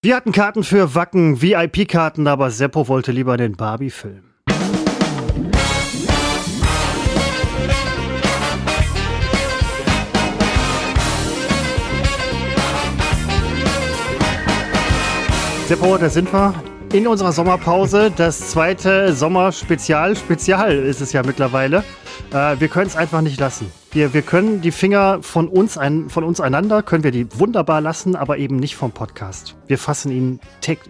[0.00, 4.22] Wir hatten Karten für Wacken, VIP-Karten, aber Seppo wollte lieber den Barbie-Film.
[15.66, 16.54] Seppo, da sind wir
[16.92, 18.10] in unserer Sommerpause.
[18.14, 21.84] Das zweite Sommerspezial, Spezial ist es ja mittlerweile.
[22.32, 23.70] Äh, wir können es einfach nicht lassen.
[23.90, 27.80] Wir, wir können die Finger von uns, ein, von uns einander, können wir die wunderbar
[27.80, 29.56] lassen, aber eben nicht vom Podcast.
[29.66, 30.40] Wir fassen ihn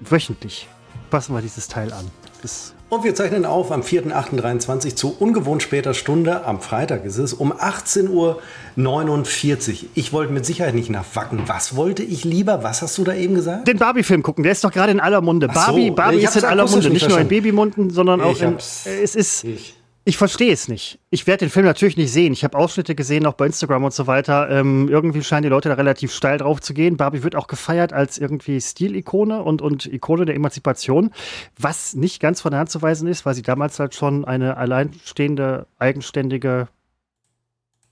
[0.09, 0.69] wöchentlich.
[1.11, 2.05] Passen wir dieses Teil an.
[2.43, 6.47] Das und wir zeichnen auf am 4.8.23 zu ungewohnt später Stunde.
[6.47, 9.89] Am Freitag ist es um 18.49 Uhr.
[9.95, 11.43] Ich wollte mit Sicherheit nicht nach Wacken.
[11.47, 12.63] Was wollte ich lieber?
[12.63, 13.69] Was hast du da eben gesagt?
[13.69, 14.43] Den Barbie-Film gucken.
[14.43, 15.49] Der ist doch gerade in aller Munde.
[15.49, 16.89] Barbie, so, Barbie ist in aller Munde.
[16.91, 18.55] Nicht nur in Babymunden, sondern auch Ich in.
[18.55, 19.45] hab's- Es ist.
[19.45, 19.75] Ich.
[20.09, 20.99] Ich verstehe es nicht.
[21.11, 22.33] Ich werde den Film natürlich nicht sehen.
[22.33, 24.49] Ich habe Ausschnitte gesehen, auch bei Instagram und so weiter.
[24.49, 26.97] Ähm, irgendwie scheinen die Leute da relativ steil drauf zu gehen.
[26.97, 31.11] Barbie wird auch gefeiert als irgendwie Stilikone und, und Ikone der Emanzipation,
[31.59, 34.57] was nicht ganz von der Hand zu weisen ist, weil sie damals halt schon eine
[34.57, 36.69] alleinstehende, eigenständige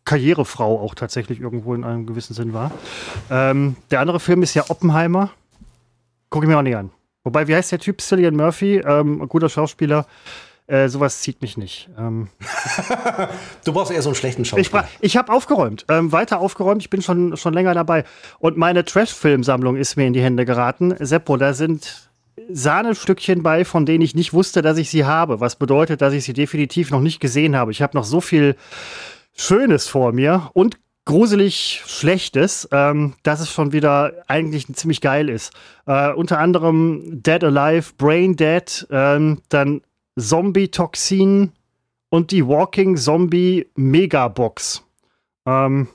[0.06, 2.70] Karrierefrau auch tatsächlich irgendwo in einem gewissen Sinn war.
[3.30, 5.32] Ähm, der andere Film ist ja Oppenheimer.
[6.30, 6.88] Gucke ich mir auch nicht an.
[7.24, 8.00] Wobei, wie heißt der Typ?
[8.00, 10.06] Cillian Murphy, ähm, guter Schauspieler.
[10.68, 11.88] Äh, sowas zieht mich nicht.
[11.98, 12.28] Ähm,
[13.64, 14.82] Du brauchst eher so einen schlechten ich Schauspieler.
[14.82, 16.82] bra- ich habe aufgeräumt, ähm, weiter aufgeräumt.
[16.82, 18.04] Ich bin schon, schon länger dabei.
[18.38, 20.94] Und meine Trash-Filmsammlung ist mir in die Hände geraten.
[20.98, 22.10] Seppo, da sind
[22.50, 25.40] Sahnestückchen bei, von denen ich nicht wusste, dass ich sie habe.
[25.40, 27.70] Was bedeutet, dass ich sie definitiv noch nicht gesehen habe.
[27.72, 28.56] Ich habe noch so viel
[29.36, 35.52] Schönes vor mir und gruselig Schlechtes, ähm, dass es schon wieder eigentlich ziemlich geil ist.
[35.86, 39.82] Äh, unter anderem Dead Alive, Brain Dead, ähm, dann
[40.18, 41.52] Zombie-Toxin
[42.08, 44.82] und die Walking Zombie Megabox.
[45.46, 45.88] Ähm,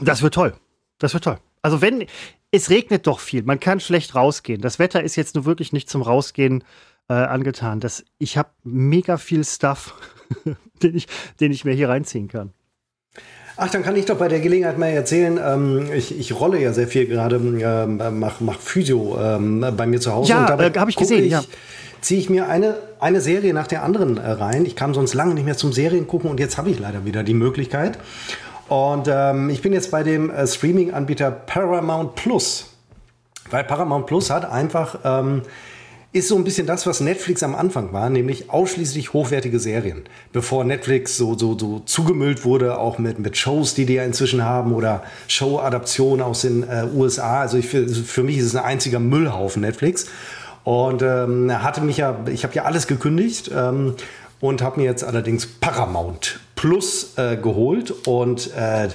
[0.00, 0.54] das wird toll.
[0.98, 1.38] Das wird toll.
[1.62, 2.06] Also wenn,
[2.50, 4.60] es regnet doch viel, man kann schlecht rausgehen.
[4.60, 6.64] Das Wetter ist jetzt nur wirklich nicht zum Rausgehen
[7.08, 7.80] äh, angetan.
[7.80, 9.94] Das, ich habe mega viel Stuff,
[10.82, 11.06] den, ich,
[11.38, 12.52] den ich mir hier reinziehen kann.
[13.56, 16.72] Ach, dann kann ich doch bei der Gelegenheit mal erzählen, ähm, ich, ich rolle ja
[16.72, 20.30] sehr viel gerade, ähm, mach, mach Physio ähm, bei mir zu Hause.
[20.30, 21.42] Ja, äh, hab ich gesehen, ich, ja.
[22.00, 24.64] Ziehe ich mir eine, eine Serie nach der anderen äh, rein.
[24.64, 27.22] Ich kam sonst lange nicht mehr zum Serien gucken und jetzt habe ich leider wieder
[27.22, 27.98] die Möglichkeit.
[28.68, 32.66] Und ähm, ich bin jetzt bei dem äh, Streaming-Anbieter Paramount Plus.
[33.50, 35.42] Weil Paramount Plus hat einfach, ähm,
[36.12, 40.04] ist so ein bisschen das, was Netflix am Anfang war, nämlich ausschließlich hochwertige Serien.
[40.32, 44.44] Bevor Netflix so, so, so zugemüllt wurde, auch mit, mit Shows, die die ja inzwischen
[44.44, 47.40] haben oder Show-Adaptionen aus den äh, USA.
[47.40, 50.06] Also ich, für, für mich ist es ein einziger Müllhaufen Netflix.
[50.64, 53.94] Und ähm, hatte mich ja, ich habe ja alles gekündigt ähm,
[54.40, 58.88] und habe mir jetzt allerdings Paramount Plus äh, geholt und äh,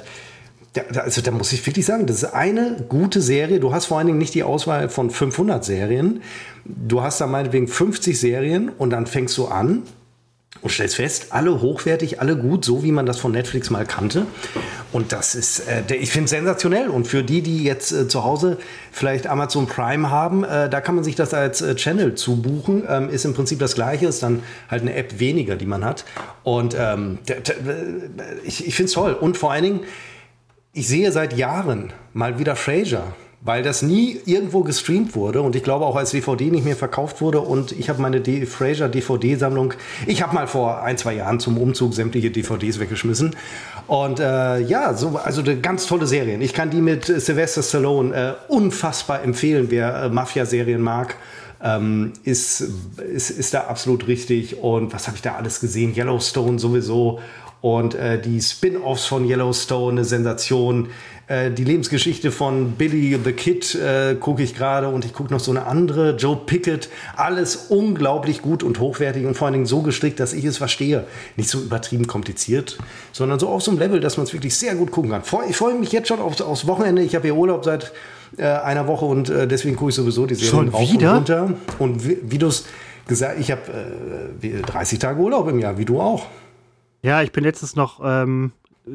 [0.98, 3.60] also da muss ich wirklich sagen, das ist eine gute Serie.
[3.60, 6.22] Du hast vor allen Dingen nicht die Auswahl von 500 Serien.
[6.66, 9.84] Du hast da meinetwegen 50 Serien und dann fängst du an
[10.62, 14.26] und stellst fest, alle hochwertig, alle gut, so wie man das von Netflix mal kannte.
[14.92, 16.88] Und das ist, äh, ich finde sensationell.
[16.88, 18.58] Und für die, die jetzt äh, zu Hause
[18.92, 22.84] vielleicht Amazon Prime haben, äh, da kann man sich das als äh, Channel zubuchen.
[22.88, 26.06] Ähm, ist im Prinzip das Gleiche, ist dann halt eine App weniger, die man hat.
[26.44, 27.36] Und ähm, äh,
[28.44, 29.14] ich, ich finde es toll.
[29.14, 29.80] Und vor allen Dingen,
[30.74, 33.04] ich sehe seit Jahren mal wieder Frasier,
[33.46, 37.22] weil das nie irgendwo gestreamt wurde und ich glaube auch als DVD nicht mehr verkauft
[37.22, 39.74] wurde und ich habe meine D Frasier DVD-Sammlung,
[40.08, 43.36] ich habe mal vor ein, zwei Jahren zum Umzug sämtliche DVDs weggeschmissen
[43.88, 46.42] und äh, ja, so, also ganz tolle Serien.
[46.42, 51.18] Ich kann die mit Sylvester Stallone äh, unfassbar empfehlen, wer äh, Mafia-Serien mag.
[51.64, 52.62] Ähm, ist,
[52.98, 54.58] ist, ist da absolut richtig.
[54.62, 55.96] Und was habe ich da alles gesehen?
[55.96, 57.20] Yellowstone sowieso.
[57.62, 60.90] Und äh, die Spin-offs von Yellowstone, eine Sensation.
[61.28, 65.40] Äh, die Lebensgeschichte von Billy the Kid äh, gucke ich gerade und ich gucke noch
[65.40, 66.90] so eine andere, Joe Pickett.
[67.16, 71.06] Alles unglaublich gut und hochwertig und vor allen Dingen so gestrickt, dass ich es verstehe.
[71.36, 72.78] Nicht so übertrieben kompliziert,
[73.12, 75.24] sondern so auf so einem Level, dass man es wirklich sehr gut gucken kann.
[75.50, 77.02] Ich freue mich jetzt schon aufs, aufs Wochenende.
[77.02, 77.92] Ich habe ja Urlaub seit
[78.38, 81.12] äh, einer Woche und äh, deswegen gucke ich sowieso die Schon rauf wieder?
[81.12, 81.54] und runter.
[81.80, 82.66] Und wie, wie du es
[83.08, 86.26] gesagt ich habe äh, wie- 30 Tage Urlaub im Jahr, wie du auch.
[87.02, 88.52] Ja, ich bin letztens noch ähm,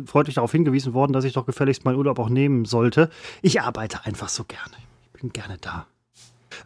[0.07, 3.11] freundlich darauf hingewiesen worden, dass ich doch gefälligst meinen Urlaub auch nehmen sollte.
[3.43, 4.73] Ich arbeite einfach so gerne.
[5.15, 5.87] Ich bin gerne da.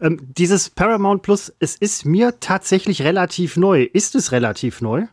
[0.01, 3.83] Ähm, dieses Paramount Plus, es ist mir tatsächlich relativ neu.
[3.83, 5.03] Ist es relativ neu?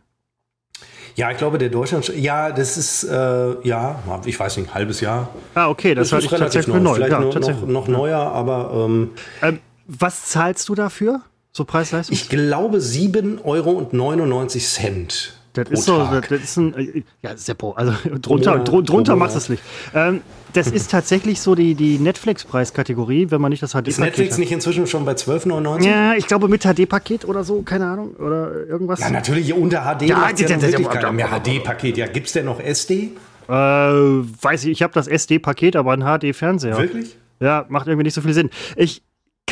[1.15, 4.99] Ja, ich glaube, der Deutschland, ja, das ist, äh, ja, ich weiß nicht, ein halbes
[4.99, 5.29] Jahr.
[5.53, 6.95] Ah, okay, das, halte ich tatsächlich für neu.
[6.95, 7.65] Vielleicht Ja, noch, tatsächlich.
[7.65, 9.11] noch, noch neuer, aber ähm,
[9.43, 11.21] Ähm, was zahlst du dafür?
[11.51, 12.15] So Preis-Leistung?
[12.15, 13.81] ich glaube 7,99 Euro
[15.53, 19.35] Das ist so, das, das ist ein, äh, ja, Seppo, also drunter, oh, drunter machst
[19.35, 19.63] du es nicht.
[19.93, 20.21] Ähm,
[20.53, 24.39] das ist tatsächlich so die, die Netflix-Preiskategorie, wenn man nicht das HD-Paket Ist Netflix hat.
[24.39, 25.83] nicht inzwischen schon bei 12,99?
[25.83, 28.99] Ja, ich glaube mit HD-Paket oder so, keine Ahnung, oder irgendwas.
[28.99, 30.03] Ja, natürlich unter HD.
[30.03, 31.97] Ja, ja, ja wirklich keiner mehr HD-Paket.
[31.97, 33.11] Ja, gibt es denn noch SD?
[33.47, 36.77] Äh, weiß ich, ich habe das SD-Paket, aber ein HD-Fernseher.
[36.77, 37.17] Wirklich?
[37.39, 38.49] Ja, macht irgendwie nicht so viel Sinn.
[38.75, 39.03] Ich,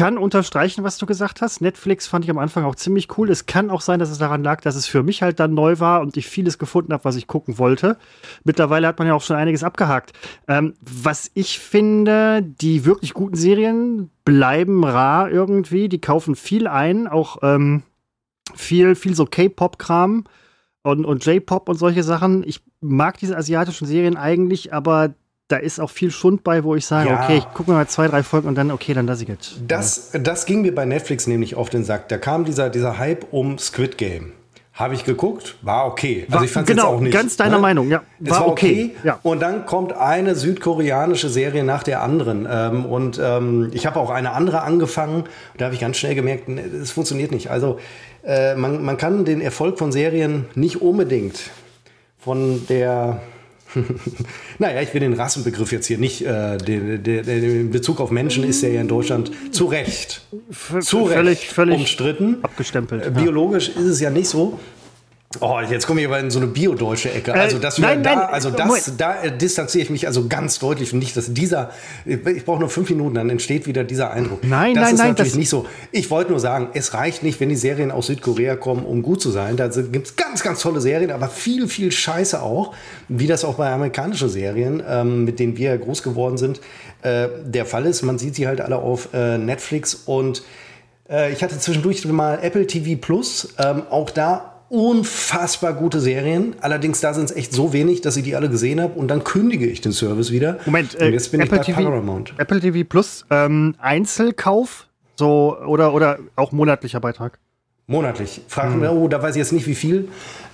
[0.02, 1.62] kann unterstreichen, was du gesagt hast.
[1.62, 3.30] Netflix fand ich am Anfang auch ziemlich cool.
[3.30, 5.80] Es kann auch sein, dass es daran lag, dass es für mich halt dann neu
[5.80, 7.98] war und ich vieles gefunden habe, was ich gucken wollte.
[8.44, 10.14] Mittlerweile hat man ja auch schon einiges abgehakt.
[10.48, 15.88] Ähm, was ich finde, die wirklich guten Serien bleiben rar irgendwie.
[15.88, 17.84] Die kaufen viel ein, auch ähm,
[18.56, 20.24] viel, viel so K-Pop-Kram
[20.82, 22.44] und, und J-Pop und solche Sachen.
[22.44, 25.14] Ich mag diese asiatischen Serien eigentlich, aber
[25.52, 27.24] da ist auch viel Schund bei, wo ich sage, ja.
[27.24, 29.56] okay, ich gucke mir mal zwei, drei Folgen und dann, okay, dann lasse ich jetzt.
[29.68, 32.10] Das, das ging mir bei Netflix nämlich auf den Sack.
[32.10, 34.34] Da kam dieser, dieser Hype um Squid Game.
[34.74, 36.26] Habe ich geguckt, war okay.
[36.32, 37.14] Also ich fand es genau, auch nicht.
[37.14, 37.62] Ganz deiner ne?
[37.62, 38.04] Meinung, ja.
[38.20, 38.92] War, war okay.
[38.96, 39.08] okay.
[39.08, 39.20] Ja.
[39.22, 42.48] Und dann kommt eine südkoreanische Serie nach der anderen.
[42.50, 45.26] Ähm, und ähm, ich habe auch eine andere angefangen.
[45.58, 47.52] Da habe ich ganz schnell gemerkt, es funktioniert nicht.
[47.52, 47.80] Also
[48.24, 51.52] äh, man, man kann den Erfolg von Serien nicht unbedingt
[52.18, 53.22] von der
[54.60, 58.44] naja, ich will den Rassenbegriff jetzt hier nicht, äh, den, den, in Bezug auf Menschen
[58.44, 60.22] ist der ja in Deutschland zu Recht,
[60.82, 62.38] zu Recht völlig, völlig umstritten.
[62.42, 63.06] Abgestempelt.
[63.06, 63.82] Äh, biologisch ja.
[63.82, 64.60] ist es ja nicht so.
[65.40, 67.34] Oh, jetzt komme ich aber in so eine biodeutsche Ecke.
[67.34, 70.92] Also, das äh, nein, da, nein, also das, da distanziere ich mich also ganz deutlich
[70.92, 71.72] und nicht, dass dieser,
[72.06, 74.44] ich brauche nur fünf Minuten, dann entsteht wieder dieser Eindruck.
[74.44, 75.08] Nein, das nein, ist nein.
[75.10, 75.66] natürlich das nicht so.
[75.92, 79.22] Ich wollte nur sagen, es reicht nicht, wenn die Serien aus Südkorea kommen, um gut
[79.22, 79.56] zu sein.
[79.56, 82.74] Da gibt es ganz, ganz tolle Serien, aber viel, viel Scheiße auch,
[83.08, 86.60] wie das auch bei amerikanischen Serien, ähm, mit denen wir groß geworden sind,
[87.04, 88.02] äh, der Fall ist.
[88.02, 90.44] Man sieht sie halt alle auf äh, Netflix und
[91.10, 96.56] äh, ich hatte zwischendurch mal Apple TV Plus, ähm, auch da unfassbar gute Serien.
[96.62, 99.24] Allerdings da sind es echt so wenig, dass ich die alle gesehen habe und dann
[99.24, 100.60] kündige ich den Service wieder.
[100.66, 102.34] Moment, äh, jetzt bin Apple ich bei TV, Paramount.
[102.38, 104.88] Apple TV Plus ähm, Einzelkauf
[105.18, 107.38] so oder oder auch monatlicher Beitrag.
[107.88, 108.42] Monatlich.
[108.48, 108.84] Frag hm.
[108.84, 110.08] oh, da weiß ich jetzt nicht wie viel.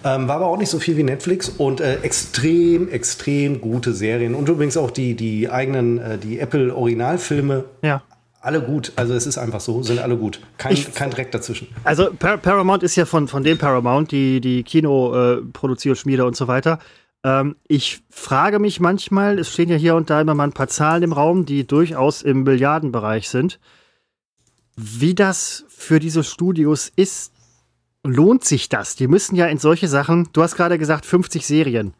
[0.04, 4.34] Ähm, war aber auch nicht so viel wie Netflix und äh, extrem, extrem gute Serien.
[4.34, 7.66] Und übrigens auch die, die eigenen, äh, die Apple Originalfilme.
[7.84, 8.02] Ja
[8.48, 8.94] alle gut.
[8.96, 10.40] Also es ist einfach so, sind alle gut.
[10.58, 11.68] Kein, ich, kein Dreck dazwischen.
[11.84, 16.26] Also Par Paramount ist ja von, von dem Paramount, die, die Kino äh, produziert, Schmiede
[16.26, 16.80] und so weiter.
[17.26, 20.70] Ähm, ich frage mich manchmal, es stehen ja hier und da immer mal ein paar
[20.70, 23.60] Zahlen im Raum, die durchaus im Milliardenbereich sind,
[24.78, 27.34] wie das für diese Studios ist.
[28.04, 28.96] Lohnt sich das?
[28.96, 31.94] Die müssen ja in solche Sachen, du hast gerade gesagt 50 Serien,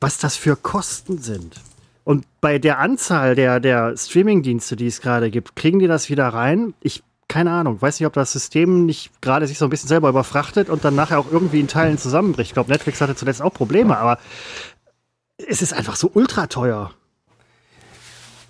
[0.00, 1.56] was das für Kosten sind.
[2.04, 6.28] Und bei der Anzahl der, der Streaming-Dienste, die es gerade gibt, kriegen die das wieder
[6.28, 6.74] rein?
[6.80, 10.08] Ich, keine Ahnung, weiß nicht, ob das System nicht gerade sich so ein bisschen selber
[10.08, 12.50] überfrachtet und dann nachher auch irgendwie in Teilen zusammenbricht.
[12.50, 14.18] Ich glaube, Netflix hatte zuletzt auch Probleme, aber
[15.48, 16.90] es ist einfach so ultra teuer.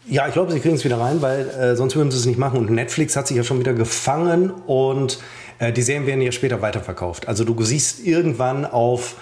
[0.07, 2.39] Ja, ich glaube, sie kriegen es wieder rein, weil äh, sonst würden sie es nicht
[2.39, 2.59] machen.
[2.59, 5.19] Und Netflix hat sich ja schon wieder gefangen und
[5.59, 7.29] äh, die Serien werden ja später weiterverkauft.
[7.29, 9.17] Also du siehst irgendwann auf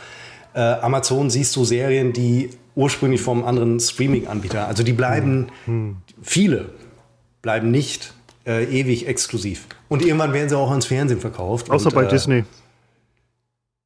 [0.54, 4.69] äh, Amazon siehst du Serien, die ursprünglich vom anderen Streaming-Anbieter.
[4.69, 5.96] Also die bleiben, hm.
[6.22, 6.70] viele
[7.42, 8.14] bleiben nicht
[8.46, 9.66] äh, ewig exklusiv.
[9.88, 11.70] Und irgendwann werden sie auch ans Fernsehen verkauft.
[11.70, 12.44] Außer und, bei äh, Disney.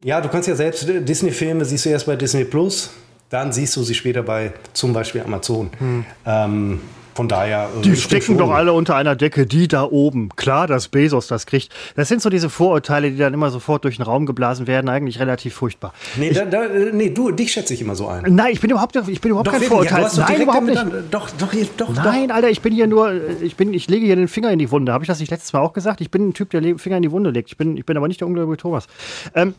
[0.04, 2.90] Ja, du kannst ja selbst Disney-Filme siehst du erst bei Disney Plus,
[3.30, 5.70] dann siehst du sie später bei zum Beispiel Amazon.
[5.78, 6.04] Hm.
[6.26, 6.80] Ähm,
[7.14, 7.68] von daher.
[7.78, 10.30] Äh, die stecken doch alle unter einer Decke, die da oben.
[10.36, 11.72] Klar, dass Bezos das kriegt.
[11.96, 15.18] Das sind so diese Vorurteile, die dann immer sofort durch den Raum geblasen werden, eigentlich
[15.18, 15.92] relativ furchtbar.
[16.16, 18.34] Nee, ich, da, da, nee du, dich schätze ich immer so ein.
[18.34, 20.02] Nein, ich bin überhaupt, ich bin überhaupt doch, kein Vorurteil.
[20.02, 20.76] Ja, Nein, überhaupt nicht.
[20.76, 24.16] Dann, doch, doch, doch, Nein, Alter, ich bin hier nur, ich, bin, ich lege hier
[24.16, 24.92] den Finger in die Wunde.
[24.92, 26.00] Habe ich das nicht letztes Mal auch gesagt?
[26.00, 27.50] Ich bin ein Typ, der den Finger in die Wunde legt.
[27.50, 28.86] Ich bin, ich bin aber nicht der unglaubliche Thomas.
[29.34, 29.54] Ähm,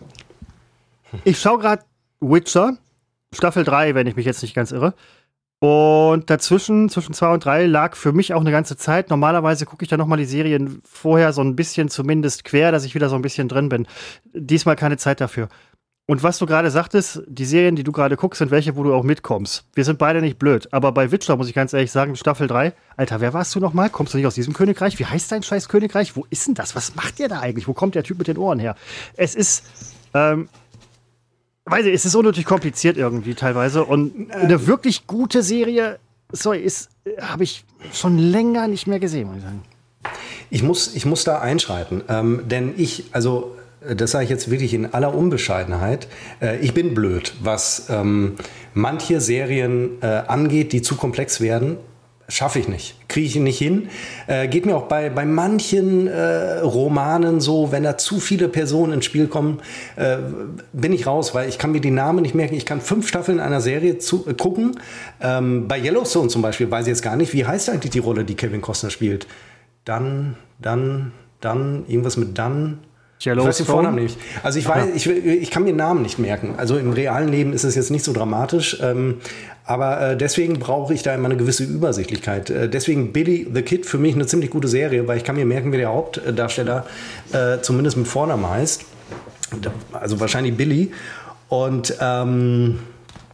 [1.24, 1.84] ich schaue gerade
[2.20, 2.78] Witcher,
[3.34, 4.94] Staffel 3, wenn ich mich jetzt nicht ganz irre.
[5.64, 9.10] Und dazwischen, zwischen zwei und drei, lag für mich auch eine ganze Zeit.
[9.10, 12.96] Normalerweise gucke ich dann nochmal die Serien vorher so ein bisschen zumindest quer, dass ich
[12.96, 13.88] wieder so ein bisschen drin bin.
[14.34, 15.48] Diesmal keine Zeit dafür.
[16.06, 18.94] Und was du gerade sagtest, die Serien, die du gerade guckst, sind welche, wo du
[18.94, 19.64] auch mitkommst.
[19.74, 20.68] Wir sind beide nicht blöd.
[20.74, 23.90] Aber bei Witcher muss ich ganz ehrlich sagen, Staffel 3, Alter, wer warst du nochmal?
[23.90, 25.00] Kommst du nicht aus diesem Königreich?
[25.00, 26.18] Wie heißt dein scheiß Königreich?
[26.18, 26.76] Wo ist denn das?
[26.76, 27.70] Was macht ihr da eigentlich?
[27.70, 28.76] Wo kommt der Typ mit den Ohren her?
[29.16, 29.64] Es ist,
[30.14, 30.50] ähm,
[31.66, 33.84] weiß ich, es ist unnötig kompliziert irgendwie teilweise.
[33.86, 36.00] Und eine wirklich gute Serie,
[36.32, 36.90] sorry, ist,
[37.20, 39.64] habe ich schon länger nicht mehr gesehen, muss ich sagen.
[40.50, 43.56] Ich muss, ich muss da einschreiten, ähm, denn ich, also
[43.96, 46.08] das sage ich jetzt wirklich in aller Unbescheidenheit,
[46.42, 48.36] äh, ich bin blöd, was ähm,
[48.74, 51.78] manche Serien äh, angeht, die zu komplex werden.
[52.30, 52.96] Schaffe ich nicht.
[53.10, 53.90] Kriege ich nicht hin.
[54.28, 58.94] Äh, geht mir auch bei, bei manchen äh, Romanen so, wenn da zu viele Personen
[58.94, 59.60] ins Spiel kommen,
[59.98, 60.18] äh,
[60.72, 62.56] bin ich raus, weil ich kann mir die Namen nicht merken.
[62.56, 64.80] Ich kann fünf Staffeln einer Serie zu, äh, gucken.
[65.20, 68.24] Ähm, bei Yellowstone zum Beispiel weiß ich jetzt gar nicht, wie heißt eigentlich die Rolle,
[68.24, 69.28] die Kevin Costner spielt.
[69.84, 71.12] Dann, dann,
[71.42, 72.80] dann, irgendwas mit dann.
[73.26, 74.18] Ich weiß den Vornamen nicht.
[74.44, 76.56] Also ich weiß, ich, ich kann mir Namen nicht merken.
[76.58, 78.78] Also im realen Leben ist es jetzt nicht so dramatisch.
[78.82, 79.20] Ähm,
[79.66, 82.50] aber äh, deswegen brauche ich da immer eine gewisse Übersichtlichkeit.
[82.50, 85.46] Äh, deswegen Billy the Kid für mich eine ziemlich gute Serie, weil ich kann mir
[85.46, 86.86] merken, wie der Hauptdarsteller
[87.32, 88.84] äh, zumindest mit Vornamen heißt.
[89.94, 90.92] Also wahrscheinlich Billy.
[91.48, 92.80] Und ähm,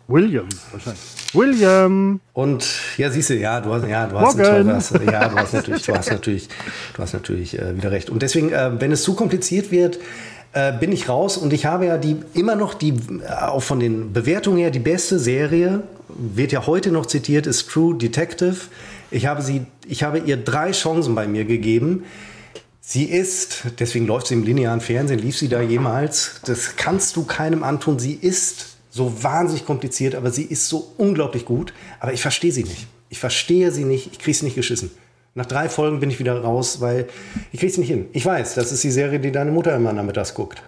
[0.10, 1.02] William wahrscheinlich.
[1.34, 2.20] William.
[2.34, 5.54] Und ja, siehst du, ja, du hast, ja, du hast, du hast ja, du hast
[5.54, 6.50] natürlich, du hast natürlich,
[6.96, 8.10] du hast natürlich äh, wieder recht.
[8.10, 10.00] Und deswegen, äh, wenn es zu kompliziert wird,
[10.54, 11.38] äh, bin ich raus.
[11.38, 14.80] Und ich habe ja die immer noch die, äh, auch von den Bewertungen her, die
[14.80, 18.56] beste Serie, wird ja heute noch zitiert, ist True Detective.
[19.12, 22.04] Ich habe sie, ich habe ihr drei Chancen bei mir gegeben.
[22.82, 26.42] Sie ist, deswegen läuft sie im linearen Fernsehen, lief sie da jemals.
[26.46, 28.00] Das kannst du keinem antun.
[28.00, 31.74] Sie ist so wahnsinnig kompliziert, aber sie ist so unglaublich gut.
[32.00, 32.88] Aber ich verstehe sie nicht.
[33.08, 34.12] Ich verstehe sie nicht.
[34.12, 34.92] Ich kriege sie nicht geschissen.
[35.36, 37.08] Nach drei Folgen bin ich wieder raus, weil
[37.52, 38.08] ich kriege sie nicht hin.
[38.12, 40.62] Ich weiß, das ist die Serie, die deine Mutter immer nachmittags guckt.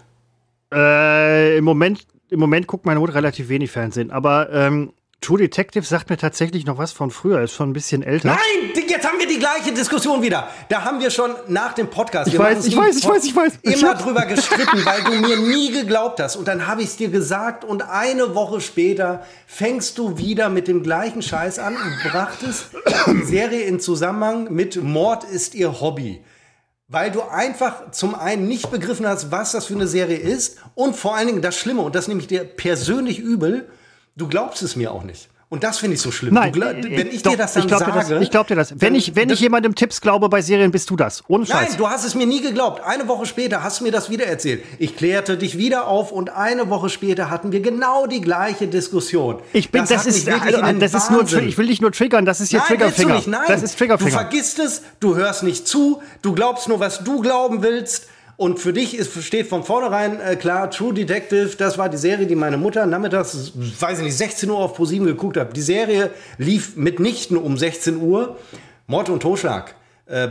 [0.74, 5.86] Äh, Im Moment, im Moment guckt meine Mutter relativ wenig Fernsehen, aber ähm, True Detective
[5.86, 8.30] sagt mir tatsächlich noch was von früher, ist schon ein bisschen älter.
[8.30, 10.48] Nein, jetzt haben wir die gleiche Diskussion wieder.
[10.68, 12.28] Da haben wir schon nach dem Podcast.
[12.28, 13.54] Ich weiß, ich weiß, ich weiß, ich weiß.
[13.62, 16.38] Immer drüber gestritten, weil du mir nie geglaubt hast.
[16.38, 20.68] Und dann habe ich es dir gesagt und eine Woche später fängst du wieder mit
[20.68, 22.72] dem gleichen Scheiß an und brachtest
[23.06, 26.24] die Serie in Zusammenhang mit Mord ist ihr Hobby.
[26.88, 30.96] Weil du einfach zum einen nicht begriffen hast, was das für eine Serie ist und
[30.96, 33.70] vor allen Dingen das Schlimme, und das nehme ich dir persönlich übel,
[34.16, 35.30] Du glaubst es mir auch nicht.
[35.52, 36.34] Und das finde ich so schlimm.
[36.34, 38.56] Nein, du, wenn ich doch, dir das dann ich glaub sage, das, ich glaube dir
[38.56, 38.74] das.
[38.80, 41.26] Wenn ich wenn ich jemandem Tipps glaube bei Serien, bist du das.
[41.28, 41.72] Ohne Scheiß.
[41.72, 42.82] Nein, du hast es mir nie geglaubt.
[42.86, 44.64] Eine Woche später hast du mir das wieder erzählt.
[44.80, 49.40] Ich klärte dich wieder auf und eine Woche später hatten wir genau die gleiche Diskussion.
[49.52, 52.24] Ich bin, das, das ist, also, das ist nur, ich will dich nur triggern.
[52.24, 53.16] Das ist hier Nein, Triggerfinger.
[53.16, 54.10] Nicht, nein, das ist Triggerfinger.
[54.10, 58.08] Du vergisst es, du hörst nicht zu, du glaubst nur, was du glauben willst.
[58.42, 62.26] Und für dich ist, steht von vornherein äh, klar, True Detective, das war die Serie,
[62.26, 65.56] die meine Mutter nachmittags, weiß ich nicht, 16 Uhr auf ProSieben geguckt hat.
[65.56, 68.40] Die Serie lief mitnichten um 16 Uhr.
[68.88, 69.76] Mord und Totschlag.
[70.08, 70.30] Äh,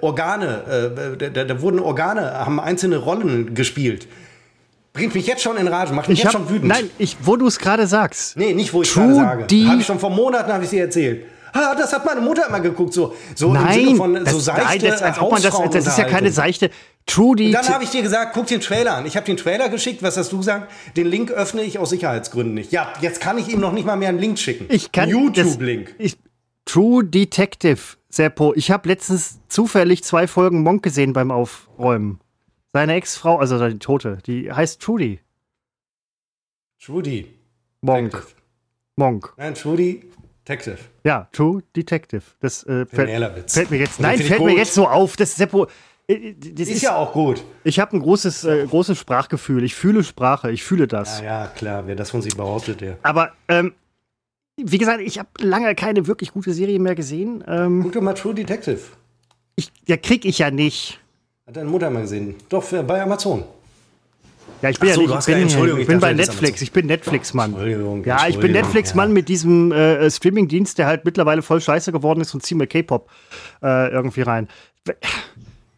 [0.00, 4.06] Organe, äh, da, da, wurden Organe, haben einzelne Rollen gespielt.
[4.92, 6.68] Bringt mich jetzt schon in Rage, macht mich ich jetzt hab, schon wütend.
[6.68, 8.36] Nein, ich, wo du es gerade sagst.
[8.36, 9.66] Nee, nicht wo ich es gerade sage.
[9.66, 12.60] Habe ich schon vor Monaten, habe ich dir erzählt ah, das hat meine Mutter immer
[12.60, 15.56] geguckt, so, so nein, im Sinne von so seichte nein, das, als ob man das,
[15.70, 16.70] das ist ja keine seichte.
[17.06, 17.46] Trudy.
[17.46, 19.06] Und dann habe ich dir gesagt, guck den Trailer an.
[19.06, 20.02] Ich habe den Trailer geschickt.
[20.02, 20.72] Was hast du gesagt?
[20.96, 22.72] Den Link öffne ich aus Sicherheitsgründen nicht.
[22.72, 24.66] Ja, jetzt kann ich ihm noch nicht mal mehr einen Link schicken.
[24.70, 25.94] Ich kann YouTube-Link.
[26.64, 28.54] True Detective, Seppo.
[28.54, 32.20] Ich habe letztens zufällig zwei Folgen Monk gesehen beim Aufräumen.
[32.72, 35.20] Seine Ex-Frau, also die Tote, die heißt Trudy.
[36.82, 37.28] Trudy.
[37.82, 38.26] Monk.
[38.96, 39.34] Monk.
[39.36, 40.10] Nein, Trudy
[40.46, 40.78] Detective.
[41.04, 42.22] Ja, True Detective.
[42.40, 43.98] Das äh, fällt, fällt, mir jetzt.
[43.98, 45.16] Nein, fällt mir jetzt so auf.
[45.16, 45.66] Das Seppo.
[46.06, 47.42] Äh, das ist, ist, ja auch gut.
[47.64, 49.64] Ich habe ein großes, äh, großes Sprachgefühl.
[49.64, 50.50] Ich fühle Sprache.
[50.50, 51.20] Ich fühle das.
[51.20, 51.86] Ja, ja klar.
[51.86, 52.98] Wer das von sich behauptet, der.
[53.02, 53.72] Aber ähm,
[54.56, 57.42] wie gesagt, ich habe lange keine wirklich gute Serie mehr gesehen.
[57.48, 58.80] Ähm, Guck doch mal True Detective.
[59.56, 61.00] Ich, ja, krieg ich ja nicht.
[61.46, 62.36] Hat deine Mutter mal gesehen?
[62.48, 63.44] Doch, für, bei Amazon.
[64.64, 66.86] Ja, ich bin so, ja nicht, ich bin, Entschuldigung, ich bin bei Netflix, ich bin
[66.86, 68.02] Netflix-Mann.
[68.06, 72.32] Ja, ich bin Netflix-Mann mit diesem äh, Streaming-Dienst, der halt mittlerweile voll scheiße geworden ist
[72.32, 73.10] und ziehe mir K-Pop
[73.62, 74.48] äh, irgendwie rein.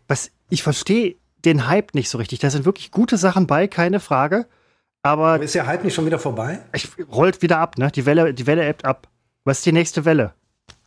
[0.07, 2.39] Was, ich verstehe den Hype nicht so richtig.
[2.39, 4.47] Da sind wirklich gute Sachen bei, keine Frage.
[5.03, 6.61] Aber, aber ist der Hype nicht schon wieder vorbei?
[6.73, 7.91] Ich, rollt wieder ab, ne?
[7.91, 9.09] Die Welle, die Welle ebbt ab.
[9.43, 10.33] Was ist die nächste Welle?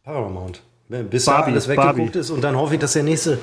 [0.03, 0.61] Paramount.
[0.87, 2.17] Bis Barbie, da alles weggeguckt Barbie.
[2.17, 3.39] ist und dann hoffe ich, dass der nächste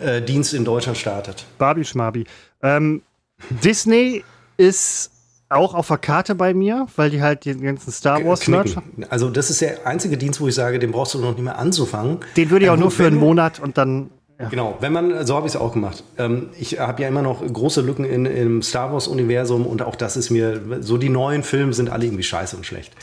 [0.00, 1.46] äh, Dienst in Deutschland startet.
[1.58, 2.24] Barbie Schmabi.
[2.60, 3.02] Ähm,
[3.48, 4.24] Disney
[4.56, 5.10] ist
[5.48, 8.76] auch auf der Karte bei mir, weil die halt den ganzen Star Wars Merch
[9.08, 11.58] Also das ist der einzige Dienst, wo ich sage, den brauchst du noch nicht mehr
[11.58, 12.18] anzufangen.
[12.36, 14.48] Den würde ich auch nur für einen Monat und dann ja.
[14.48, 16.02] Genau, wenn man, so habe ich es auch gemacht.
[16.16, 20.16] Ähm, ich habe ja immer noch große Lücken in, im Star Wars-Universum und auch das
[20.16, 22.94] ist mir, so die neuen Filme sind alle irgendwie scheiße und schlecht.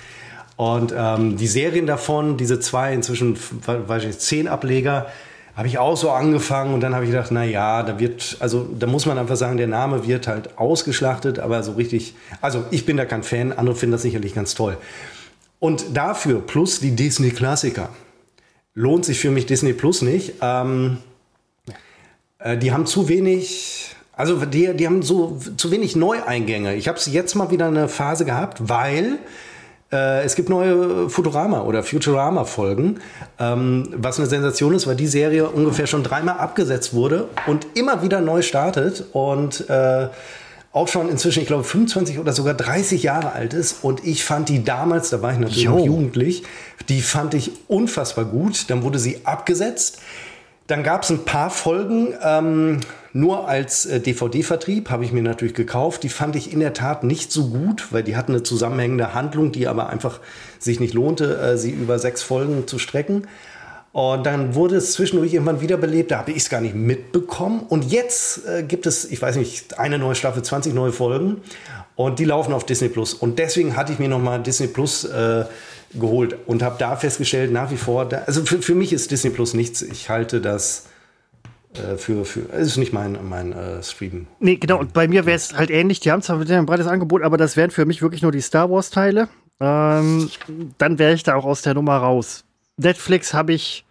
[0.56, 5.06] Und ähm, die Serien davon, diese zwei, inzwischen, weiß ich nicht, zehn Ableger,
[5.58, 8.70] habe ich auch so angefangen und dann habe ich gedacht, na ja, da wird, also
[8.78, 12.86] da muss man einfach sagen, der Name wird halt ausgeschlachtet, aber so richtig, also ich
[12.86, 14.78] bin da kein Fan, andere finden das sicherlich ganz toll.
[15.58, 17.90] Und dafür plus die Disney-Klassiker
[18.76, 20.36] lohnt sich für mich Disney Plus nicht.
[20.42, 20.98] Ähm,
[22.38, 26.76] äh, die haben zu wenig, also die, die haben so zu wenig Neueingänge.
[26.76, 29.18] Ich habe jetzt mal wieder eine Phase gehabt, weil
[29.92, 33.00] Äh, es gibt neue Futurama oder Futurama-Folgen,
[33.40, 38.02] ähm, was eine Sensation ist, weil die Serie ungefähr schon dreimal abgesetzt wurde und immer
[38.02, 40.10] wieder neu startet und äh,
[40.74, 43.84] auch schon inzwischen, ich glaube, 25 oder sogar 30 Jahre alt ist.
[43.84, 45.78] Und ich fand die damals, da war ich natürlich jo.
[45.78, 46.44] noch jugendlich,
[46.90, 48.70] die fand ich unfassbar gut.
[48.70, 50.00] Dann wurde sie abgesetzt.
[50.68, 52.82] Dann gab es ein paar Folgen, ähm,
[53.18, 56.04] nur als äh, DVD-Vertrieb, habe ich mir natürlich gekauft.
[56.04, 59.52] Die fand ich in der Tat nicht so gut, weil die hatten eine zusammenhängende Handlung,
[59.52, 60.20] die aber einfach
[60.60, 63.28] sich nicht lohnte, äh, sie über sechs Folgen zu strecken.
[63.92, 67.62] Und dann wurde es zwischendurch irgendwann wiederbelebt, da habe ich es gar nicht mitbekommen.
[67.68, 71.38] Und jetzt äh, gibt es, ich weiß nicht, eine neue Staffel, 20 neue Folgen.
[71.96, 73.16] Und die laufen auf Disney Plus.
[73.16, 75.46] Und deswegen hatte ich mir nochmal Disney Plus äh,
[75.96, 79.32] geholt und habe da festgestellt, nach wie vor, da, also für, für mich ist Disney
[79.32, 79.82] Plus nichts.
[79.82, 80.84] Ich halte das
[81.98, 84.28] für, für, es ist nicht mein, mein äh, Stream.
[84.40, 86.00] Nee, genau, und bei mir wäre es halt ähnlich.
[86.00, 88.70] Die haben zwar ein breites Angebot, aber das wären für mich wirklich nur die Star
[88.70, 89.28] Wars-Teile.
[89.60, 90.30] Ähm,
[90.78, 92.44] dann wäre ich da auch aus der Nummer raus.
[92.78, 93.86] Netflix habe ich.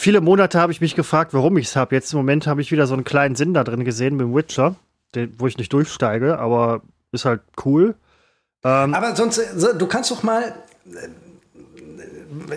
[0.00, 1.94] Viele Monate habe ich mich gefragt, warum ich es habe.
[1.94, 4.34] Jetzt im Moment habe ich wieder so einen kleinen Sinn da drin gesehen mit dem
[4.34, 4.76] Witcher,
[5.14, 7.96] den, wo ich nicht durchsteige, aber ist halt cool.
[8.62, 10.54] Ähm, aber sonst, du kannst doch mal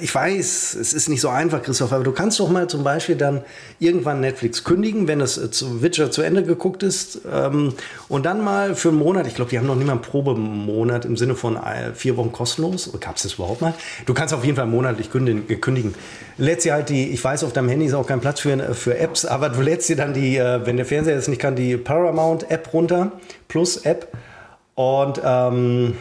[0.01, 3.15] ich weiß, es ist nicht so einfach, Christoph, aber du kannst doch mal zum Beispiel
[3.15, 3.41] dann
[3.79, 7.73] irgendwann Netflix kündigen, wenn das äh, zu Witcher zu Ende geguckt ist ähm,
[8.09, 11.05] und dann mal für einen Monat, ich glaube, die haben noch nicht mal einen Probemonat
[11.05, 13.73] im Sinne von äh, vier Wochen kostenlos, gab es das überhaupt mal?
[14.05, 15.61] Du kannst auf jeden Fall monatlich kündigen.
[15.61, 15.95] kündigen.
[16.37, 18.73] Lädst dir halt die, ich weiß, auf deinem Handy ist auch kein Platz für, äh,
[18.73, 21.77] für Apps, aber du lädst dir dann die, wenn der Fernseher es nicht kann, die
[21.77, 23.11] Paramount-App runter,
[23.47, 24.07] Plus-App
[24.75, 25.95] und ähm,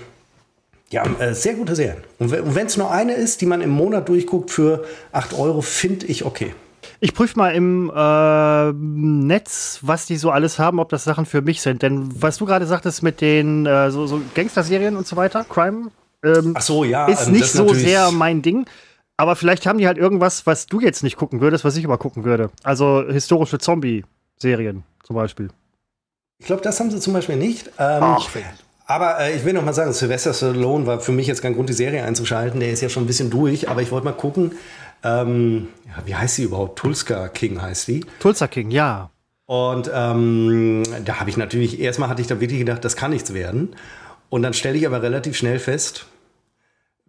[0.91, 2.03] ja, äh, sehr gute Serien.
[2.19, 6.07] Und wenn es nur eine ist, die man im Monat durchguckt für 8 Euro, finde
[6.07, 6.55] ich okay.
[6.99, 11.43] Ich prüfe mal im äh, Netz, was die so alles haben, ob das Sachen für
[11.43, 11.83] mich sind.
[11.83, 15.91] Denn was du gerade sagtest mit den äh, so, so Gangster-Serien und so weiter, Crime,
[16.25, 18.67] ähm, Ach so, ja, ist ähm, nicht so sehr mein Ding.
[19.17, 21.99] Aber vielleicht haben die halt irgendwas, was du jetzt nicht gucken würdest, was ich aber
[21.99, 22.51] gucken würde.
[22.63, 25.51] Also historische Zombie-Serien zum Beispiel.
[26.39, 27.69] Ich glaube, das haben sie zum Beispiel nicht.
[27.79, 28.29] Ähm, Ach,
[28.91, 31.69] aber äh, ich will noch mal sagen, Sylvester Stallone war für mich jetzt kein Grund,
[31.69, 32.59] die Serie einzuschalten.
[32.59, 34.57] Der ist ja schon ein bisschen durch, aber ich wollte mal gucken,
[35.05, 36.77] ähm, ja, wie heißt sie überhaupt?
[36.81, 38.05] Tulsa King heißt die.
[38.19, 39.11] Tulsa King, ja.
[39.47, 43.33] Und ähm, da habe ich natürlich, erstmal hatte ich da wirklich gedacht, das kann nichts
[43.33, 43.77] werden.
[44.29, 46.07] Und dann stelle ich aber relativ schnell fest,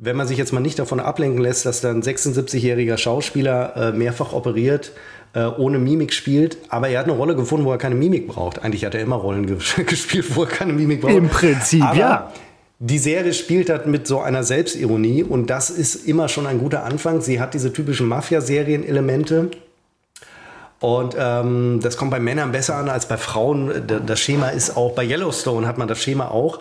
[0.03, 3.91] wenn man sich jetzt mal nicht davon ablenken lässt, dass dann ein 76-jähriger Schauspieler äh,
[3.91, 4.93] mehrfach operiert,
[5.33, 8.63] äh, ohne Mimik spielt, aber er hat eine Rolle gefunden, wo er keine Mimik braucht.
[8.63, 9.45] Eigentlich hat er immer Rollen
[9.85, 11.13] gespielt, wo er keine Mimik braucht.
[11.13, 12.33] Im Prinzip, aber ja.
[12.79, 16.83] Die Serie spielt halt mit so einer Selbstironie und das ist immer schon ein guter
[16.83, 17.21] Anfang.
[17.21, 19.51] Sie hat diese typischen Mafia-Serien-Elemente.
[20.79, 23.83] Und ähm, das kommt bei Männern besser an als bei Frauen.
[24.07, 26.59] Das Schema ist auch, bei Yellowstone hat man das Schema auch.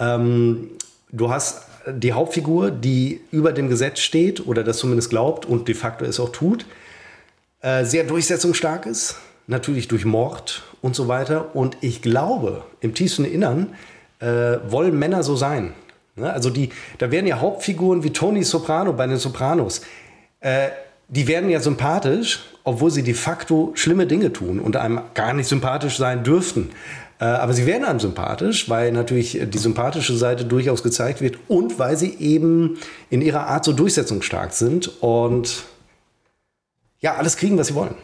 [0.00, 0.70] Ähm,
[1.12, 5.74] du hast die Hauptfigur, die über dem Gesetz steht oder das zumindest glaubt und de
[5.74, 6.66] facto es auch tut,
[7.60, 11.54] äh, sehr durchsetzungsstark ist, natürlich durch Mord und so weiter.
[11.54, 13.74] Und ich glaube, im tiefsten Innern
[14.20, 15.72] äh, wollen Männer so sein.
[16.16, 16.32] Ne?
[16.32, 19.82] Also die, da werden ja Hauptfiguren wie Tony Soprano bei den Sopranos.
[20.40, 20.68] Äh,
[21.08, 25.48] die werden ja sympathisch, obwohl sie de facto schlimme Dinge tun und einem gar nicht
[25.48, 26.70] sympathisch sein dürften.
[27.20, 31.78] Äh, aber sie werden einem sympathisch, weil natürlich die sympathische Seite durchaus gezeigt wird und
[31.78, 32.78] weil sie eben
[33.10, 35.64] in ihrer Art so durchsetzungsstark sind und
[37.00, 37.94] ja, alles kriegen, was sie wollen.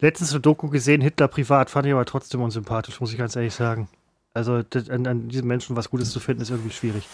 [0.00, 3.54] Letztens eine Doku gesehen, Hitler privat, fand ich aber trotzdem unsympathisch, muss ich ganz ehrlich
[3.54, 3.88] sagen.
[4.32, 7.06] Also an, an diesen Menschen was Gutes zu finden, ist irgendwie schwierig.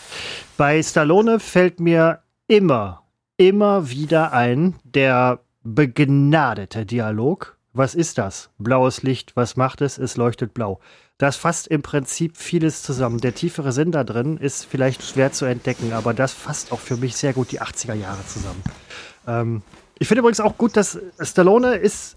[0.57, 3.03] Bei Stallone fällt mir immer,
[3.38, 7.57] immer wieder ein, der begnadete Dialog.
[7.72, 8.51] Was ist das?
[8.59, 9.99] Blaues Licht, was macht es?
[9.99, 10.81] Es leuchtet blau.
[11.18, 13.18] Das fasst im Prinzip vieles zusammen.
[13.20, 16.96] Der tiefere Sinn da drin ist vielleicht schwer zu entdecken, aber das fasst auch für
[16.96, 18.62] mich sehr gut die 80er Jahre zusammen.
[19.26, 19.62] Ähm,
[19.98, 22.16] ich finde übrigens auch gut, dass Stallone ist.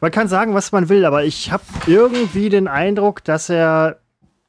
[0.00, 3.98] Man kann sagen, was man will, aber ich habe irgendwie den Eindruck, dass er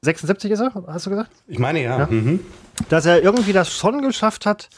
[0.04, 1.32] 76 ist er, hast du gesagt?
[1.48, 2.00] Ich meine ja.
[2.00, 2.08] ja.
[2.08, 2.42] Mhm.
[2.90, 4.70] Dass er irgendwie das schon geschafft hat,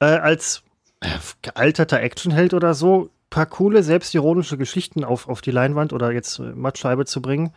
[0.00, 0.62] äh, als
[1.00, 1.08] äh,
[1.42, 7.06] gealterter Actionheld oder so, paar coole, selbstironische Geschichten auf, auf die Leinwand oder jetzt Mattscheibe
[7.06, 7.52] zu bringen.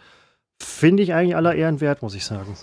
[0.63, 2.55] Finde ich eigentlich aller Ehren wert, muss ich sagen.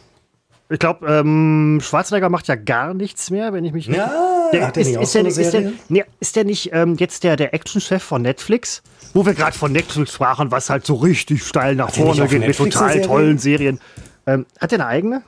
[0.68, 4.76] Ich glaube, ähm, Schwarzenegger macht ja gar nichts mehr, wenn ich mich ja, der, hat
[4.76, 7.52] der ist, nicht ist, der, ist, der, nee, ist der nicht ähm, jetzt der, der
[7.54, 8.82] Actionchef von Netflix?
[9.12, 12.46] Wo wir gerade von Netflix sprachen, was halt so richtig steil nach hat vorne geht
[12.46, 13.80] mit total tollen Serien.
[14.26, 15.22] Ähm, hat der eine eigene?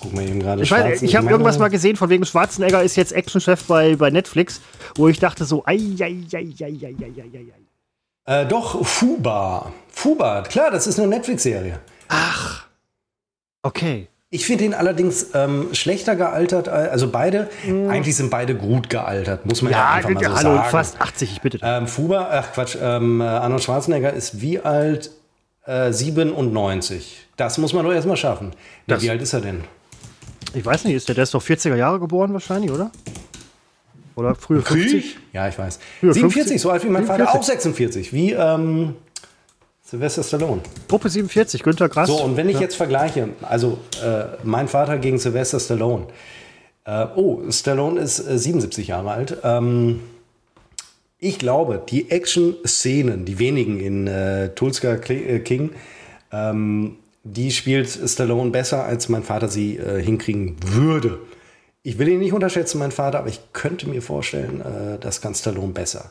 [0.00, 0.62] Guck mal eben gerade.
[0.62, 4.62] Ich, ich habe irgendwas mal gesehen, von wegen Schwarzenegger ist jetzt Actionchef bei, bei Netflix,
[4.96, 7.52] wo ich dachte so, ei, ei, ei, ei, ei, ei, ei,
[8.26, 8.40] ei.
[8.42, 9.72] Äh, doch, Fuba.
[9.90, 11.80] Fuba, klar, das ist eine Netflix-Serie.
[12.08, 12.66] Ach.
[13.62, 14.08] Okay.
[14.30, 17.88] Ich finde ihn allerdings ähm, schlechter gealtert, also beide, mhm.
[17.88, 20.70] eigentlich sind beide gut gealtert, muss man ja, ja einfach mal so hallo, sagen.
[20.70, 21.60] fast 80, ich bitte.
[21.62, 25.12] Ähm, Fuba, ach Quatsch, ähm, Arnold Schwarzenegger ist wie alt?
[25.64, 27.26] Äh, 97.
[27.36, 28.52] Das muss man doch erstmal schaffen.
[28.86, 29.64] Das, wie alt ist er denn?
[30.54, 32.90] Ich weiß nicht, ist der, der ist doch 40er Jahre geboren wahrscheinlich, oder?
[34.14, 35.16] Oder früher 50?
[35.32, 35.78] Ja, ich weiß.
[36.00, 36.60] Früher 47, 50?
[36.60, 37.26] so alt wie mein 47.
[37.26, 38.12] Vater, auch 46.
[38.12, 38.96] Wie ähm,
[39.88, 40.60] Sylvester Stallone.
[40.86, 42.08] Gruppe 47, Günter Grass.
[42.08, 42.60] So, und wenn ich ja.
[42.60, 46.08] jetzt vergleiche, also äh, mein Vater gegen Sylvester Stallone.
[46.84, 49.38] Äh, oh, Stallone ist äh, 77 Jahre alt.
[49.42, 50.00] Ähm,
[51.18, 55.70] ich glaube, die Action-Szenen, die wenigen in äh, Tulska äh, King,
[56.32, 61.18] ähm, die spielt Stallone besser, als mein Vater sie äh, hinkriegen würde.
[61.82, 65.34] Ich will ihn nicht unterschätzen, mein Vater, aber ich könnte mir vorstellen, äh, das kann
[65.34, 66.10] Stallone besser.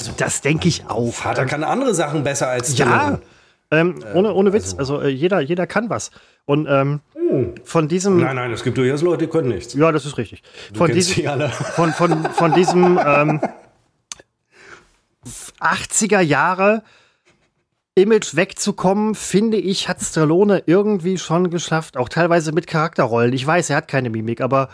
[0.00, 1.12] Also, das denke ich auch.
[1.12, 3.20] Vater kann andere Sachen besser als Stallone.
[3.70, 4.74] Ja, ähm, ohne, ohne Witz.
[4.78, 6.10] Also, also äh, jeder, jeder kann was.
[6.46, 7.54] Und ähm, hm.
[7.64, 8.18] von diesem.
[8.18, 9.74] Nein, nein, es gibt durchaus Leute, die können nichts.
[9.74, 10.42] Ja, das ist richtig.
[10.72, 11.48] Du von diesem, alle.
[11.76, 13.40] Von, von, von diesem ähm,
[15.60, 16.82] 80er Jahre
[17.94, 21.98] Image wegzukommen, finde ich, hat Stallone irgendwie schon geschafft.
[21.98, 23.34] Auch teilweise mit Charakterrollen.
[23.34, 24.70] Ich weiß, er hat keine Mimik, aber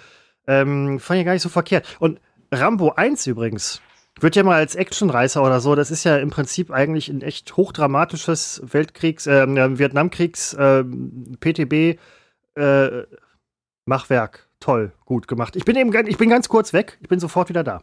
[0.47, 1.97] ähm, fand ich gar nicht so verkehrt.
[1.99, 2.21] Und
[2.53, 3.83] Rambo 1 übrigens,
[4.20, 7.57] wird ja mal als Actionreißer oder so, das ist ja im Prinzip eigentlich ein echt
[7.57, 9.46] hochdramatisches Weltkriegs, äh,
[9.79, 10.85] Vietnamkriegs, äh,
[11.40, 11.98] PTB
[12.57, 13.02] äh,
[13.85, 14.48] Machwerk.
[14.59, 15.55] Toll, gut gemacht.
[15.55, 17.83] Ich bin eben ich bin ganz kurz weg, ich bin sofort wieder da.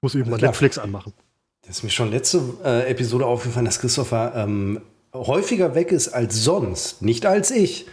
[0.00, 1.12] Muss eben mal Netflix anmachen.
[1.62, 4.80] Das ist mir schon letzte äh, Episode aufgefallen, dass Christopher ähm,
[5.14, 7.86] häufiger weg ist als sonst, nicht als ich.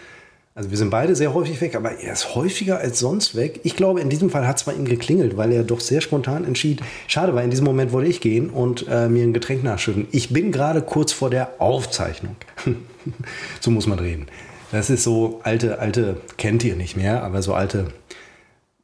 [0.57, 3.59] Also wir sind beide sehr häufig weg, aber er ist häufiger als sonst weg.
[3.63, 6.45] Ich glaube, in diesem Fall hat es bei ihm geklingelt, weil er doch sehr spontan
[6.45, 6.81] entschied.
[7.07, 10.07] Schade, weil in diesem Moment wollte ich gehen und äh, mir ein Getränk nachschütten.
[10.11, 12.37] Ich bin gerade kurz vor der Aufzeichnung.
[13.59, 14.27] so muss man reden.
[14.71, 17.91] Das ist so alte, alte, kennt ihr nicht mehr, aber so alte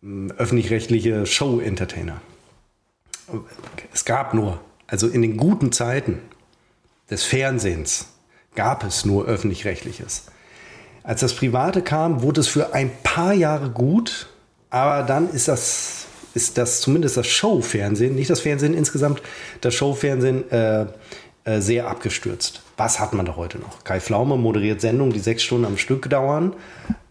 [0.03, 2.19] äh, öffentlich-rechtliche Show-Entertainer.
[3.93, 6.19] Es gab nur, also in den guten Zeiten
[7.10, 8.07] des Fernsehens
[8.55, 10.25] gab es nur öffentlich-rechtliches.
[11.03, 14.27] Als das Private kam, wurde es für ein paar Jahre gut,
[14.69, 19.21] aber dann ist das, ist das zumindest das Showfernsehen, nicht das Fernsehen insgesamt,
[19.61, 20.85] das Showfernsehen äh,
[21.43, 22.61] äh, sehr abgestürzt.
[22.77, 23.83] Was hat man da heute noch?
[23.83, 26.53] Kai Pflaume moderiert Sendungen, die sechs Stunden am Stück dauern,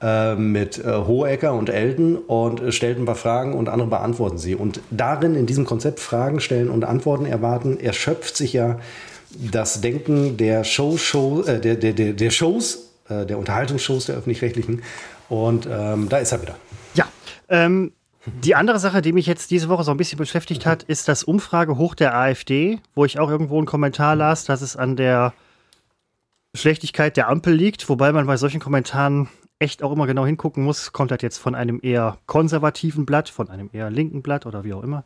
[0.00, 4.38] äh, mit äh, Hohecker und Elton und äh, stellt ein paar Fragen und andere beantworten
[4.38, 4.55] sie.
[4.55, 8.79] Und darin, in diesem Konzept Fragen stellen und Antworten erwarten, erschöpft sich ja
[9.31, 14.16] das Denken der Show, Show äh, der, der, der, der Shows äh, der Unterhaltungsshows der
[14.16, 14.83] öffentlich-rechtlichen.
[15.29, 16.57] Und ähm, da ist er wieder.
[16.94, 17.07] Ja.
[17.49, 17.92] Ähm,
[18.25, 21.25] die andere Sache, die mich jetzt diese Woche so ein bisschen beschäftigt hat, ist das
[21.25, 25.33] Umfragehoch der AfD, wo ich auch irgendwo einen Kommentar las, dass es an der
[26.55, 30.92] Schlechtigkeit der Ampel liegt, wobei man bei solchen Kommentaren echt auch immer genau hingucken muss,
[30.92, 34.75] kommt das jetzt von einem eher konservativen Blatt, von einem eher linken Blatt oder wie
[34.75, 35.05] auch immer.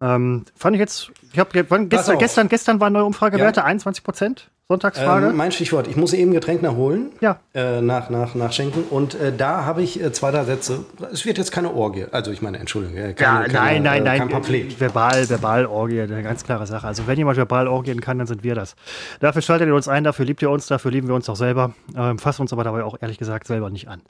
[0.00, 1.50] Ähm, fand ich jetzt, ich habe
[1.88, 3.66] gestern, gestern, gestern waren neue Umfragewerte, ja.
[3.66, 4.50] 21 Prozent.
[4.70, 5.30] Sonntagsfrage?
[5.30, 5.88] Ähm, mein Stichwort.
[5.88, 7.10] Ich muss eben Getränk nachholen.
[7.20, 7.40] Ja.
[7.54, 8.84] Äh, nach, nach, nachschenken.
[8.84, 10.84] Und äh, da habe ich äh, zwei, drei Sätze.
[11.12, 12.06] Es wird jetzt keine Orgie.
[12.12, 12.94] Also ich meine, Entschuldigung.
[12.94, 14.18] Keine, ja, keine, nein, nein, nein.
[14.20, 14.78] Kein Pamphlet.
[14.78, 16.02] Verbal, Verbal-Orgie.
[16.02, 16.86] Eine ganz klare Sache.
[16.86, 18.76] Also wenn jemand verbal orgien kann, dann sind wir das.
[19.18, 21.74] Dafür schaltet ihr uns ein, dafür liebt ihr uns, dafür lieben wir uns auch selber.
[21.96, 24.02] Ähm, fassen uns aber dabei auch ehrlich gesagt selber nicht an.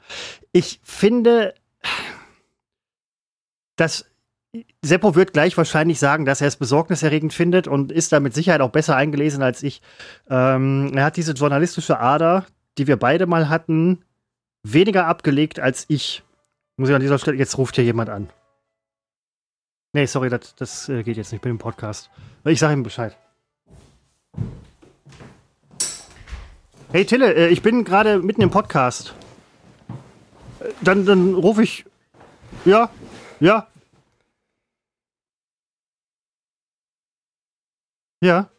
[0.51, 1.55] Ich finde,
[3.77, 4.10] dass
[4.81, 8.61] Seppo wird gleich wahrscheinlich sagen, dass er es besorgniserregend findet und ist da mit Sicherheit
[8.61, 9.81] auch besser eingelesen als ich.
[10.29, 12.45] Ähm, er hat diese journalistische Ader,
[12.77, 14.03] die wir beide mal hatten,
[14.63, 16.23] weniger abgelegt als ich.
[16.75, 18.29] Muss ich an dieser Stelle, jetzt ruft hier jemand an.
[19.93, 22.09] Nee, sorry, das, das äh, geht jetzt nicht, ich bin im Podcast.
[22.43, 23.17] Ich sage ihm Bescheid.
[26.91, 29.15] Hey Tille, äh, ich bin gerade mitten im Podcast.
[30.59, 31.85] Äh, dann, dann rufe ich.
[32.65, 32.89] Ja,
[33.39, 33.67] ja,
[38.21, 38.49] Ja.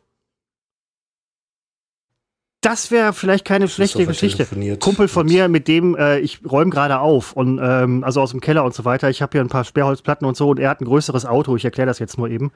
[2.63, 4.47] Das wäre vielleicht keine schlechte Geschichte.
[4.79, 8.41] Kumpel von mir, mit dem äh, ich räume gerade auf und ähm, also aus dem
[8.41, 9.11] Keller und so weiter.
[9.11, 11.57] Ich habe hier ein paar Sperrholzplatten und so und er hat ein größeres Auto.
[11.57, 12.53] Ich erkläre das jetzt nur eben.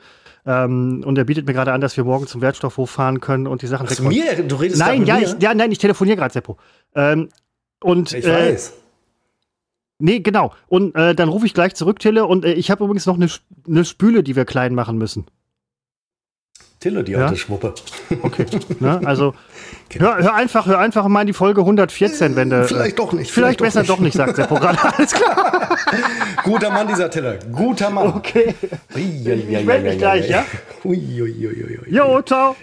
[0.46, 3.62] Ähm, und er bietet mir gerade an, dass wir morgen zum Wertstoffhof fahren können und
[3.62, 3.88] die Sachen.
[3.90, 4.44] Ach, mir?
[4.44, 5.22] Du redest Nein, ja, mir?
[5.22, 6.56] ich, ja, nein, ich telefoniere gerade, Seppo.
[6.94, 7.30] Ähm,
[7.82, 8.74] und ich äh, weiß.
[9.98, 10.52] Nee, genau.
[10.68, 12.26] Und äh, dann rufe ich gleich zurück, Tille.
[12.26, 13.28] Und äh, ich habe übrigens noch eine,
[13.66, 15.26] eine Spüle, die wir klein machen müssen.
[16.80, 17.74] Tille, die alte Schwuppe.
[18.22, 18.46] Okay.
[18.80, 19.00] Ne?
[19.04, 19.34] Also
[19.98, 22.66] hör, hör, einfach, hör einfach mal in die Folge 114, wenn du.
[22.66, 23.30] Vielleicht doch nicht.
[23.30, 24.78] Vielleicht, vielleicht besser doch nicht, sagt Seppo gerade.
[24.96, 25.78] Alles klar.
[26.44, 27.38] Guter Mann, dieser Tille.
[27.50, 28.08] Guter Mann.
[28.08, 28.54] Okay.
[28.94, 30.44] Ui, ui, ui, ich melde mich gleich, ja?
[30.84, 32.56] Jo, ciao.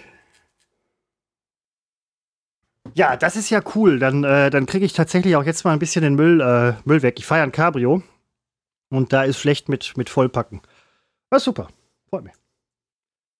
[2.94, 3.98] Ja, das ist ja cool.
[3.98, 7.02] Dann, äh, dann kriege ich tatsächlich auch jetzt mal ein bisschen den Müll, äh, Müll
[7.02, 7.16] weg.
[7.18, 8.02] Ich feiere ein Cabrio
[8.90, 10.60] und da ist schlecht mit, mit Vollpacken.
[11.30, 11.68] Ist super.
[12.08, 12.43] Freut mich.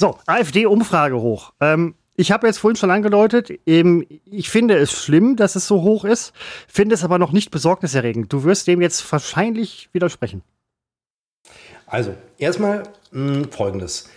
[0.00, 1.52] So, AfD-Umfrage hoch.
[1.60, 5.82] Ähm, ich habe jetzt vorhin schon angedeutet, eben, ich finde es schlimm, dass es so
[5.82, 6.32] hoch ist,
[6.68, 8.32] finde es aber noch nicht besorgniserregend.
[8.32, 10.42] Du wirst dem jetzt wahrscheinlich widersprechen.
[11.86, 14.08] Also, erstmal mh, Folgendes.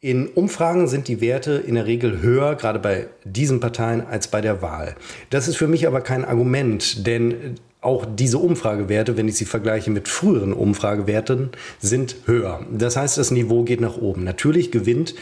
[0.00, 4.40] In Umfragen sind die Werte in der Regel höher, gerade bei diesen Parteien, als bei
[4.40, 4.94] der Wahl.
[5.30, 9.90] Das ist für mich aber kein Argument, denn auch diese Umfragewerte, wenn ich sie vergleiche
[9.90, 12.66] mit früheren Umfragewerten, sind höher.
[12.70, 14.24] Das heißt, das Niveau geht nach oben.
[14.24, 15.14] Natürlich gewinnt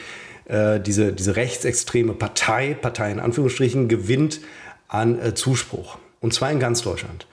[0.46, 4.40] äh, diese, diese rechtsextreme Partei, Partei in Anführungsstrichen, gewinnt
[4.88, 5.98] an äh, Zuspruch.
[6.20, 7.26] Und zwar in ganz Deutschland.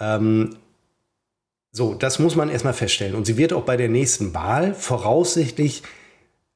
[0.00, 0.56] Ähm,
[1.72, 3.14] so, das muss man erstmal feststellen.
[3.14, 5.82] Und sie wird auch bei der nächsten Wahl voraussichtlich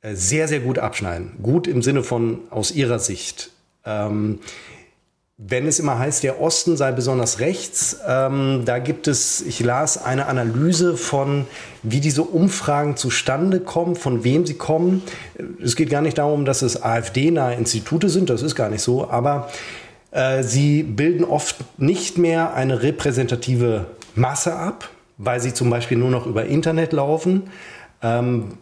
[0.00, 1.32] äh, sehr, sehr gut abschneiden.
[1.42, 3.50] Gut im Sinne von aus ihrer Sicht.
[3.84, 4.40] Ähm,
[5.36, 10.02] wenn es immer heißt, der Osten sei besonders rechts, ähm, da gibt es, ich las
[10.02, 11.46] eine Analyse von,
[11.82, 15.02] wie diese Umfragen zustande kommen, von wem sie kommen.
[15.62, 19.10] Es geht gar nicht darum, dass es AfD-nahe Institute sind, das ist gar nicht so,
[19.10, 19.50] aber
[20.12, 26.10] äh, sie bilden oft nicht mehr eine repräsentative Masse ab, weil sie zum Beispiel nur
[26.10, 27.50] noch über Internet laufen.
[28.02, 28.52] Ähm,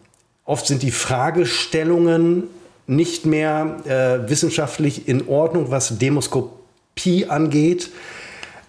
[0.47, 2.45] oft sind die Fragestellungen
[2.87, 6.62] nicht mehr äh, wissenschaftlich in Ordnung, was Demoskopie
[6.94, 7.90] Pi angeht.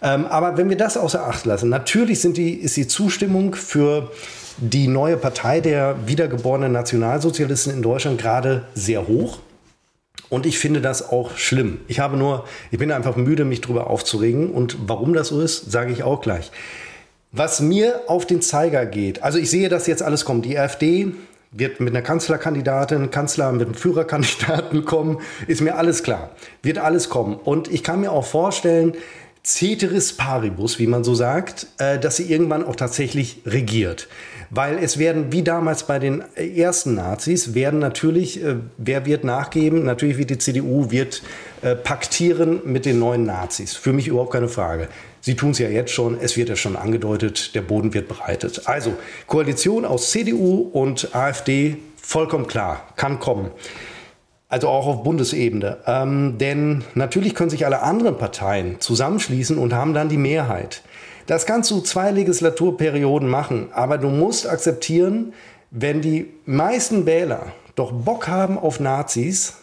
[0.01, 4.11] Ähm, aber wenn wir das außer Acht lassen, natürlich sind die, ist die Zustimmung für
[4.57, 9.39] die neue Partei der wiedergeborenen Nationalsozialisten in Deutschland gerade sehr hoch.
[10.29, 11.79] Und ich finde das auch schlimm.
[11.87, 14.51] Ich habe nur, ich bin einfach müde, mich darüber aufzuregen.
[14.51, 16.51] Und warum das so ist, sage ich auch gleich.
[17.31, 20.45] Was mir auf den Zeiger geht, also ich sehe, dass jetzt alles kommt.
[20.45, 21.13] Die AfD
[21.53, 26.31] wird mit einer Kanzlerkandidatin, Kanzler mit einem Führerkandidaten kommen, ist mir alles klar.
[26.61, 27.35] Wird alles kommen.
[27.35, 28.93] Und ich kann mir auch vorstellen,
[29.45, 34.07] Ceteris Paribus, wie man so sagt, äh, dass sie irgendwann auch tatsächlich regiert.
[34.55, 39.83] Weil es werden, wie damals bei den ersten Nazis, werden natürlich, äh, wer wird nachgeben?
[39.83, 41.23] Natürlich wird die CDU, wird
[41.63, 43.75] äh, paktieren mit den neuen Nazis.
[43.75, 44.89] Für mich überhaupt keine Frage.
[45.21, 48.67] Sie tun es ja jetzt schon, es wird ja schon angedeutet, der Boden wird bereitet.
[48.67, 48.93] Also
[49.25, 53.49] Koalition aus CDU und AfD, vollkommen klar, kann kommen.
[54.49, 55.77] Also auch auf Bundesebene.
[55.87, 60.83] Ähm, denn natürlich können sich alle anderen Parteien zusammenschließen und haben dann die Mehrheit.
[61.25, 65.33] Das kannst du zwei Legislaturperioden machen, aber du musst akzeptieren,
[65.71, 69.55] wenn die meisten Wähler doch Bock haben auf Nazis,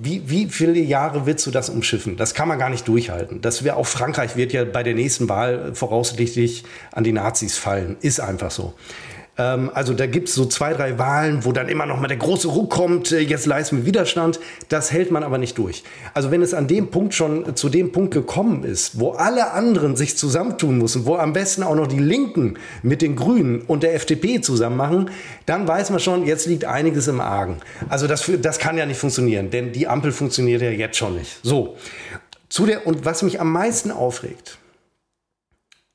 [0.00, 2.16] wie, wie viele Jahre willst du das umschiffen?
[2.16, 3.40] Das kann man gar nicht durchhalten.
[3.40, 7.96] Das wäre auch Frankreich wird ja bei der nächsten Wahl voraussichtlich an die Nazis fallen.
[8.00, 8.74] Ist einfach so.
[9.38, 12.16] Ähm, also da gibt es so zwei, drei Wahlen, wo dann immer noch mal der
[12.16, 14.40] große Ruck kommt, äh, jetzt leisten wir Widerstand.
[14.68, 15.84] Das hält man aber nicht durch.
[16.12, 19.96] Also wenn es an dem Punkt schon zu dem Punkt gekommen ist, wo alle anderen
[19.96, 23.94] sich zusammentun müssen, wo am besten auch noch die Linken mit den Grünen und der
[23.94, 25.10] FDP zusammen machen,
[25.46, 27.58] dann weiß man schon, jetzt liegt einiges im Argen.
[27.88, 31.38] Also das, das kann ja nicht funktionieren, denn die Ampel funktioniert ja jetzt schon nicht.
[31.42, 31.76] So.
[32.48, 34.58] Zu der, und was mich am meisten aufregt,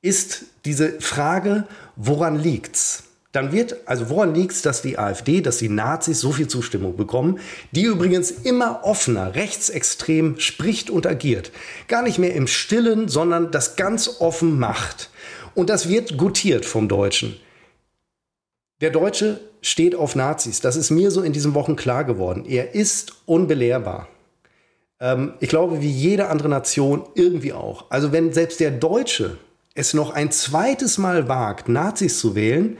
[0.02, 3.04] ist diese Frage, woran liegt's?
[3.34, 6.96] Dann wird, also woran liegt es, dass die AfD, dass die Nazis so viel Zustimmung
[6.96, 7.40] bekommen,
[7.72, 11.50] die übrigens immer offener, rechtsextrem spricht und agiert.
[11.88, 15.10] Gar nicht mehr im Stillen, sondern das ganz offen macht.
[15.56, 17.36] Und das wird gutiert vom Deutschen.
[18.80, 20.60] Der Deutsche steht auf Nazis.
[20.60, 22.44] Das ist mir so in diesen Wochen klar geworden.
[22.46, 24.06] Er ist unbelehrbar.
[25.00, 27.90] Ähm, ich glaube, wie jede andere Nation irgendwie auch.
[27.90, 29.38] Also wenn selbst der Deutsche
[29.74, 32.78] es noch ein zweites Mal wagt, Nazis zu wählen,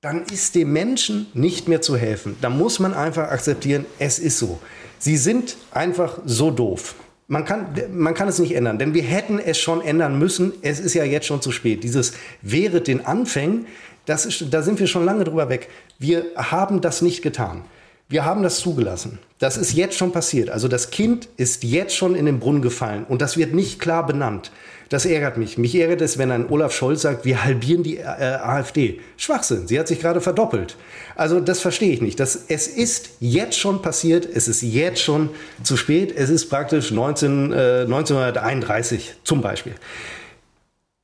[0.00, 2.36] dann ist dem Menschen nicht mehr zu helfen.
[2.40, 4.60] Da muss man einfach akzeptieren, es ist so.
[4.98, 6.94] Sie sind einfach so doof.
[7.26, 10.52] Man kann, man kann es nicht ändern, denn wir hätten es schon ändern müssen.
[10.62, 11.82] Es ist ja jetzt schon zu spät.
[11.82, 13.66] Dieses wäre den Anfängen,
[14.06, 15.68] das ist, da sind wir schon lange drüber weg.
[15.98, 17.64] Wir haben das nicht getan.
[18.08, 19.18] Wir haben das zugelassen.
[19.38, 20.48] Das ist jetzt schon passiert.
[20.48, 24.06] Also das Kind ist jetzt schon in den Brunnen gefallen und das wird nicht klar
[24.06, 24.50] benannt.
[24.88, 25.58] Das ärgert mich.
[25.58, 29.00] Mich ärgert es, wenn ein Olaf Scholz sagt, wir halbieren die äh, AfD.
[29.16, 29.68] Schwachsinn.
[29.68, 30.76] Sie hat sich gerade verdoppelt.
[31.14, 32.18] Also das verstehe ich nicht.
[32.20, 34.26] Das, es ist jetzt schon passiert.
[34.26, 35.30] Es ist jetzt schon
[35.62, 36.14] zu spät.
[36.16, 39.74] Es ist praktisch 19, äh, 1931 zum Beispiel.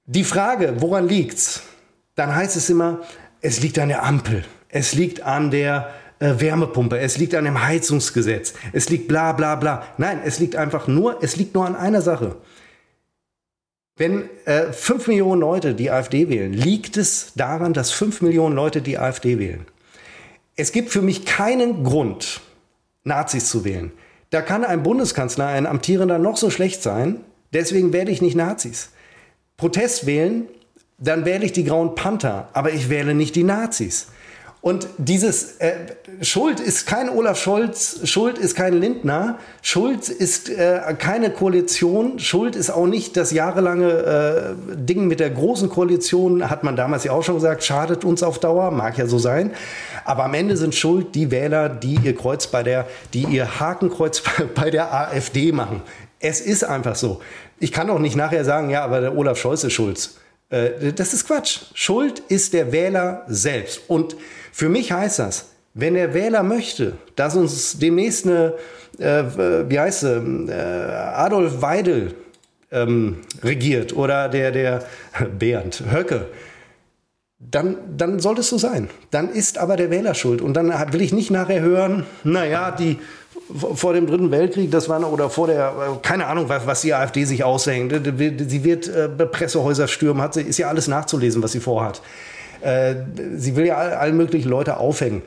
[0.06, 1.62] Die Frage, woran liegt's?
[2.14, 3.00] Dann heißt es immer,
[3.40, 4.44] es liegt an der Ampel.
[4.68, 9.56] Es liegt an der äh, Wärmepumpe, es liegt an dem Heizungsgesetz, es liegt bla bla
[9.56, 9.84] bla.
[9.98, 12.36] Nein, es liegt einfach nur, es liegt nur an einer Sache.
[13.96, 18.82] Wenn äh, 5 Millionen Leute die AfD wählen, liegt es daran, dass 5 Millionen Leute
[18.82, 19.66] die AfD wählen.
[20.56, 22.40] Es gibt für mich keinen Grund,
[23.04, 23.92] Nazis zu wählen.
[24.30, 27.20] Da kann ein Bundeskanzler, ein amtierender noch so schlecht sein.
[27.52, 28.90] Deswegen wähle ich nicht Nazis.
[29.56, 30.48] Protest wählen,
[30.98, 34.08] dann wähle ich die Grauen Panther, aber ich wähle nicht die Nazis.
[34.64, 35.74] Und dieses äh,
[36.22, 42.56] Schuld ist kein Olaf Scholz, Schuld ist kein Lindner, Schuld ist äh, keine Koalition, Schuld
[42.56, 47.12] ist auch nicht das jahrelange äh, Ding mit der großen Koalition, hat man damals ja
[47.12, 49.50] auch schon gesagt, schadet uns auf Dauer, mag ja so sein.
[50.06, 54.22] Aber am Ende sind Schuld die Wähler, die ihr Kreuz bei der, die ihr Hakenkreuz
[54.54, 55.82] bei der AfD machen.
[56.20, 57.20] Es ist einfach so.
[57.60, 60.08] Ich kann auch nicht nachher sagen, ja, aber der Olaf Scholz ist schuld.
[60.48, 61.64] Äh, das ist Quatsch.
[61.74, 63.82] Schuld ist der Wähler selbst.
[63.88, 64.16] Und
[64.56, 68.54] für mich heißt das, wenn der Wähler möchte, dass uns demnächst eine,
[69.00, 69.24] äh,
[69.68, 72.14] wie heißt sie, äh, Adolf Weidel
[72.70, 74.84] ähm, regiert oder der, der
[75.40, 76.26] Bernd Höcke,
[77.40, 78.88] dann, dann sollte es so sein.
[79.10, 80.40] Dann ist aber der Wähler schuld.
[80.40, 83.00] Und dann will ich nicht nachher hören, naja, die
[83.74, 87.24] vor dem Dritten Weltkrieg, das war oder vor der, keine Ahnung, was, was die AfD
[87.24, 87.92] sich aushängt.
[87.92, 92.00] Sie wird äh, Pressehäuser stürmen, hat, ist ja alles nachzulesen, was sie vorhat.
[92.64, 92.94] Äh,
[93.36, 95.22] sie will ja all, alle möglichen Leute aufhängen.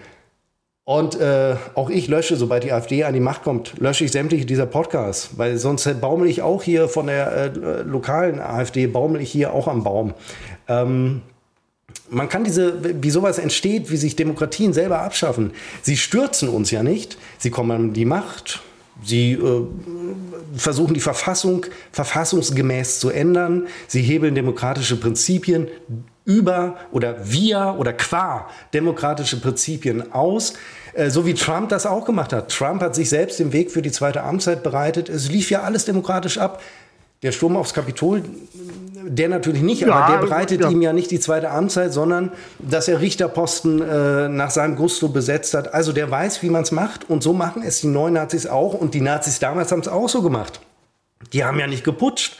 [0.86, 4.45] Und äh, auch ich lösche, sobald die AfD an die Macht kommt, lösche ich sämtliche
[4.45, 9.30] dieser Podcasts, weil sonst baumel ich auch hier von der äh, lokalen AfD, baumel ich
[9.30, 10.13] hier auch am Baum.
[10.69, 11.21] Ähm,
[12.10, 15.52] man kann diese, wie sowas entsteht, wie sich Demokratien selber abschaffen.
[15.82, 18.62] Sie stürzen uns ja nicht, sie kommen an die Macht,
[19.04, 19.63] Sie äh,
[20.56, 23.67] versuchen die Verfassung verfassungsgemäß zu ändern.
[23.88, 25.67] Sie hebeln demokratische Prinzipien
[26.27, 30.53] über oder via oder qua demokratische Prinzipien aus,
[30.93, 32.51] äh, so wie Trump das auch gemacht hat.
[32.51, 35.07] Trump hat sich selbst den Weg für die zweite Amtszeit bereitet.
[35.07, 36.61] Es lief ja alles demokratisch ab.
[37.23, 38.23] Der Sturm aufs Kapitol,
[39.07, 40.69] der natürlich nicht, ja, aber der bereitet ja.
[40.69, 45.53] ihm ja nicht die zweite Amtszeit, sondern dass er Richterposten äh, nach seinem Gusto besetzt
[45.53, 45.73] hat.
[45.73, 48.73] Also der weiß, wie man es macht und so machen es die neuen Nazis auch
[48.73, 50.59] und die Nazis damals haben es auch so gemacht.
[51.33, 52.37] Die haben ja nicht geputscht.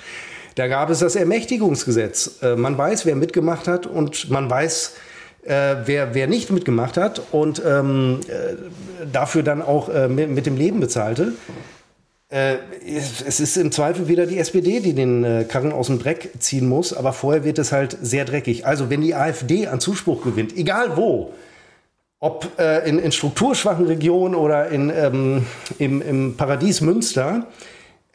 [0.58, 2.40] Da gab es das Ermächtigungsgesetz.
[2.42, 4.96] Äh, man weiß, wer mitgemacht hat und man weiß,
[5.44, 8.56] äh, wer, wer nicht mitgemacht hat und ähm, äh,
[9.12, 11.34] dafür dann auch mit, mit, dem Leben bezahlte.
[12.30, 16.92] Es ist im Zweifel wieder die SPD, die den Karren aus dem Dreck ziehen muss,
[16.92, 18.66] aber vorher wird es halt sehr dreckig.
[18.66, 21.32] Also wenn die AfD an Zuspruch gewinnt, egal wo,
[22.20, 22.52] ob
[22.86, 25.46] in, in strukturschwachen Regionen oder in, ähm,
[25.80, 27.48] im, im Paradies Münster,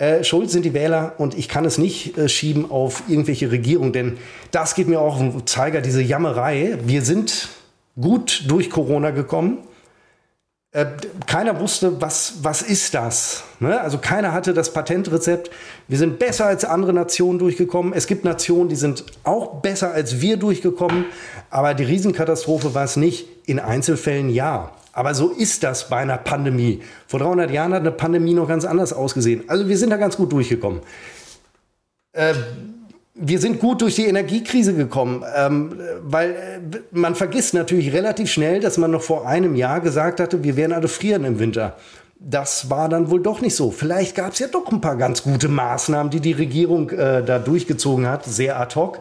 [0.03, 3.93] äh, schuld sind die Wähler und ich kann es nicht äh, schieben auf irgendwelche Regierungen,
[3.93, 4.19] denn
[4.51, 6.77] das geht mir auch auf den Zeiger, diese Jammerei.
[6.85, 7.51] Wir sind
[8.01, 9.59] gut durch Corona gekommen.
[10.73, 10.87] Äh,
[11.29, 13.45] keiner wusste, was, was ist das?
[13.61, 13.81] Ne?
[13.81, 15.53] Also keiner hatte das Patentrezept.
[15.87, 17.93] Wir sind besser als andere Nationen durchgekommen.
[17.93, 21.05] Es gibt Nationen, die sind auch besser als wir durchgekommen.
[21.49, 23.29] Aber die Riesenkatastrophe war es nicht.
[23.47, 24.73] In Einzelfällen ja.
[24.93, 26.83] Aber so ist das bei einer Pandemie.
[27.07, 29.45] Vor 300 Jahren hat eine Pandemie noch ganz anders ausgesehen.
[29.49, 30.81] Also wir sind da ganz gut durchgekommen.
[32.13, 32.35] Äh,
[33.15, 38.61] wir sind gut durch die Energiekrise gekommen, ähm, weil äh, man vergisst natürlich relativ schnell,
[38.61, 41.77] dass man noch vor einem Jahr gesagt hatte, wir werden alle frieren im Winter.
[42.19, 43.71] Das war dann wohl doch nicht so.
[43.71, 47.39] Vielleicht gab es ja doch ein paar ganz gute Maßnahmen, die die Regierung äh, da
[47.39, 49.01] durchgezogen hat, sehr ad hoc.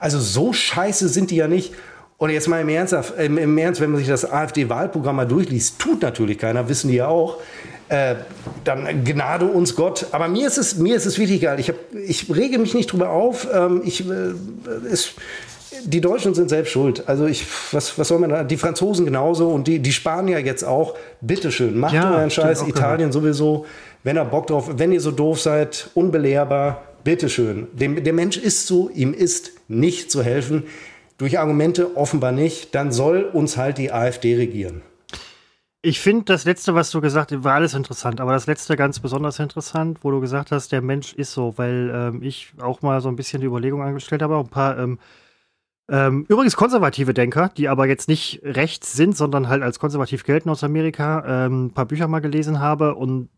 [0.00, 1.74] Also so scheiße sind die ja nicht.
[2.22, 5.80] Und jetzt mal im Ernst, im, im Ernst wenn man sich das AfD-Wahlprogramm mal durchliest,
[5.80, 7.38] tut natürlich keiner, wissen die ja auch.
[7.88, 8.14] Äh,
[8.62, 10.06] dann Gnade uns Gott.
[10.12, 11.58] Aber mir ist es, mir ist es wirklich egal.
[11.58, 13.48] Ich, hab, ich rege mich nicht drüber auf.
[13.52, 14.34] Ähm, ich, äh,
[14.88, 15.14] es,
[15.82, 17.02] die Deutschen sind selbst schuld.
[17.08, 18.44] Also ich, was, was soll man da?
[18.44, 20.94] Die Franzosen genauso und die, die Spanier jetzt auch.
[21.22, 22.62] Bitteschön, macht ja, euren Scheiß.
[22.68, 23.12] Italien genau.
[23.20, 23.66] sowieso.
[24.04, 27.66] Wenn ihr Bock drauf, wenn ihr so doof seid, unbelehrbar, bitteschön.
[27.72, 30.62] Dem, der Mensch ist so, ihm ist nicht zu helfen.
[31.22, 32.74] Durch Argumente offenbar nicht.
[32.74, 34.82] Dann soll uns halt die AfD regieren.
[35.80, 38.98] Ich finde das letzte, was du gesagt hast, war alles interessant, aber das letzte ganz
[38.98, 43.00] besonders interessant, wo du gesagt hast, der Mensch ist so, weil ähm, ich auch mal
[43.00, 44.98] so ein bisschen die Überlegung angestellt habe, ein paar ähm,
[45.88, 50.50] ähm, übrigens konservative Denker, die aber jetzt nicht rechts sind, sondern halt als konservativ gelten
[50.50, 53.28] aus Amerika, ähm, ein paar Bücher mal gelesen habe und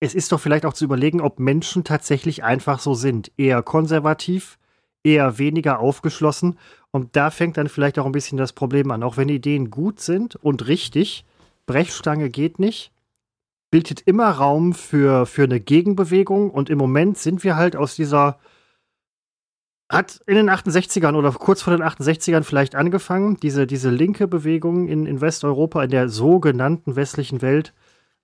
[0.00, 4.58] es ist doch vielleicht auch zu überlegen, ob Menschen tatsächlich einfach so sind, eher konservativ,
[5.02, 6.58] eher weniger aufgeschlossen
[6.92, 9.02] und da fängt dann vielleicht auch ein bisschen das Problem an.
[9.02, 11.24] Auch wenn Ideen gut sind und richtig,
[11.66, 12.92] Brechstange geht nicht,
[13.70, 16.50] bildet immer Raum für, für eine Gegenbewegung.
[16.50, 18.38] Und im Moment sind wir halt aus dieser.
[19.88, 24.86] Hat in den 68ern oder kurz vor den 68ern vielleicht angefangen, diese, diese linke Bewegung
[24.86, 27.74] in, in Westeuropa, in der sogenannten westlichen Welt.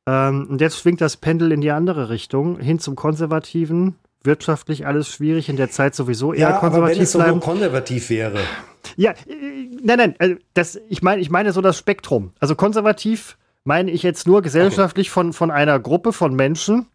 [0.07, 5.09] Ähm, und jetzt schwingt das Pendel in die andere Richtung, hin zum Konservativen, wirtschaftlich alles
[5.09, 7.31] schwierig, in der Zeit sowieso eher ja, konservativ aber wenn es bleiben.
[7.31, 8.41] nur konservativ wäre.
[8.97, 12.33] Ja, äh, nein, nein, also das, ich meine ich meine so das Spektrum.
[12.41, 15.15] Also konservativ meine ich jetzt nur gesellschaftlich okay.
[15.15, 16.87] von, von einer Gruppe von Menschen,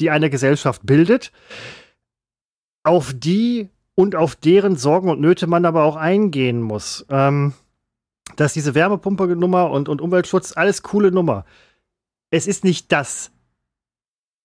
[0.00, 1.32] die eine Gesellschaft bildet,
[2.82, 7.06] auf die und auf deren Sorgen und Nöte man aber auch eingehen muss.
[7.08, 7.54] Ähm,
[8.36, 11.44] dass diese Wärmepumpe-Nummer und, und Umweltschutz, alles coole Nummer.
[12.30, 13.30] Es ist nicht das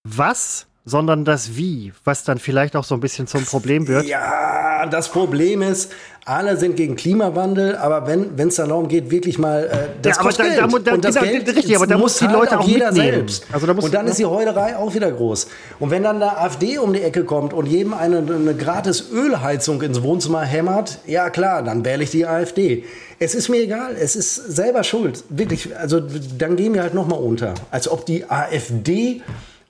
[0.04, 4.06] Was, sondern das Wie, was dann vielleicht auch so ein bisschen zum Problem wird.
[4.06, 5.92] Ja, das Problem ist,
[6.26, 10.46] alle sind gegen Klimawandel, aber wenn es darum geht, wirklich mal äh, das ja, kostet
[10.46, 10.74] da, Geld.
[10.74, 13.12] Da, da, und das genau, Geld richtig, aber da muss die Leute auch jeder mitnehmen.
[13.12, 13.48] selbst.
[13.52, 14.12] Also da muss, und dann ne?
[14.12, 15.48] ist die Heulerei auch wieder groß.
[15.80, 19.82] Und wenn dann der AfD um die Ecke kommt und jedem eine, eine gratis Ölheizung
[19.82, 22.84] ins Wohnzimmer hämmert, ja klar, dann wähle ich die AfD.
[23.18, 25.24] Es ist mir egal, es ist selber schuld.
[25.30, 26.00] Wirklich, also
[26.38, 27.54] dann gehen wir halt nochmal unter.
[27.72, 29.22] Als ob die AfD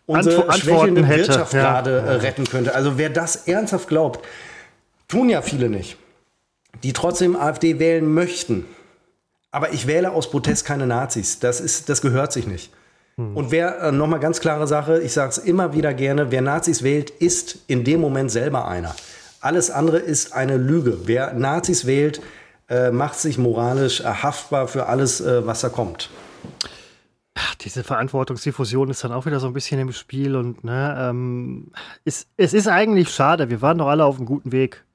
[0.09, 1.61] unsere Antw schwächelnde Wirtschaft ja.
[1.61, 2.73] gerade äh, retten könnte.
[2.73, 4.25] Also wer das ernsthaft glaubt,
[5.07, 5.97] tun ja viele nicht,
[6.83, 8.65] die trotzdem AfD wählen möchten.
[9.51, 11.39] Aber ich wähle aus Protest keine Nazis.
[11.39, 12.71] Das, ist, das gehört sich nicht.
[13.17, 13.37] Hm.
[13.37, 16.83] Und wer, äh, nochmal ganz klare Sache, ich sage es immer wieder gerne, wer Nazis
[16.83, 18.95] wählt, ist in dem Moment selber einer.
[19.41, 21.01] Alles andere ist eine Lüge.
[21.05, 22.21] Wer Nazis wählt,
[22.67, 26.09] äh, macht sich moralisch erhaftbar für alles, äh, was da kommt
[27.61, 31.71] diese Verantwortungsdiffusion ist dann auch wieder so ein bisschen im Spiel und ne, ähm,
[32.05, 33.49] ist, es ist eigentlich schade.
[33.49, 34.85] Wir waren doch alle auf einem guten Weg.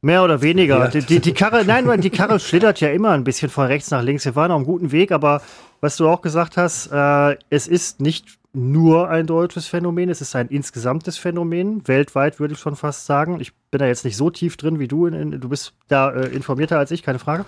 [0.00, 0.78] Mehr oder weniger.
[0.80, 0.88] Ja.
[0.88, 4.02] Die, die, die, Karre, nein, die Karre schlittert ja immer ein bisschen von rechts nach
[4.02, 4.26] links.
[4.26, 5.40] Wir waren auf einem guten Weg, aber
[5.80, 10.36] was du auch gesagt hast, äh, es ist nicht nur ein deutsches Phänomen, es ist
[10.36, 11.88] ein insgesamtes Phänomen.
[11.88, 13.40] Weltweit würde ich schon fast sagen.
[13.40, 15.06] Ich bin da jetzt nicht so tief drin wie du.
[15.06, 17.46] In, in, du bist da äh, informierter als ich, keine Frage.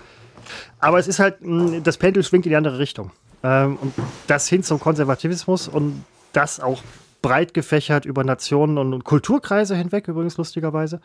[0.79, 3.11] Aber es ist halt, mh, das Pendel schwingt in die andere Richtung.
[3.43, 3.93] Ähm, und
[4.27, 6.81] das hin zum Konservativismus und das auch
[7.21, 11.01] breit gefächert über Nationen und, Kulturkreise hinweg, übrigens lustigerweise.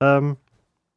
[0.00, 0.36] Ähm,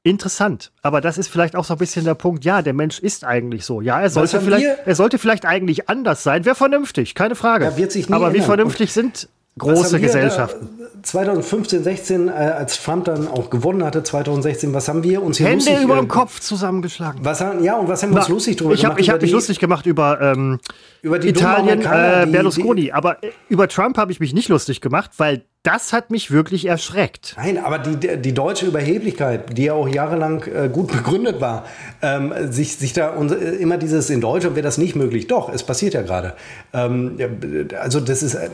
[0.03, 0.71] interessant.
[0.81, 3.65] Aber das ist vielleicht auch so ein bisschen der Punkt, ja, der Mensch ist eigentlich
[3.65, 3.81] so.
[3.81, 6.45] Ja, er sollte, vielleicht, er sollte vielleicht eigentlich anders sein.
[6.45, 7.67] Wäre vernünftig, keine Frage.
[8.15, 8.41] Aber ändern.
[8.41, 10.69] wie vernünftig sind große Gesellschaften?
[11.03, 15.47] 2015, 16, äh, als Trump dann auch gewonnen hatte, 2016, was haben wir uns hier
[15.47, 17.19] Hände lustig, über dem Kopf zusammengeschlagen.
[17.23, 19.01] Was haben, ja, und was haben wir uns Na, lustig drüber ich hab, gemacht?
[19.01, 20.59] Ich habe mich lustig gemacht über, ähm,
[21.01, 22.83] über Italien, äh, Berlusconi.
[22.83, 26.29] Die, aber äh, über Trump habe ich mich nicht lustig gemacht, weil das hat mich
[26.29, 27.35] wirklich erschreckt.
[27.37, 31.65] Nein, aber die, die deutsche Überheblichkeit, die ja auch jahrelang äh, gut begründet war,
[32.01, 35.27] ähm, sich, sich da und, äh, immer dieses in Deutschland wäre das nicht möglich.
[35.27, 36.33] Doch, es passiert ja gerade.
[36.73, 37.17] Ähm,
[37.79, 38.49] also das ist, äh,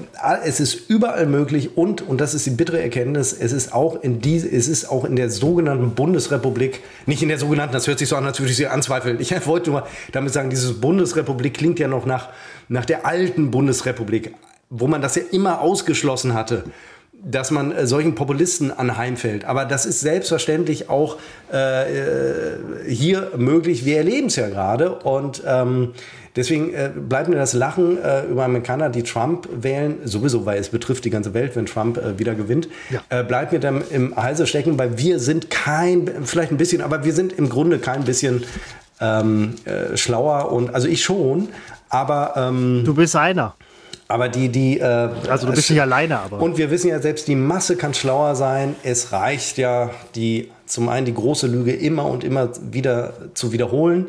[0.46, 4.22] es ist überall möglich und, und das ist die bittere Erkenntnis, es ist auch in
[4.22, 8.08] die, es ist auch in der sogenannten Bundesrepublik, nicht in der sogenannten, das hört sich
[8.08, 9.20] so an, als würde ich sie anzweifeln.
[9.20, 12.30] Ich wollte nur damit sagen, diese Bundesrepublik klingt ja noch nach,
[12.68, 14.36] nach der alten Bundesrepublik,
[14.70, 16.66] wo man das ja immer ausgeschlossen hatte
[17.24, 19.46] dass man äh, solchen Populisten anheimfällt.
[19.46, 21.18] Aber das ist selbstverständlich auch
[21.52, 22.58] äh, äh
[22.88, 23.86] hier möglich.
[23.86, 24.96] Wir erleben es ja gerade.
[25.00, 25.94] Und ähm,
[26.36, 30.70] deswegen äh, bleibt mir das Lachen äh, über Amerikaner, die Trump wählen, sowieso, weil es
[30.70, 33.24] betrifft die ganze Welt, wenn Trump äh, wieder gewinnt, ja.
[33.24, 37.14] bleibt mir dann im Halse stecken, weil wir sind kein, vielleicht ein bisschen, aber wir
[37.14, 38.44] sind im Grunde kein bisschen
[39.02, 40.52] ähm, äh, schlauer.
[40.52, 41.50] Und also ich schon,
[41.90, 43.56] aber ähm, du bist einer.
[44.12, 44.80] Aber die, die.
[44.80, 46.42] Äh, also du bist nicht alleine, aber.
[46.42, 48.76] Und wir wissen ja, selbst die Masse kann schlauer sein.
[48.82, 54.08] Es reicht ja, die zum einen die große Lüge immer und immer wieder zu wiederholen.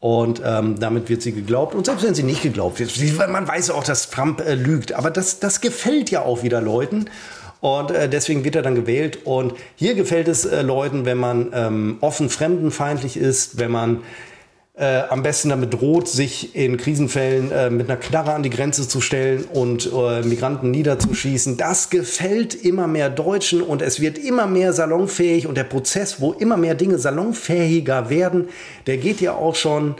[0.00, 1.76] Und ähm, damit wird sie geglaubt.
[1.76, 4.92] Und selbst wenn sie nicht geglaubt wird, man weiß auch, dass Trump äh, lügt.
[4.92, 7.06] Aber das, das gefällt ja auch wieder Leuten.
[7.60, 9.20] Und äh, deswegen wird er dann gewählt.
[9.24, 14.02] Und hier gefällt es äh, Leuten, wenn man ähm, offen fremdenfeindlich ist, wenn man
[14.76, 18.86] äh, am besten damit droht, sich in Krisenfällen äh, mit einer Knarre an die Grenze
[18.86, 21.56] zu stellen und äh, Migranten niederzuschießen.
[21.56, 26.32] Das gefällt immer mehr Deutschen und es wird immer mehr salonfähig und der Prozess, wo
[26.32, 28.48] immer mehr Dinge salonfähiger werden,
[28.86, 29.94] der geht ja auch schon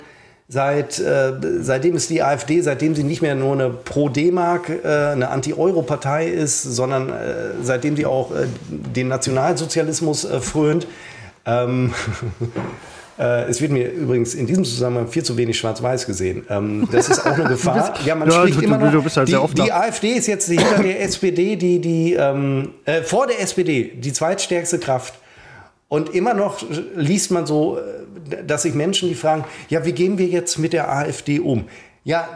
[0.48, 5.30] seit äh, seitdem es die AfD, seitdem sie nicht mehr nur eine Pro-D-Mark, äh, eine
[5.30, 10.86] Anti-Euro-Partei ist, sondern äh, seitdem sie auch äh, den Nationalsozialismus äh, frönt.
[11.46, 11.94] Ähm
[12.40, 12.46] Äh,
[13.18, 16.44] es wird mir übrigens in diesem Zusammenhang viel zu wenig schwarz-weiß gesehen.
[16.50, 17.94] Ähm, das ist auch eine Gefahr.
[18.04, 18.92] ja, man ja, spricht du, immer noch.
[18.92, 22.14] Du bist halt die, sehr oft die AfD ist jetzt hinter der SPD, die, die
[22.14, 25.14] ähm, äh, vor der SPD die zweitstärkste Kraft.
[25.88, 26.62] Und immer noch
[26.94, 30.72] liest man so, äh, dass sich Menschen, die fragen, ja, wie gehen wir jetzt mit
[30.72, 31.64] der AfD um?
[32.04, 32.28] Ja,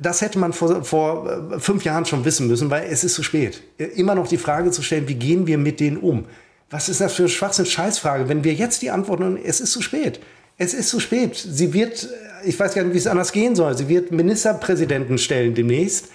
[0.00, 3.22] das hätte man vor, vor äh, fünf Jahren schon wissen müssen, weil es ist zu
[3.22, 3.62] spät.
[3.78, 6.24] Immer noch die Frage zu stellen, wie gehen wir mit denen um?
[6.70, 8.28] Was ist das für eine schwachsinn Scheißfrage?
[8.28, 10.20] Wenn wir jetzt die Antworten, es ist zu spät.
[10.58, 11.36] Es ist zu spät.
[11.36, 12.08] Sie wird,
[12.44, 13.76] ich weiß gar nicht, wie es anders gehen soll.
[13.76, 16.08] Sie wird Ministerpräsidenten stellen demnächst.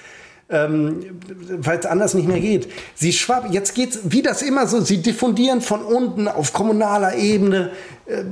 [0.50, 1.22] Ähm,
[1.60, 2.68] weil es anders nicht mehr geht.
[2.94, 7.72] Sie schwab, jetzt geht's, wie das immer so, sie diffundieren von unten auf kommunaler Ebene,
[8.06, 8.26] äh,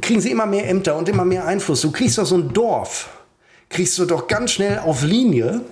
[0.00, 1.82] kriegen sie immer mehr Ämter und immer mehr Einfluss.
[1.82, 3.10] Du kriegst doch so ein Dorf
[3.70, 5.62] kriegst du doch ganz schnell auf Linie,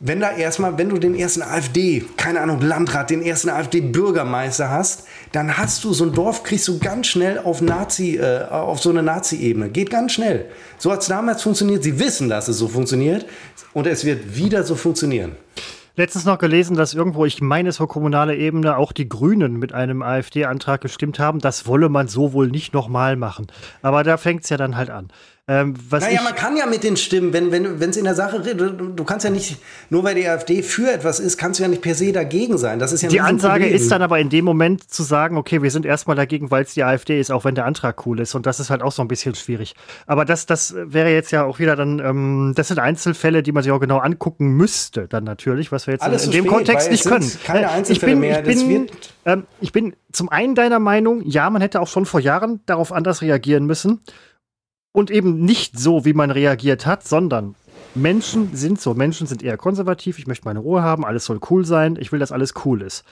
[0.00, 5.04] wenn da erstmal, wenn du den ersten AfD, keine Ahnung, Landrat, den ersten AfD-Bürgermeister hast,
[5.32, 8.90] dann hast du so ein Dorf, kriegst du ganz schnell auf Nazi, äh, auf so
[8.90, 9.70] eine Nazi-Ebene.
[9.70, 10.46] Geht ganz schnell.
[10.78, 11.82] So hat es damals funktioniert.
[11.82, 13.24] Sie wissen, dass es so funktioniert.
[13.72, 15.32] Und es wird wieder so funktionieren
[15.96, 19.72] letztens noch gelesen, dass irgendwo, ich meine es war kommunale Ebene, auch die Grünen mit
[19.72, 21.38] einem AfD-Antrag gestimmt haben.
[21.38, 23.46] Das wolle man so wohl nicht nochmal machen.
[23.82, 25.08] Aber da fängt es ja dann halt an.
[25.46, 28.70] Ähm, naja, man kann ja mit den Stimmen, wenn es wenn, in der Sache, du,
[28.70, 29.58] du kannst ja nicht,
[29.90, 32.78] nur weil die AfD für etwas ist, kannst du ja nicht per se dagegen sein.
[32.78, 35.70] Das ist ja die Ansage ist dann aber in dem Moment zu sagen, okay, wir
[35.70, 38.34] sind erstmal dagegen, weil es die AfD ist, auch wenn der Antrag cool ist.
[38.34, 39.74] Und das ist halt auch so ein bisschen schwierig.
[40.06, 43.62] Aber das, das wäre jetzt ja auch wieder dann, ähm, das sind Einzelfälle, die man
[43.62, 46.54] sich auch genau angucken müsste, dann natürlich, was wir jetzt Alles in, in dem spät,
[46.54, 47.30] Kontext nicht können.
[47.44, 48.48] Keine Einzelfälle ich bin, mehr.
[48.48, 48.86] Ich bin,
[49.26, 52.92] ähm, ich bin zum einen deiner Meinung, ja, man hätte auch schon vor Jahren darauf
[52.92, 54.00] anders reagieren müssen.
[54.96, 57.56] Und eben nicht so, wie man reagiert hat, sondern
[57.96, 58.94] Menschen sind so.
[58.94, 60.20] Menschen sind eher konservativ.
[60.20, 61.04] Ich möchte meine Ruhe haben.
[61.04, 61.96] Alles soll cool sein.
[61.98, 63.04] Ich will, dass alles cool ist.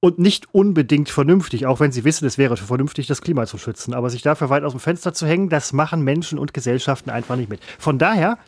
[0.00, 3.92] Und nicht unbedingt vernünftig, auch wenn sie wissen, es wäre vernünftig, das Klima zu schützen.
[3.92, 7.36] Aber sich dafür weit aus dem Fenster zu hängen, das machen Menschen und Gesellschaften einfach
[7.36, 7.60] nicht mit.
[7.78, 8.38] Von daher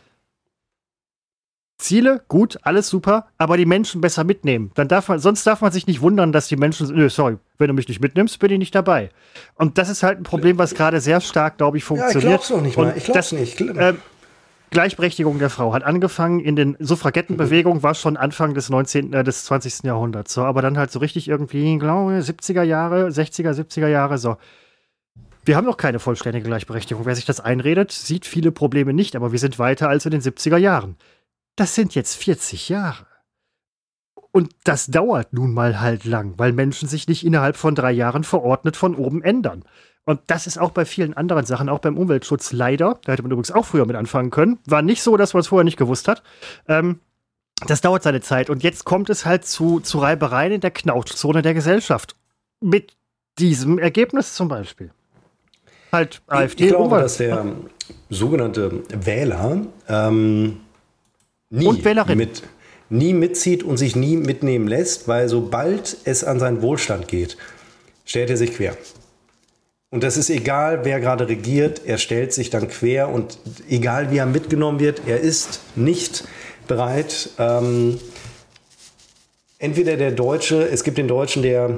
[1.81, 4.71] Ziele, gut, alles super, aber die Menschen besser mitnehmen.
[4.75, 7.67] Dann darf man, sonst darf man sich nicht wundern, dass die Menschen, nö, sorry, wenn
[7.67, 9.09] du mich nicht mitnimmst, bin ich nicht dabei.
[9.55, 12.23] Und das ist halt ein Problem, was gerade sehr stark, glaube ich, funktioniert.
[12.23, 12.93] Ja, ich glaub's auch nicht mal.
[12.95, 13.59] Ich glaub's das, nicht.
[13.59, 13.95] Äh,
[14.69, 19.43] Gleichberechtigung der Frau hat angefangen in den Suffragettenbewegungen, war schon Anfang des 19., äh, des
[19.45, 19.83] 20.
[19.83, 20.33] Jahrhunderts.
[20.33, 24.37] So, aber dann halt so richtig irgendwie, glaube ich, 70er Jahre, 60er, 70er Jahre, so.
[25.43, 27.05] Wir haben noch keine vollständige Gleichberechtigung.
[27.05, 30.21] Wer sich das einredet, sieht viele Probleme nicht, aber wir sind weiter als in den
[30.21, 30.95] 70er Jahren
[31.61, 33.05] das sind jetzt 40 Jahre.
[34.31, 38.23] Und das dauert nun mal halt lang, weil Menschen sich nicht innerhalb von drei Jahren
[38.23, 39.63] verordnet von oben ändern.
[40.03, 43.31] Und das ist auch bei vielen anderen Sachen, auch beim Umweltschutz leider, da hätte man
[43.31, 46.07] übrigens auch früher mit anfangen können, war nicht so, dass man es vorher nicht gewusst
[46.07, 46.23] hat.
[46.67, 46.99] Ähm,
[47.67, 48.49] das dauert seine Zeit.
[48.49, 52.15] Und jetzt kommt es halt zu, zu Reibereien in der Knautschzone der Gesellschaft.
[52.59, 52.97] Mit
[53.37, 54.89] diesem Ergebnis zum Beispiel.
[55.91, 56.63] Halt AfD.
[56.63, 57.45] Ich glaube, dass der
[58.09, 60.57] sogenannte Wähler ähm,
[61.51, 62.17] nie und Wählerin.
[62.17, 62.41] Mit,
[62.89, 67.37] nie mitzieht und sich nie mitnehmen lässt, weil sobald es an seinen Wohlstand geht,
[68.05, 68.75] stellt er sich quer.
[69.89, 73.37] Und das ist egal, wer gerade regiert, er stellt sich dann quer und
[73.69, 76.23] egal wie er mitgenommen wird, er ist nicht
[76.67, 77.29] bereit.
[77.37, 77.99] Ähm,
[79.59, 81.77] entweder der Deutsche, es gibt den Deutschen, der,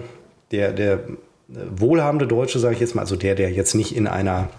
[0.52, 1.00] der, der
[1.48, 4.50] wohlhabende Deutsche, sage ich jetzt mal, also der, der jetzt nicht in einer,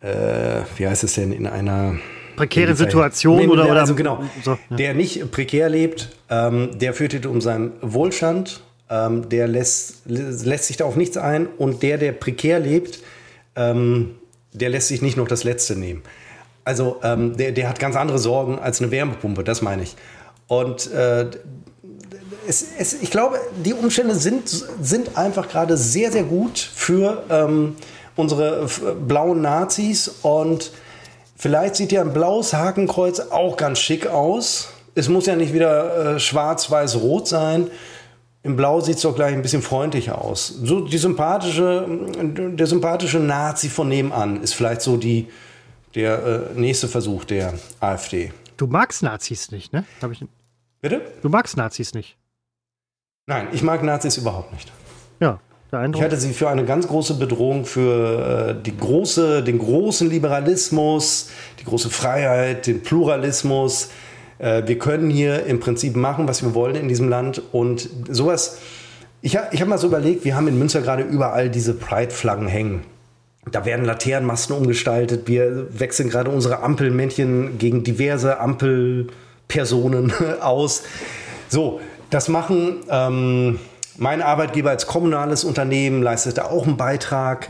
[0.00, 1.96] äh, wie heißt es denn, in einer
[2.36, 4.76] prekäre Situation nee, oder, oder also genau, so, ja.
[4.76, 10.76] der nicht prekär lebt, ähm, der fürchtet um seinen Wohlstand, ähm, der lässt, lässt sich
[10.76, 13.00] da auf nichts ein und der, der prekär lebt,
[13.56, 14.16] ähm,
[14.52, 16.02] der lässt sich nicht noch das Letzte nehmen.
[16.64, 19.96] Also ähm, der, der hat ganz andere Sorgen als eine Wärmepumpe, das meine ich.
[20.46, 21.26] Und äh,
[22.46, 27.76] es, es, ich glaube, die Umstände sind, sind einfach gerade sehr, sehr gut für ähm,
[28.16, 28.66] unsere
[29.06, 30.72] blauen Nazis und
[31.42, 34.68] Vielleicht sieht ja ein blaues Hakenkreuz auch ganz schick aus.
[34.94, 37.68] Es muss ja nicht wieder äh, schwarz, weiß, rot sein.
[38.44, 40.46] Im Blau sieht es doch gleich ein bisschen freundlicher aus.
[40.46, 41.84] So die sympathische,
[42.22, 45.30] der sympathische Nazi von nebenan ist vielleicht so die,
[45.96, 48.32] der äh, nächste Versuch der AfD.
[48.56, 49.84] Du magst Nazis nicht, ne?
[50.12, 50.24] Ich...
[50.80, 51.02] Bitte?
[51.22, 52.16] Du magst Nazis nicht.
[53.26, 54.70] Nein, ich mag Nazis überhaupt nicht.
[55.18, 55.40] Ja,
[55.72, 61.30] ich halte sie für eine ganz große Bedrohung für äh, die große, den großen Liberalismus,
[61.60, 63.88] die große Freiheit, den Pluralismus.
[64.38, 67.40] Äh, wir können hier im Prinzip machen, was wir wollen in diesem Land.
[67.52, 68.58] Und sowas,
[69.22, 72.82] ich, ich habe mal so überlegt, wir haben in Münster gerade überall diese Pride-Flaggen hängen.
[73.50, 75.26] Da werden Laternenmasten umgestaltet.
[75.26, 80.12] Wir wechseln gerade unsere Ampelmännchen gegen diverse Ampelpersonen
[80.42, 80.82] aus.
[81.48, 82.82] So, das machen.
[82.90, 83.58] Ähm,
[83.96, 87.48] mein Arbeitgeber als kommunales Unternehmen leistet da auch einen Beitrag.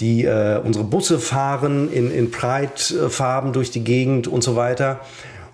[0.00, 5.00] Die äh, unsere Busse fahren in, in Pride-Farben durch die Gegend und so weiter.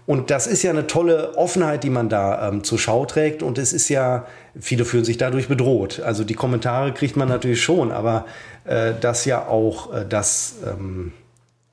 [0.06, 3.42] Und das ist ja eine tolle Offenheit, die man da ähm, zur Schau trägt.
[3.42, 4.24] Und es ist ja,
[4.58, 6.00] viele fühlen sich dadurch bedroht.
[6.00, 8.24] Also die Kommentare kriegt man natürlich schon, aber
[8.64, 11.12] äh, dass ja auch äh, das ähm,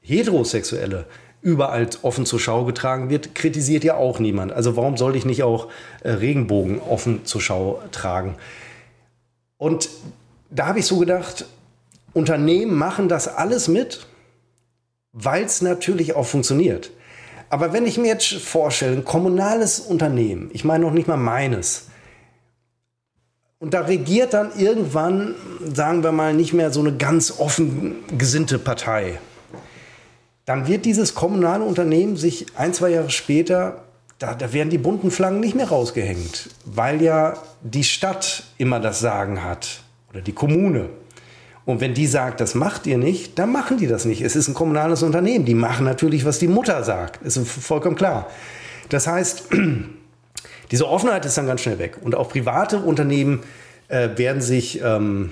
[0.01, 1.05] Heterosexuelle
[1.45, 4.51] überall offen zur Schau getragen wird, kritisiert ja auch niemand.
[4.51, 5.67] Also warum sollte ich nicht auch
[6.01, 8.35] äh, Regenbogen offen zur Schau tragen?
[9.57, 9.89] Und
[10.49, 11.45] da habe ich so gedacht,
[12.13, 14.07] Unternehmen machen das alles mit,
[15.13, 16.89] weil es natürlich auch funktioniert.
[17.49, 21.89] Aber wenn ich mir jetzt vorstelle, ein kommunales Unternehmen, ich meine noch nicht mal meines,
[23.59, 28.57] und da regiert dann irgendwann, sagen wir mal, nicht mehr so eine ganz offen gesinnte
[28.57, 29.19] Partei
[30.45, 33.83] dann wird dieses kommunale Unternehmen sich ein, zwei Jahre später,
[34.19, 38.99] da, da werden die bunten Flaggen nicht mehr rausgehängt, weil ja die Stadt immer das
[38.99, 39.81] Sagen hat
[40.11, 40.89] oder die Kommune.
[41.65, 44.21] Und wenn die sagt, das macht ihr nicht, dann machen die das nicht.
[44.21, 45.45] Es ist ein kommunales Unternehmen.
[45.45, 47.23] Die machen natürlich, was die Mutter sagt.
[47.23, 48.29] Ist vollkommen klar.
[48.89, 49.45] Das heißt,
[50.71, 51.97] diese Offenheit ist dann ganz schnell weg.
[52.03, 53.41] Und auch private Unternehmen
[53.87, 55.31] äh, werden sich ähm,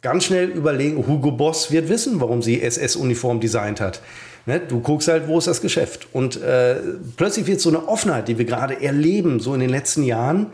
[0.00, 4.00] ganz schnell überlegen, Hugo Boss wird wissen, warum sie SS-Uniform designt hat.
[4.46, 4.60] Ne?
[4.60, 6.08] Du guckst halt, wo ist das Geschäft?
[6.12, 6.76] Und äh,
[7.16, 10.48] plötzlich wird so eine Offenheit, die wir gerade erleben, so in den letzten Jahren,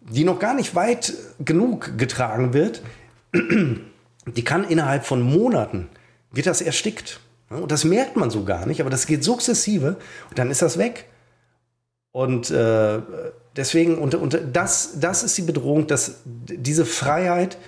[0.00, 1.12] die noch gar nicht weit
[1.44, 2.82] genug getragen wird,
[3.34, 5.88] die kann innerhalb von Monaten,
[6.30, 7.20] wird das erstickt.
[7.48, 9.96] Und das merkt man so gar nicht, aber das geht sukzessive
[10.30, 11.06] und dann ist das weg.
[12.10, 13.00] Und äh,
[13.56, 17.58] deswegen, und, und das, das ist die Bedrohung, dass diese Freiheit,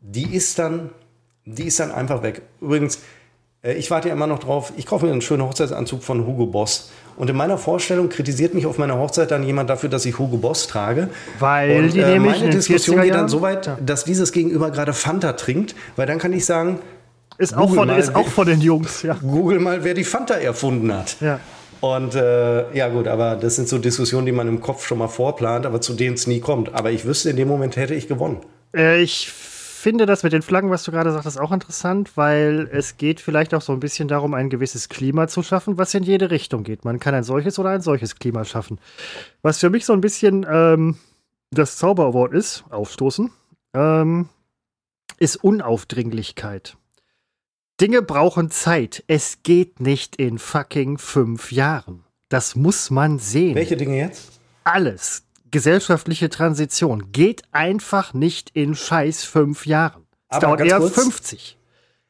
[0.00, 0.90] die ist dann,
[1.44, 2.42] die ist dann einfach weg.
[2.60, 3.00] Übrigens,
[3.74, 6.90] ich warte ja immer noch drauf, ich kaufe mir einen schönen Hochzeitsanzug von Hugo Boss.
[7.16, 10.36] Und in meiner Vorstellung kritisiert mich auf meiner Hochzeit dann jemand dafür, dass ich Hugo
[10.36, 11.08] Boss trage.
[11.40, 13.76] Weil und, die äh, meine Diskussion geht dann so weit, Ja.
[13.84, 16.78] dass dieses Gegenüber gerade Fanta trinkt, weil dann kann ich sagen,
[17.36, 19.14] Ist auch, von, mal, ist auch von den Jungs, ja.
[19.20, 21.16] google mal, wer die Fanta erfunden hat.
[21.20, 21.40] ja.
[21.80, 25.06] Und äh, ja gut, aber das sind so Diskussionen, die man im Kopf schon mal
[25.06, 26.74] vorplant, aber zu denen es nie kommt.
[26.74, 28.38] Aber ich wüsste, in dem Moment hätte ich gewonnen.
[28.76, 29.30] Äh, ich
[29.78, 33.54] finde das mit den Flaggen, was du gerade sagtest, auch interessant, weil es geht vielleicht
[33.54, 36.84] auch so ein bisschen darum, ein gewisses Klima zu schaffen, was in jede Richtung geht.
[36.84, 38.80] Man kann ein solches oder ein solches Klima schaffen.
[39.42, 40.96] Was für mich so ein bisschen ähm,
[41.50, 43.30] das Zauberwort ist, aufstoßen,
[43.74, 44.28] ähm,
[45.18, 46.76] ist Unaufdringlichkeit.
[47.80, 49.04] Dinge brauchen Zeit.
[49.06, 52.04] Es geht nicht in fucking fünf Jahren.
[52.28, 54.40] Das muss man sehen Welche Dinge jetzt?
[54.64, 60.06] alles, gesellschaftliche Transition, geht einfach nicht in scheiß fünf Jahren.
[60.28, 60.94] Es Aber dauert eher kurz.
[60.94, 61.58] 50.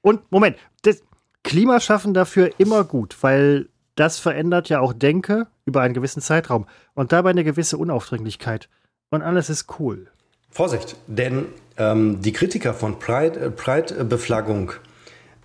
[0.00, 1.02] Und Moment, das
[1.42, 6.66] Klima schaffen dafür immer gut, weil das verändert ja auch Denke über einen gewissen Zeitraum
[6.94, 8.68] und dabei eine gewisse Unaufdringlichkeit.
[9.10, 10.08] Und alles ist cool.
[10.50, 14.72] Vorsicht, denn ähm, die Kritiker von Pride- äh, Pride-Beflaggung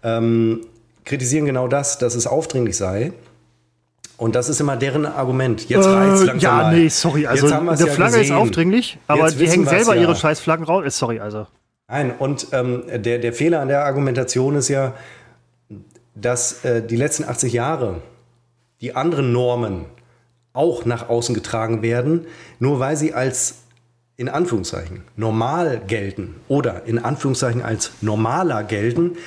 [0.02, 0.66] ähm,
[1.06, 3.14] kritisieren genau das, dass es aufdringlich sei.
[4.18, 5.68] Und das ist immer deren Argument.
[5.70, 6.76] Jetzt reicht's Äh, langsam ja, mal.
[6.76, 7.26] nee, sorry.
[7.26, 8.36] Also, eine ja Flagge ist gesehen.
[8.36, 10.02] aufdringlich, aber Jetzt die hängen selber ja.
[10.02, 10.86] ihre scheiß Flaggen raus.
[10.86, 11.48] Äh, Sorry, also.
[11.88, 14.94] Nein, und ähm, der, der Fehler an der Argumentation ist ja,
[16.16, 18.02] dass äh, die letzten 80 Jahre
[18.82, 19.86] die anderen Normen
[20.54, 22.28] auch nach außen getragen werden,
[22.60, 23.56] nur weil sie als
[24.16, 29.18] in Anführungszeichen normal gelten oder in Anführungszeichen als normaler gelten,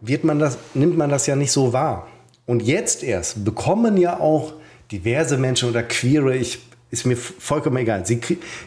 [0.00, 2.06] wird man das, nimmt man das ja nicht so wahr.
[2.48, 4.54] Und jetzt erst bekommen ja auch
[4.90, 6.58] diverse Menschen oder Queere, ich,
[6.90, 8.20] ist mir vollkommen egal, sie,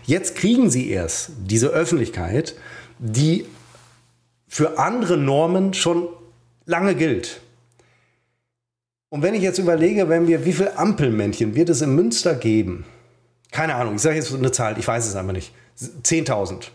[0.05, 2.53] jetzt kriegen sie erst diese Öffentlichkeit,
[2.99, 3.47] die
[4.47, 6.09] für andere Normen schon
[6.67, 7.41] lange gilt.
[9.09, 12.85] Und wenn ich jetzt überlege, wenn wir, wie viele Ampelmännchen wird es in Münster geben?
[13.49, 15.55] Keine Ahnung, ich sage jetzt eine Zahl, ich weiß es einfach nicht.
[15.79, 16.67] 10.000.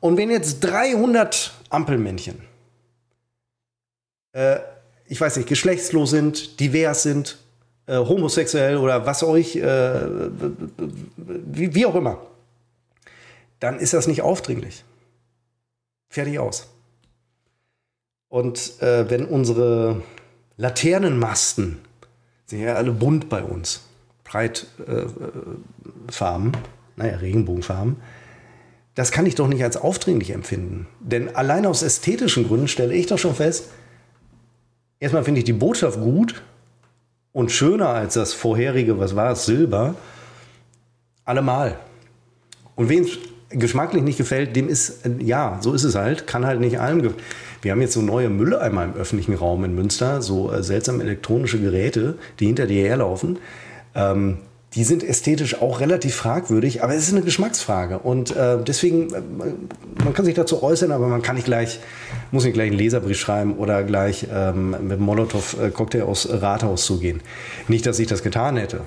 [0.00, 2.40] Und wenn jetzt 300 Ampelmännchen,
[4.32, 4.60] äh,
[5.08, 7.38] ich weiß nicht, geschlechtslos sind, divers sind,
[7.86, 10.00] äh, homosexuell oder was euch, äh,
[11.16, 12.26] wie, wie auch immer,
[13.60, 14.84] dann ist das nicht aufdringlich.
[16.08, 16.68] Fertig aus.
[18.28, 20.02] Und äh, wenn unsere
[20.56, 21.78] Laternenmasten,
[22.46, 23.82] sind ja alle bunt bei uns,
[24.24, 25.06] breit äh,
[26.96, 27.96] naja, Regenbogenfarben,
[28.94, 30.88] das kann ich doch nicht als aufdringlich empfinden.
[31.00, 33.68] Denn allein aus ästhetischen Gründen stelle ich doch schon fest,
[35.00, 36.42] erstmal finde ich die Botschaft gut
[37.32, 39.94] und schöner als das vorherige, was war es, Silber,
[41.24, 41.78] allemal.
[42.74, 43.18] Und wem es
[43.50, 47.14] geschmacklich nicht gefällt, dem ist, ja, so ist es halt, kann halt nicht allem.
[47.62, 51.60] Wir haben jetzt so neue Mülleimer im öffentlichen Raum in Münster, so äh, seltsame elektronische
[51.60, 53.38] Geräte, die hinter dir herlaufen.
[53.94, 54.38] Ähm,
[54.76, 57.98] die sind ästhetisch auch relativ fragwürdig, aber es ist eine Geschmacksfrage.
[57.98, 59.22] Und äh, deswegen, äh,
[60.04, 61.80] man kann sich dazu äußern, aber man kann nicht gleich,
[62.30, 67.22] muss nicht gleich einen Leserbrief schreiben oder gleich ähm, mit einem Molotow-Cocktail aus Rathaus zugehen.
[67.68, 68.82] Nicht, dass ich das getan hätte.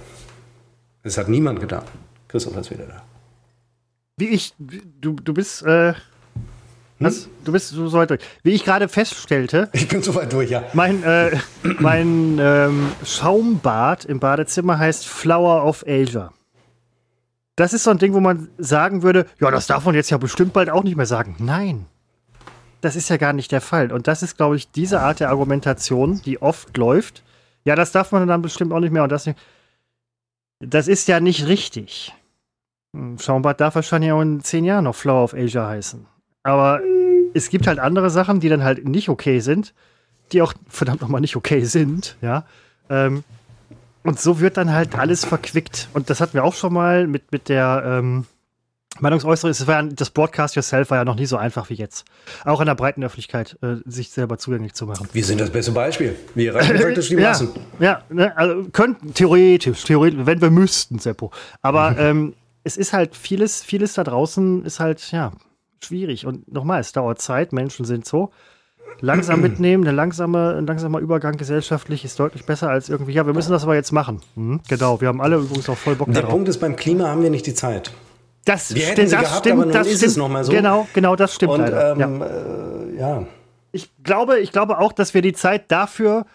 [1.01, 1.83] Es hat niemand getan.
[2.27, 3.01] Christoph ist wieder da.
[4.17, 5.93] Wie ich, du, du bist, äh,
[6.99, 7.29] was?
[7.45, 8.21] Du bist so weit durch.
[8.43, 10.63] Wie ich gerade feststellte, Ich bin soweit durch, ja.
[10.73, 11.37] mein, äh,
[11.79, 16.33] mein ähm, Schaumbad im Badezimmer heißt Flower of Asia.
[17.55, 20.17] Das ist so ein Ding, wo man sagen würde, ja, das darf man jetzt ja
[20.17, 21.35] bestimmt bald auch nicht mehr sagen.
[21.39, 21.85] Nein.
[22.81, 23.91] Das ist ja gar nicht der Fall.
[23.91, 27.23] Und das ist, glaube ich, diese Art der Argumentation, die oft läuft.
[27.65, 29.37] Ja, das darf man dann bestimmt auch nicht mehr und das nicht.
[30.59, 32.13] Das ist ja nicht richtig.
[32.93, 36.05] Hm, Schaumbad darf wahrscheinlich auch in zehn Jahren noch Flower of Asia heißen.
[36.43, 36.81] Aber
[37.33, 39.73] es gibt halt andere Sachen, die dann halt nicht okay sind.
[40.31, 42.45] die auch verdammt nochmal nicht okay sind, ja.
[42.89, 43.23] Ähm,
[44.03, 45.89] und so wird dann halt alles verquickt.
[45.93, 48.25] Und das hatten wir auch schon mal mit, mit der ähm,
[48.99, 49.51] Meinungsäußerung.
[49.51, 52.05] Das, war ja, das Broadcast Yourself war ja noch nie so einfach wie jetzt.
[52.45, 55.07] Auch in der breiten Öffentlichkeit äh, sich selber zugänglich zu machen.
[55.11, 56.15] Wir sind das beste Beispiel.
[56.35, 57.49] Wir erreichen praktisch die Massen.
[57.79, 61.31] Ja, ja ne, also könnten theoretisch, theoretisch, wenn wir müssten, Seppo.
[61.61, 62.33] Aber ähm,
[62.63, 65.31] es ist halt vieles, vieles da draußen ist halt, ja,
[65.85, 66.25] schwierig.
[66.25, 68.31] Und nochmal, es dauert Zeit, Menschen sind so.
[69.01, 73.33] Langsam mitnehmen, eine langsame, ein langsamer Übergang gesellschaftlich ist deutlich besser als irgendwie, ja, wir
[73.33, 74.19] müssen das aber jetzt machen.
[74.35, 76.31] Mhm, genau, wir haben alle übrigens auch voll Bock Der darauf.
[76.31, 77.91] Punkt ist, beim Klima haben wir nicht die Zeit.
[78.45, 80.11] Das wir stimmt, das gehabt, stimmt, das ist stimmt.
[80.11, 80.51] es noch mal so.
[80.51, 81.91] Genau, genau, das stimmt Und leider.
[81.91, 82.25] ähm, ja.
[82.25, 83.23] Äh, ja.
[83.71, 86.25] Ich glaube, ich glaube auch, dass wir die Zeit dafür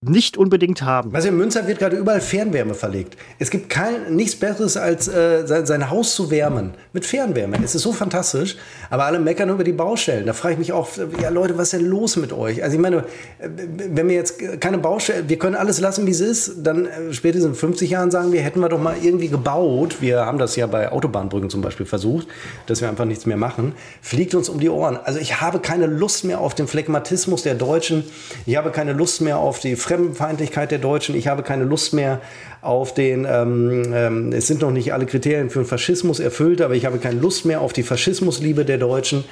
[0.00, 1.12] nicht unbedingt haben.
[1.12, 3.16] Also in Münster wird gerade überall Fernwärme verlegt.
[3.40, 7.58] Es gibt kein, nichts Besseres, als äh, sein, sein Haus zu wärmen mit Fernwärme.
[7.64, 8.56] Es ist so fantastisch.
[8.90, 10.26] Aber alle meckern über die Baustellen.
[10.26, 10.88] Da frage ich mich auch,
[11.20, 12.62] ja Leute, was ist denn los mit euch?
[12.62, 12.98] Also ich meine,
[13.40, 17.12] äh, wenn wir jetzt keine Baustellen, wir können alles lassen, wie es ist, dann äh,
[17.12, 19.96] spätestens in 50 Jahren sagen wir, hätten wir doch mal irgendwie gebaut.
[20.00, 22.28] Wir haben das ja bei Autobahnbrücken zum Beispiel versucht,
[22.66, 23.72] dass wir einfach nichts mehr machen.
[24.00, 24.96] Fliegt uns um die Ohren.
[24.96, 28.04] Also ich habe keine Lust mehr auf den Phlegmatismus der Deutschen.
[28.46, 31.14] Ich habe keine Lust mehr auf die Fremdenfeindlichkeit der Deutschen.
[31.14, 32.20] Ich habe keine Lust mehr
[32.60, 36.74] auf den, ähm, ähm, es sind noch nicht alle Kriterien für den Faschismus erfüllt, aber
[36.74, 39.24] ich habe keine Lust mehr auf die Faschismusliebe der Deutschen.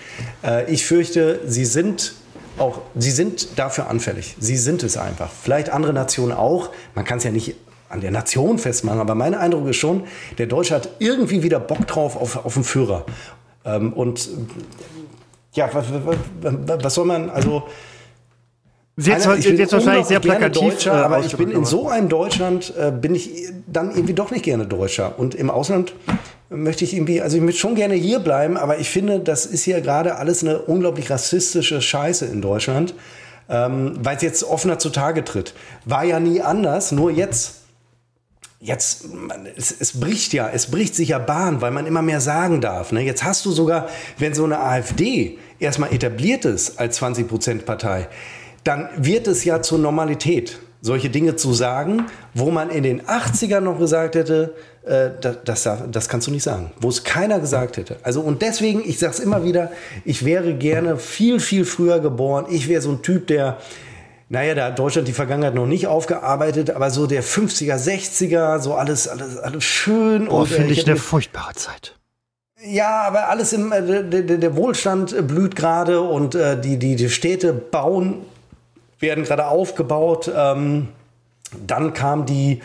[0.42, 2.14] Äh, ich fürchte, sie sind
[2.58, 4.34] auch, sie sind dafür anfällig.
[4.40, 5.30] Sie sind es einfach.
[5.30, 6.70] Vielleicht andere Nationen auch.
[6.94, 7.56] Man kann es ja nicht
[7.90, 10.04] an der Nation festmachen, aber mein Eindruck ist schon,
[10.38, 13.04] der Deutsche hat irgendwie wieder Bock drauf auf, auf den Führer.
[13.66, 14.30] Ähm, und
[15.52, 15.86] ja, was,
[16.42, 17.64] was, was soll man, also
[18.98, 20.62] Jetzt, bin jetzt wahrscheinlich sehr plakativ.
[20.62, 24.30] Deutscher, äh, aber ich bin in so einem Deutschland, äh, bin ich dann irgendwie doch
[24.30, 25.18] nicht gerne Deutscher.
[25.18, 25.92] Und im Ausland
[26.48, 29.64] möchte ich irgendwie, also ich möchte schon gerne hier bleiben, aber ich finde, das ist
[29.64, 32.94] hier gerade alles eine unglaublich rassistische Scheiße in Deutschland,
[33.50, 35.52] ähm, weil es jetzt offener zutage tritt.
[35.84, 37.62] War ja nie anders, nur jetzt.
[38.58, 42.22] Jetzt, man, es, es bricht ja, es bricht sich ja Bahn, weil man immer mehr
[42.22, 42.90] sagen darf.
[42.90, 43.02] Ne?
[43.02, 43.88] Jetzt hast du sogar,
[44.18, 48.08] wenn so eine AfD erstmal etabliert ist als 20-Prozent-Partei,
[48.66, 53.60] dann wird es ja zur Normalität, solche Dinge zu sagen, wo man in den 80ern
[53.60, 54.54] noch gesagt hätte,
[54.84, 57.96] äh, das, das, das kannst du nicht sagen, wo es keiner gesagt hätte.
[58.02, 59.70] Also und deswegen, ich sage es immer wieder,
[60.04, 62.46] ich wäre gerne viel, viel früher geboren.
[62.50, 63.58] Ich wäre so ein Typ, der,
[64.28, 68.74] naja, da hat Deutschland die Vergangenheit noch nicht aufgearbeitet, aber so der 50er, 60er, so
[68.74, 70.26] alles, alles, alles schön.
[70.26, 71.96] Boah, und, äh, finde ich eine furchtbare Zeit.
[72.64, 77.10] ja, aber alles im äh, der, der, Wohlstand blüht gerade und äh, die, die, die
[77.10, 78.24] Städte bauen,
[79.00, 80.30] werden gerade aufgebaut.
[80.34, 80.88] Ähm,
[81.66, 82.60] dann kam die,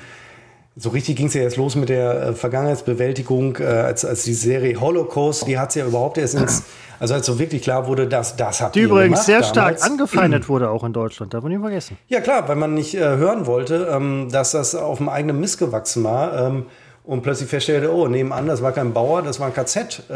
[0.75, 4.33] so richtig ging es ja jetzt los mit der äh, Vergangenheitsbewältigung, äh, als, als die
[4.33, 6.63] Serie Holocaust, die hat es ja überhaupt erst ins,
[6.99, 9.81] also als so wirklich klar wurde, dass das hat Die übrigens gemacht sehr stark damals.
[9.83, 11.33] angefeindet wurde, auch in Deutschland.
[11.33, 11.97] Darf man nicht vergessen.
[12.07, 15.57] Ja klar, weil man nicht äh, hören wollte, ähm, dass das auf dem eigenen Mist
[15.59, 16.65] gewachsen war ähm,
[17.03, 20.13] und plötzlich feststellte, oh, nebenan, das war kein Bauer, das war ein KZ, äh,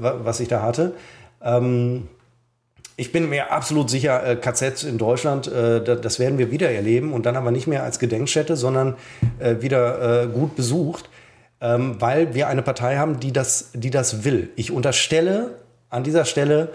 [0.00, 0.94] wa- was ich da hatte.
[1.42, 2.08] Ähm,
[2.98, 6.68] ich bin mir absolut sicher, äh, KZ in Deutschland, äh, da, das werden wir wieder
[6.68, 8.96] erleben und dann aber nicht mehr als Gedenkstätte, sondern
[9.38, 11.08] äh, wieder gut besucht,
[11.60, 14.50] ähm, weil wir eine Partei haben, die das, die das will.
[14.56, 15.54] Ich unterstelle
[15.90, 16.70] an dieser Stelle,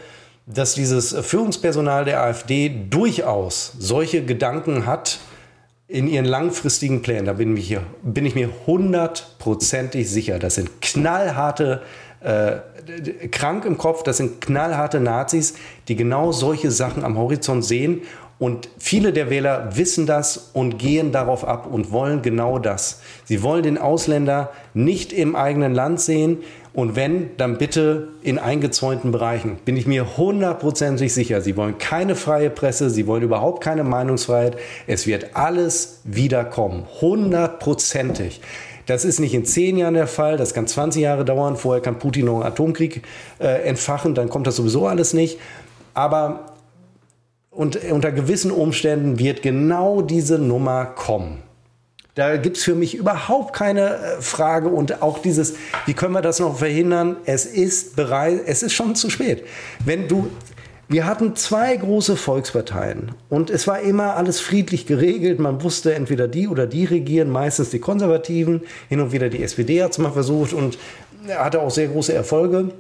[0.45, 5.19] dass dieses Führungspersonal der AfD durchaus solche Gedanken hat
[5.87, 7.25] in ihren langfristigen Plänen.
[7.25, 10.39] Da bin ich, hier, bin ich mir hundertprozentig sicher.
[10.39, 11.81] Das sind knallharte,
[12.21, 12.57] äh,
[13.31, 15.55] krank im Kopf, das sind knallharte Nazis,
[15.87, 18.01] die genau solche Sachen am Horizont sehen.
[18.39, 23.01] Und viele der Wähler wissen das und gehen darauf ab und wollen genau das.
[23.25, 26.39] Sie wollen den Ausländer nicht im eigenen Land sehen
[26.73, 29.57] und wenn, dann bitte in eingezäunten Bereichen.
[29.63, 31.41] Bin ich mir hundertprozentig sicher.
[31.41, 34.57] Sie wollen keine freie Presse, sie wollen überhaupt keine Meinungsfreiheit.
[34.87, 36.85] Es wird alles wiederkommen.
[36.99, 38.41] Hundertprozentig.
[38.87, 41.55] Das ist nicht in zehn Jahren der Fall, das kann 20 Jahre dauern.
[41.55, 43.03] Vorher kann Putin noch einen Atomkrieg
[43.39, 45.39] äh, entfachen, dann kommt das sowieso alles nicht.
[45.93, 46.53] Aber
[47.51, 51.43] und unter gewissen Umständen wird genau diese Nummer kommen.
[52.15, 55.55] Da gibt es für mich überhaupt keine äh, Frage und auch dieses,
[55.85, 57.17] wie können wir das noch verhindern?
[57.25, 59.43] Es ist bereit, es ist schon zu spät.
[59.83, 60.29] Wenn du,
[60.87, 65.39] wir hatten zwei große Volksparteien und es war immer alles friedlich geregelt.
[65.39, 68.61] Man wusste, entweder die oder die regieren, meistens die Konservativen.
[68.89, 70.77] Hin und wieder die SPD hat es mal versucht und
[71.29, 72.73] hatte auch sehr große Erfolge.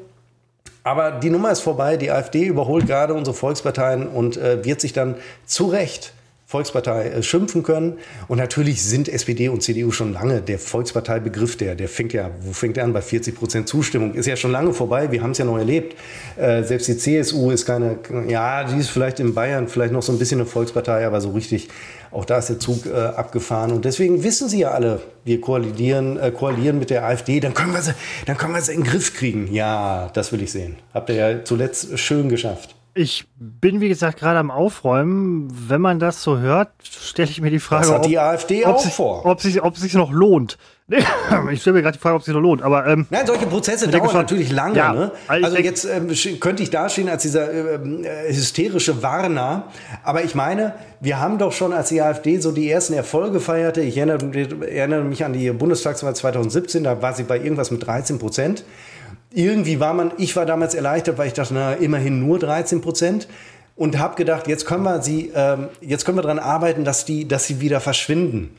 [0.83, 1.97] Aber die Nummer ist vorbei.
[1.97, 5.15] Die AfD überholt gerade unsere Volksparteien und äh, wird sich dann
[5.45, 6.13] zu Recht
[6.53, 7.97] Volkspartei äh, schimpfen können.
[8.27, 12.53] Und natürlich sind SPD und CDU schon lange der Volksparteibegriff, der, der fängt ja, wo
[12.53, 12.93] fängt er an?
[12.93, 14.13] Bei 40 Prozent Zustimmung.
[14.13, 15.11] Ist ja schon lange vorbei.
[15.11, 15.97] Wir haben es ja noch erlebt.
[16.37, 17.97] Äh, selbst die CSU ist keine,
[18.27, 21.31] ja, die ist vielleicht in Bayern vielleicht noch so ein bisschen eine Volkspartei, aber so
[21.31, 21.69] richtig,
[22.11, 23.71] auch da ist der Zug äh, abgefahren.
[23.71, 27.73] Und deswegen wissen sie ja alle, wir koalieren, äh, koalieren mit der AfD, dann können
[27.73, 27.95] wir sie,
[28.27, 29.51] dann können wir sie in den Griff kriegen.
[29.51, 30.75] Ja, das will ich sehen.
[30.93, 32.75] Habt ihr ja zuletzt schön geschafft.
[32.95, 35.47] Ich bin, wie gesagt, gerade am Aufräumen.
[35.67, 38.65] Wenn man das so hört, stelle ich mir die Frage, das hat die ob, AfD
[38.65, 39.25] ob auch sich, vor.
[39.25, 40.57] Ob sich, ob sich noch lohnt.
[41.51, 42.61] ich stelle mir gerade die Frage, ob es sich noch lohnt.
[42.61, 44.77] Aber, ähm, Nein, solche Prozesse dauern schon, natürlich lange.
[44.77, 45.11] Ja, ne?
[45.27, 49.69] Also denke, jetzt ähm, könnte ich dastehen als dieser ähm, äh, hysterische Warner.
[50.03, 53.81] Aber ich meine, wir haben doch schon, als die AfD so die ersten Erfolge feierte,
[53.81, 54.29] ich erinnere,
[54.67, 58.63] erinnere mich an die Bundestagswahl 2017, da war sie bei irgendwas mit 13 Prozent
[59.33, 63.27] irgendwie war man, ich war damals erleichtert, weil ich dachte, na, immerhin nur 13 Prozent.
[63.75, 67.27] Und habe gedacht, jetzt können wir sie, ähm, jetzt können wir daran arbeiten, dass die,
[67.27, 68.55] dass sie wieder verschwinden.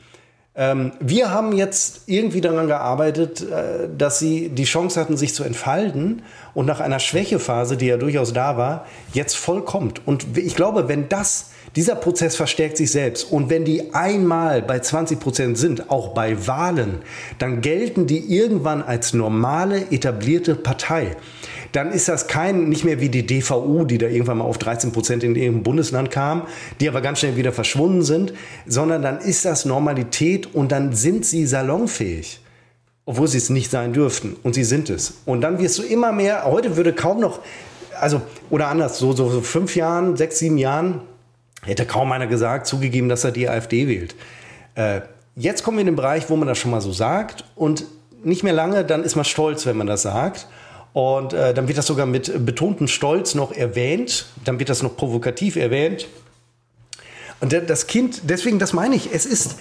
[0.57, 5.45] Ähm, wir haben jetzt irgendwie daran gearbeitet, äh, dass sie die Chance hatten, sich zu
[5.45, 6.21] entfalten
[6.53, 10.05] und nach einer Schwächephase, die ja durchaus da war, jetzt vollkommt.
[10.05, 13.31] Und ich glaube, wenn das dieser Prozess verstärkt sich selbst.
[13.31, 16.99] Und wenn die einmal bei 20 Prozent sind, auch bei Wahlen,
[17.37, 21.17] dann gelten die irgendwann als normale, etablierte Partei.
[21.73, 24.93] Dann ist das kein, nicht mehr wie die DVU, die da irgendwann mal auf 13
[24.93, 26.43] Prozent in irgendeinem Bundesland kam,
[26.79, 28.33] die aber ganz schnell wieder verschwunden sind,
[28.65, 32.39] sondern dann ist das Normalität und dann sind sie salonfähig
[33.05, 34.35] obwohl sie es nicht sein dürften.
[34.43, 35.19] Und sie sind es.
[35.25, 37.39] Und dann wirst du immer mehr, heute würde kaum noch,
[37.99, 41.01] also, oder anders, so, so, so fünf Jahren, sechs, sieben Jahren,
[41.65, 44.15] Hätte kaum einer gesagt, zugegeben, dass er die AfD wählt.
[44.75, 45.01] Äh,
[45.35, 47.85] jetzt kommen wir in den Bereich, wo man das schon mal so sagt und
[48.23, 50.47] nicht mehr lange, dann ist man stolz, wenn man das sagt.
[50.93, 54.27] Und äh, dann wird das sogar mit betontem Stolz noch erwähnt.
[54.45, 56.07] Dann wird das noch provokativ erwähnt.
[57.41, 59.57] Und das Kind, deswegen, das meine ich, es ist,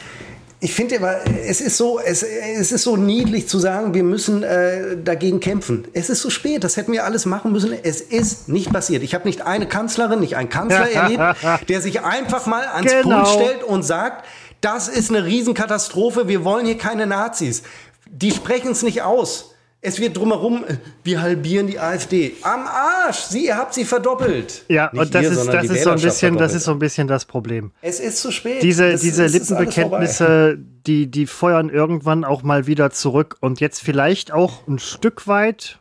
[0.64, 4.42] ich finde aber, es ist so, es, es ist so niedlich zu sagen, wir müssen
[4.42, 5.86] äh, dagegen kämpfen.
[5.92, 7.74] Es ist zu so spät, das hätten wir alles machen müssen.
[7.82, 9.02] Es ist nicht passiert.
[9.02, 11.22] Ich habe nicht eine Kanzlerin, nicht einen Kanzler erlebt,
[11.68, 13.24] der sich einfach mal ans genau.
[13.24, 14.24] Pult stellt und sagt,
[14.62, 17.62] das ist eine Riesenkatastrophe, wir wollen hier keine Nazis.
[18.10, 19.53] Die sprechen es nicht aus.
[19.86, 20.64] Es wird drumherum,
[21.02, 22.32] wir halbieren die AfD.
[22.40, 23.18] Am Arsch!
[23.18, 24.64] Sie, ihr habt sie verdoppelt.
[24.68, 26.78] Ja, Nicht und das, ihr, ist, das ist so ein bisschen, das ist so ein
[26.78, 27.70] bisschen das Problem.
[27.82, 28.62] Es ist zu spät.
[28.62, 34.32] Diese, das, diese Lippenbekenntnisse, die, die feuern irgendwann auch mal wieder zurück und jetzt vielleicht
[34.32, 35.80] auch ein Stück weit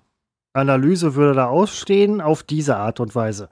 [0.51, 3.47] Analyse würde da ausstehen auf diese Art und Weise.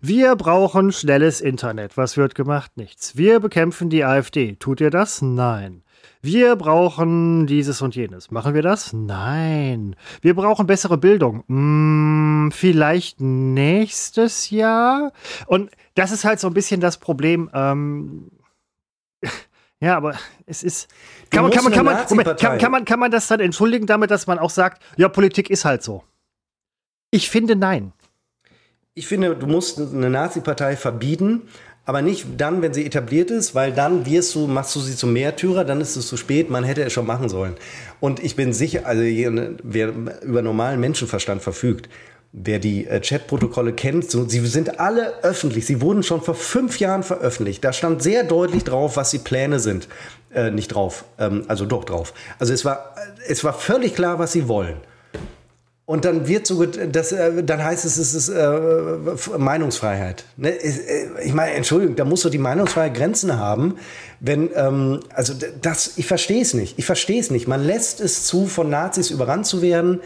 [0.00, 1.96] Wir brauchen schnelles Internet.
[1.96, 2.72] Was wird gemacht?
[2.74, 3.16] Nichts.
[3.16, 4.56] Wir bekämpfen die AfD.
[4.56, 5.22] Tut ihr das?
[5.22, 5.84] Nein.
[6.24, 8.30] Wir brauchen dieses und jenes.
[8.30, 8.92] Machen wir das?
[8.92, 9.96] Nein.
[10.20, 11.42] Wir brauchen bessere Bildung.
[11.48, 15.12] Hm, vielleicht nächstes Jahr.
[15.46, 17.50] Und das ist halt so ein bisschen das Problem.
[17.52, 18.30] Ähm,
[19.80, 20.14] ja, aber
[20.46, 20.88] es ist.
[21.30, 23.86] Kann man, kann, man, kann, man, Moment, kann, kann, man, kann man das dann entschuldigen
[23.88, 26.04] damit, dass man auch sagt, ja, Politik ist halt so?
[27.10, 27.92] Ich finde nein.
[28.94, 31.48] Ich finde, du musst eine Nazi-Partei verbieten,
[31.84, 35.12] aber nicht dann, wenn sie etabliert ist, weil dann wirst du, machst du sie zum
[35.12, 37.56] Märtyrer, dann ist es zu spät, man hätte es schon machen sollen.
[37.98, 41.88] Und ich bin sicher, also wer über normalen Menschenverstand verfügt,
[42.32, 45.66] wer die äh, Chatprotokolle kennt, so, sie sind alle öffentlich.
[45.66, 47.62] Sie wurden schon vor fünf Jahren veröffentlicht.
[47.62, 49.88] Da stand sehr deutlich drauf, was die Pläne sind.
[50.32, 52.14] Äh, nicht drauf, ähm, also doch drauf.
[52.38, 52.94] Also es war,
[53.28, 54.76] es war völlig klar, was sie wollen.
[55.84, 60.24] Und dann wird so, das, äh, dann heißt es, es ist äh, Meinungsfreiheit.
[60.36, 60.50] Ne?
[60.50, 63.74] Äh, ich meine, Entschuldigung, da muss doch die Meinungsfreiheit Grenzen haben.
[64.20, 66.78] Wenn, ähm, also das, ich verstehe es nicht.
[66.78, 67.48] Ich verstehe es nicht.
[67.48, 70.00] Man lässt es zu, von Nazis überrannt zu werden.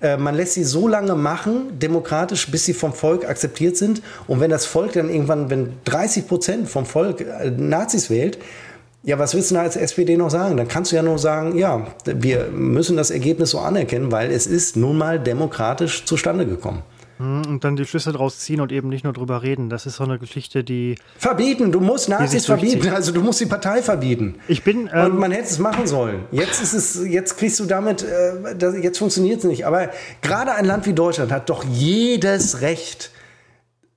[0.00, 4.02] Äh, man lässt sie so lange machen, demokratisch, bis sie vom Volk akzeptiert sind.
[4.26, 7.24] Und wenn das Volk dann irgendwann, wenn 30 Prozent vom Volk
[7.56, 8.38] Nazis wählt,
[9.02, 10.56] ja, was willst du da als SPD noch sagen?
[10.56, 14.46] Dann kannst du ja nur sagen, ja, wir müssen das Ergebnis so anerkennen, weil es
[14.46, 16.82] ist nun mal demokratisch zustande gekommen.
[17.20, 19.68] Hm, und dann die Schlüsse draus ziehen und eben nicht nur drüber reden.
[19.68, 20.96] Das ist so eine Geschichte, die.
[21.18, 22.88] Verbieten, du musst Nazis verbieten.
[22.88, 24.36] Also du musst die Partei verbieten.
[24.48, 24.88] Ich bin.
[24.92, 26.24] Ähm, und man hätte es machen sollen.
[26.32, 29.66] Jetzt ist es, jetzt kriegst du damit, äh, das, jetzt funktioniert es nicht.
[29.66, 29.90] Aber
[30.22, 33.10] gerade ein Land wie Deutschland hat doch jedes Recht,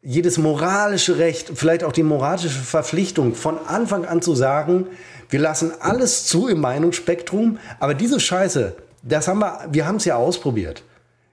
[0.04, 4.88] jedes moralische Recht, vielleicht auch die moralische Verpflichtung, von Anfang an zu sagen,
[5.30, 10.06] wir lassen alles zu im Meinungsspektrum, aber diese Scheiße, das haben wir, wir haben es
[10.06, 10.84] ja ausprobiert.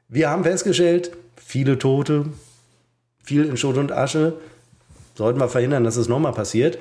[0.09, 2.27] Wir haben festgestellt, viele Tote,
[3.23, 4.35] viel in Schutt und Asche,
[5.15, 6.79] sollten wir verhindern, dass es nochmal passiert.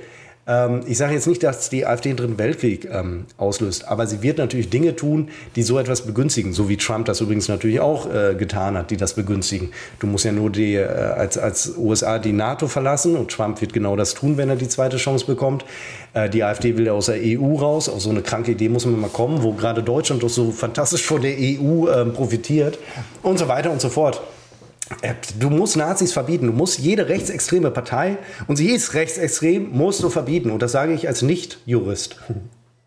[0.50, 4.24] Ähm, ich sage jetzt nicht, dass die AfD den Dritten Weltkrieg ähm, auslöst, aber sie
[4.24, 8.12] wird natürlich Dinge tun, die so etwas begünstigen, so wie Trump das übrigens natürlich auch
[8.12, 9.70] äh, getan hat, die das begünstigen.
[10.00, 13.74] Du musst ja nur die, äh, als, als USA die NATO verlassen und Trump wird
[13.74, 15.66] genau das tun, wenn er die zweite Chance bekommt.
[16.14, 18.86] Äh, die AfD will ja aus der EU raus, auf so eine kranke Idee muss
[18.86, 22.80] man mal kommen, wo gerade Deutschland doch so fantastisch von der EU ähm, profitiert
[23.22, 24.20] und so weiter und so fort.
[25.02, 26.48] Äh, du musst Nazis verbieten.
[26.48, 28.18] Du musst jede rechtsextreme Partei
[28.48, 30.52] und sie ist rechtsextrem, musst du verbieten.
[30.52, 32.18] Und das sage ich als Nicht-Jurist.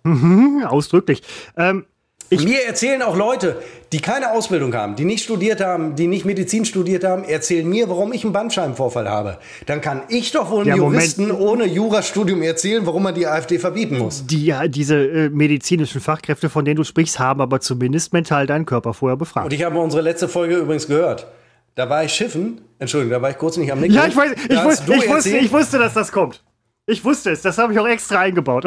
[0.04, 1.22] Mhm, ausdrücklich.
[1.56, 1.84] Ähm,
[2.30, 6.64] Mir erzählen auch Leute, die keine Ausbildung haben, die nicht studiert haben, die nicht Medizin
[6.64, 9.38] studiert haben, erzählen mir, warum ich einen Bandscheibenvorfall habe.
[9.66, 13.58] Dann kann ich doch wohl einem ja, Juristen ohne Jurastudium erzählen, warum man die AfD
[13.58, 14.26] verbieten muss.
[14.26, 18.66] Die, ja, diese äh, medizinischen Fachkräfte, von denen du sprichst, haben aber zumindest mental deinen
[18.66, 19.44] Körper vorher befragt.
[19.44, 21.26] Und ich habe unsere letzte Folge übrigens gehört.
[21.74, 22.60] Da war ich schiffen.
[22.78, 23.94] Entschuldigung, da war ich kurz nicht am Nicken.
[23.94, 26.42] Ja, ich, weiß, ich, wusste, ich, wusste, ich wusste, dass das kommt.
[26.84, 28.64] Ich wusste es, das habe ich auch extra eingebaut.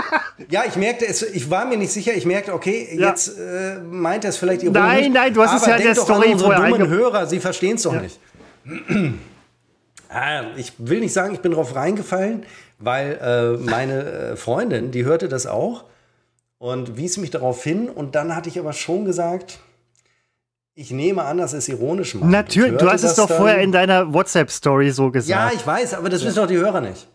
[0.50, 3.08] ja, ich merkte es, ich war mir nicht sicher, ich merkte, okay, ja.
[3.08, 4.80] jetzt äh, meint er es vielleicht ironisch.
[4.80, 7.76] Nein, nein, du hast es ja in der Story an unsere dummen Hörer, sie verstehen
[7.76, 8.00] es doch ja.
[8.00, 8.18] nicht.
[10.08, 12.46] ah, ich will nicht sagen, ich bin drauf reingefallen,
[12.78, 15.84] weil äh, meine äh, Freundin, die hörte das auch
[16.56, 19.60] und wies mich darauf hin und dann hatte ich aber schon gesagt,
[20.78, 22.30] ich nehme an, dass es ironisch macht.
[22.30, 25.28] Natürlich, du hast es doch vorher in deiner WhatsApp-Story so gesagt.
[25.28, 27.08] Ja, ich weiß, aber das wissen doch die Hörer nicht.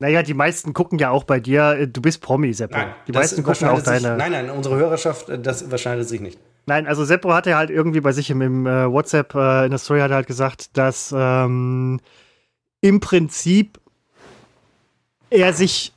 [0.00, 1.86] Naja, die meisten gucken ja auch bei dir.
[1.86, 2.76] Du bist Promi, Seppo.
[2.76, 4.00] Nein, die meisten gucken auch deine.
[4.00, 6.38] Sich, nein, nein, unsere Hörerschaft, äh, das überschneidet sich nicht.
[6.66, 9.78] Nein, also Seppo hatte halt irgendwie bei sich im, im äh, WhatsApp äh, in der
[9.78, 12.00] Story hat er halt gesagt, dass ähm,
[12.82, 13.80] im Prinzip
[15.30, 15.93] er sich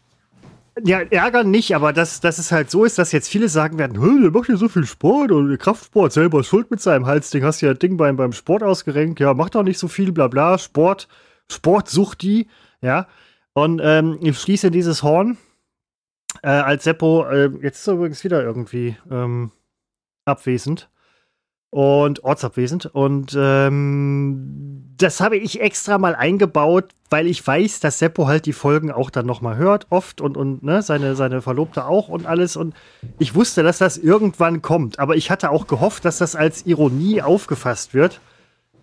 [0.84, 4.22] ja, ärgern nicht, aber dass, dass es halt so ist, dass jetzt viele sagen werden,
[4.22, 7.74] der macht ja so viel Sport und Kraftsport selber schuld mit seinem Halsding, hast ja
[7.74, 11.08] Ding beim, beim Sport ausgerenkt, ja, macht doch nicht so viel, bla bla, Sport,
[11.52, 12.48] Sport sucht die,
[12.82, 13.08] ja.
[13.54, 15.38] Und ähm, ich schließe dieses Horn
[16.44, 19.52] äh, als Seppo, äh, jetzt ist er übrigens wieder irgendwie ähm,
[20.26, 20.90] abwesend
[21.70, 22.86] und ortsabwesend.
[22.88, 28.54] Und ähm, das habe ich extra mal eingebaut, weil ich weiß, dass Seppo halt die
[28.54, 32.26] Folgen auch dann noch mal hört, oft und, und ne, seine, seine Verlobte auch und
[32.26, 32.56] alles.
[32.56, 32.74] Und
[33.20, 35.00] ich wusste, dass das irgendwann kommt.
[35.00, 38.22] Aber ich hatte auch gehofft, dass das als Ironie aufgefasst wird.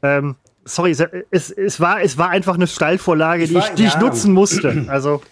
[0.02, 0.96] Ähm, sorry,
[1.30, 3.88] es, es, war, es war einfach eine Steilvorlage, die, ich, die ja.
[3.88, 4.86] ich nutzen musste.
[4.88, 5.22] Also.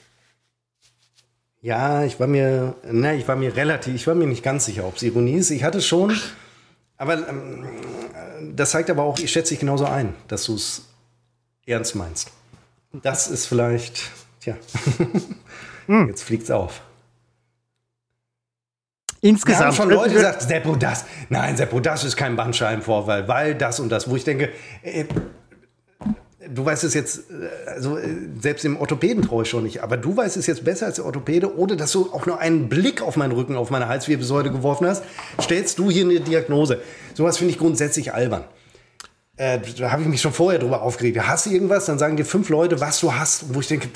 [1.61, 4.84] Ja, ich war mir, ne, ich war mir relativ, ich war mir nicht ganz sicher,
[4.84, 5.50] ob es Ironie ist.
[5.50, 6.12] Ich hatte schon
[6.97, 7.66] aber ähm,
[8.55, 10.82] das zeigt aber auch, ich schätze dich genauso ein, dass du es
[11.66, 12.30] ernst meinst.
[12.93, 14.57] Das ist vielleicht, tja,
[15.86, 16.09] hm.
[16.09, 16.82] jetzt fliegt es auf.
[19.20, 19.61] Insgesamt.
[19.61, 23.78] Wir haben schon Leute gesagt, Seppo, das, nein, Seppo, das ist kein Bandscheibenvorfall, weil das
[23.78, 24.51] und das, wo ich denke,
[24.82, 25.05] äh,
[26.49, 28.09] du weißt es jetzt, äh, also äh,
[28.40, 31.05] selbst im Orthopäden traue ich schon nicht, aber du weißt es jetzt besser als der
[31.05, 34.86] Orthopäde, ohne dass du auch nur einen Blick auf meinen Rücken, auf meine Halswirbelsäule geworfen
[34.86, 35.05] hast,
[35.40, 36.80] stellst du hier eine Diagnose.
[37.14, 38.45] Sowas finde ich grundsätzlich albern.
[39.36, 41.18] Äh, da habe ich mich schon vorher drüber aufgeregt.
[41.26, 41.86] Hast du irgendwas?
[41.86, 43.55] Dann sagen dir fünf Leute, was du hast.
[43.55, 43.88] Wo ich denke,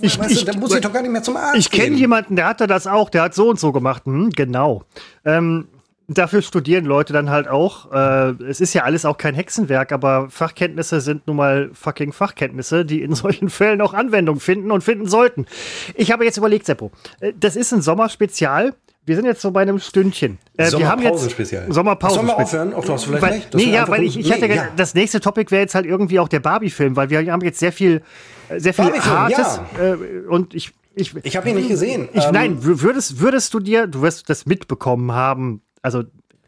[0.00, 1.96] ich, weißt ich, du, da muss ich doch gar nicht mehr zum Arzt Ich kenne
[1.96, 3.08] jemanden, der hatte das auch.
[3.08, 4.04] Der hat so und so gemacht.
[4.06, 4.82] Hm, genau.
[5.24, 5.68] Ähm,
[6.08, 7.92] dafür studieren Leute dann halt auch.
[7.92, 12.84] Äh, es ist ja alles auch kein Hexenwerk, aber Fachkenntnisse sind nun mal fucking Fachkenntnisse,
[12.84, 15.46] die in solchen Fällen auch Anwendung finden und finden sollten.
[15.94, 16.90] Ich habe jetzt überlegt, Seppo,
[17.20, 18.74] äh, das ist ein Sommerspezial.
[19.04, 20.38] Wir sind jetzt so bei einem Stündchen.
[20.56, 21.30] Äh, wir haben jetzt
[21.68, 22.14] Sommerpause.
[22.16, 22.74] Sollen wir aufhören?
[22.74, 23.54] Auch du hast vielleicht weil, recht.
[23.54, 24.68] Nee, ja, weil ich, ich nee, hatte ja.
[24.76, 27.72] das nächste Topic wäre jetzt halt irgendwie auch der Barbie-Film, weil wir haben jetzt sehr
[27.72, 28.02] viel,
[28.48, 29.94] äh, sehr viel Hartes ja.
[29.94, 32.08] äh, und ich ich, ich habe ihn nicht gesehen.
[32.14, 36.02] Ich, ähm, nein, würdest, würdest du dir, du wirst das mitbekommen haben, also,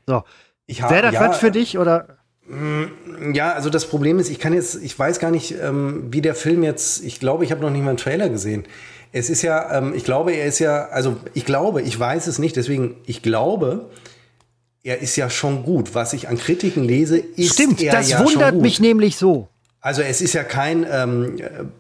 [0.07, 0.25] so.
[0.67, 2.19] Wäre das ja, was für dich oder?
[2.49, 6.21] Mm, ja, also das Problem ist, ich kann jetzt, ich weiß gar nicht, ähm, wie
[6.21, 8.65] der Film jetzt, ich glaube, ich habe noch nicht mal einen Trailer gesehen.
[9.13, 12.41] Es ist ja, ähm, ich glaube, er ist ja, also ich glaube, ich weiß es
[12.41, 13.89] nicht, deswegen, ich glaube,
[14.83, 15.95] er ist ja schon gut.
[15.95, 19.49] Was ich an Kritiken lese, ist Stimmt, er das ja wundert mich nämlich so.
[19.81, 21.37] Also es ist ja kein, ähm,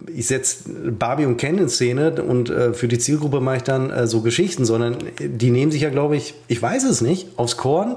[0.07, 3.91] ich setze Barbie und Ken in Szene und äh, für die Zielgruppe mache ich dann
[3.91, 7.57] äh, so Geschichten, sondern die nehmen sich ja, glaube ich, ich weiß es nicht, aufs
[7.57, 7.97] Korn.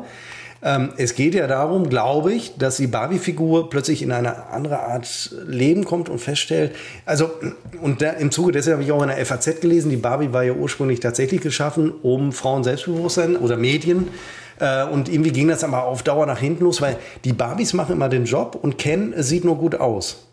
[0.63, 5.35] Ähm, es geht ja darum, glaube ich, dass die Barbie-Figur plötzlich in eine andere Art
[5.45, 6.75] Leben kommt und feststellt,
[7.05, 7.29] also
[7.81, 10.43] und da, im Zuge dessen habe ich auch in der FAZ gelesen, die Barbie war
[10.43, 14.40] ja ursprünglich tatsächlich geschaffen, um Frauen Selbstbewusstsein oder Medien äh,
[14.91, 18.09] und irgendwie ging das aber auf Dauer nach hinten los, weil die Barbies machen immer
[18.09, 20.27] den Job und Ken sieht nur gut aus.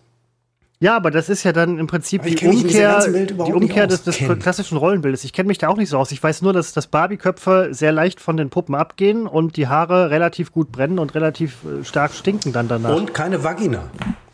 [0.80, 4.76] Ja, aber das ist ja dann im Prinzip die Umkehr, die Umkehr des, des klassischen
[4.76, 5.24] Rollenbildes.
[5.24, 6.12] Ich kenne mich da auch nicht so aus.
[6.12, 10.10] Ich weiß nur, dass, dass Barbie-Köpfe sehr leicht von den Puppen abgehen und die Haare
[10.10, 12.94] relativ gut brennen und relativ äh, stark stinken dann danach.
[12.94, 13.90] Und keine Vagina.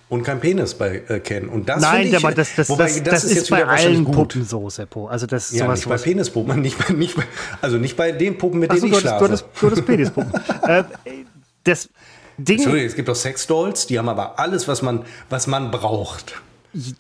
[0.08, 1.48] Und kein Penis bei äh, Ken.
[1.48, 4.68] Und das Nein, ich, aber das, das, wobei, das, das, ist, bei allen Puppen so,
[4.68, 5.06] Seppo.
[5.06, 7.24] Also das ja, sowas, nicht bei Penispuppen, nicht bei, nicht bei,
[7.60, 9.24] also nicht bei den Puppen, mit Ach so, denen ich du schlafe.
[9.24, 10.32] hattest Penispuppen.
[10.62, 10.84] äh,
[11.64, 11.88] das
[12.36, 16.40] Ding, Entschuldigung, es gibt auch Sexdolls, die haben aber alles, was man, was man braucht.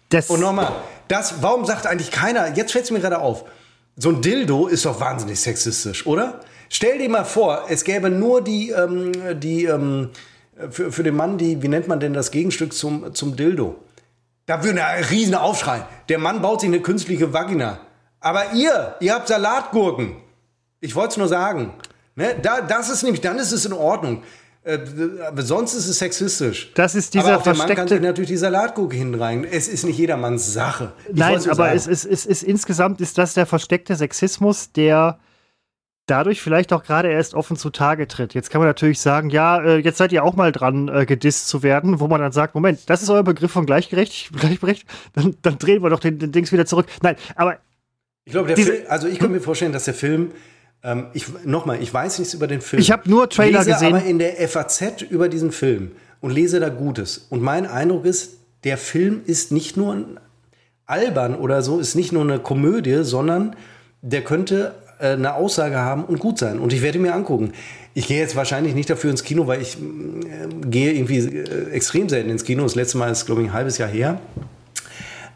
[0.08, 0.72] das, Und nochmal,
[1.08, 3.44] das, warum sagt eigentlich keiner, jetzt fällt es mir gerade auf,
[3.96, 6.40] so ein Dildo ist doch wahnsinnig sexistisch, oder?
[6.68, 10.10] Stell dir mal vor, es gäbe nur die, ähm, die ähm,
[10.70, 13.76] für, für den Mann, die, wie nennt man denn das Gegenstück zum, zum Dildo?
[14.46, 15.86] Da würde ein riesen Aufschrei.
[16.08, 17.80] Der Mann baut sich eine künstliche Vagina.
[18.20, 20.16] Aber ihr, ihr habt Salatgurken.
[20.80, 21.72] Ich wollte es nur sagen.
[22.14, 22.36] Ne?
[22.40, 24.22] Da, das ist nämlich, dann ist es in Ordnung.
[24.62, 24.78] Äh,
[25.36, 26.72] sonst ist es sexistisch.
[26.74, 29.44] Das ist dieser aber auch der Mann kann sich natürlich die Salatgurke hinreihen.
[29.44, 30.92] Es ist nicht jedermanns Sache.
[31.08, 35.18] Ich Nein, aber es ist, es ist insgesamt ist das der versteckte Sexismus, der
[36.06, 38.34] dadurch vielleicht auch gerade erst offen zutage tritt.
[38.34, 41.48] Jetzt kann man natürlich sagen, ja, äh, jetzt seid ihr auch mal dran, äh, gedisst
[41.48, 45.36] zu werden, wo man dann sagt, Moment, das ist euer Begriff von gleichgerecht, gleichberechtigt, dann,
[45.42, 46.86] dann drehen wir doch den, den Dings wieder zurück.
[47.02, 47.58] Nein, aber
[48.24, 50.32] Ich glaube, der Diese- Film, also ich könnte mir vorstellen, dass der Film,
[50.82, 52.80] ähm, ich nochmal, ich weiß nichts über den Film.
[52.82, 53.94] Ich habe nur Trailer lese gesehen.
[53.94, 57.26] aber in der FAZ über diesen Film und lese da Gutes.
[57.30, 60.20] Und mein Eindruck ist, der Film ist nicht nur ein
[60.86, 63.56] albern oder so, ist nicht nur eine Komödie, sondern
[64.02, 64.74] der könnte
[65.12, 66.58] eine Aussage haben und gut sein.
[66.58, 67.52] Und ich werde mir angucken.
[67.94, 72.08] Ich gehe jetzt wahrscheinlich nicht dafür ins Kino, weil ich äh, gehe irgendwie äh, extrem
[72.08, 72.62] selten ins Kino.
[72.62, 74.20] Das letzte Mal ist, glaube ich, ein halbes Jahr her.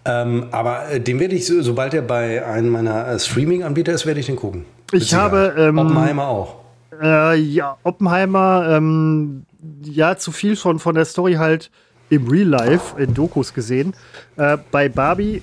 [0.04, 4.06] Ähm, aber äh, den werde ich, so, sobald er bei einem meiner äh, Streaming-Anbieter ist,
[4.06, 4.64] werde ich den gucken.
[4.92, 6.56] Ich habe, ähm, Oppenheimer auch.
[7.00, 9.44] Äh, ja, Oppenheimer, ähm,
[9.82, 11.70] ja, zu viel schon von der Story halt
[12.10, 13.94] im Real Life in Dokus gesehen.
[14.36, 15.42] Äh, bei Barbie,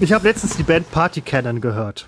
[0.00, 2.06] ich habe letztens die Band Party Cannon gehört.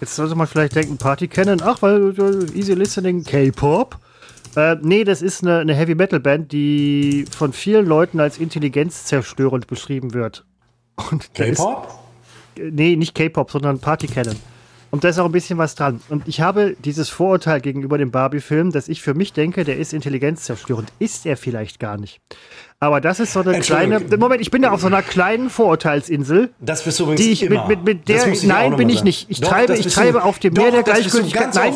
[0.00, 3.98] Jetzt sollte man vielleicht denken, Party Cannon, ach, weil äh, easy listening, K-Pop.
[4.56, 9.66] Äh, nee, das ist eine, eine Heavy Metal Band, die von vielen Leuten als intelligenzzerstörend
[9.66, 10.44] beschrieben wird.
[11.34, 11.98] K-Pop?
[12.56, 14.36] Nee, nicht K-Pop, sondern Party Cannon.
[14.94, 16.00] Und da ist auch ein bisschen was dran.
[16.08, 19.92] Und ich habe dieses Vorurteil gegenüber dem Barbie-Film, dass ich für mich denke, der ist
[19.92, 20.92] intelligenzzerstörend.
[21.00, 22.20] Ist er vielleicht gar nicht.
[22.78, 23.98] Aber das ist so eine kleine.
[24.16, 26.50] Moment, ich bin da auf so einer kleinen Vorurteilsinsel.
[26.60, 27.66] Das bist du übrigens Die ich mit- immer.
[27.66, 29.04] mit- mit Das der- nein, bin ich sagen.
[29.08, 29.26] nicht.
[29.30, 31.52] Ich treibe- das ich treibe du- auf dem Meer der Gleichgültigkeit.
[31.56, 31.74] Nein.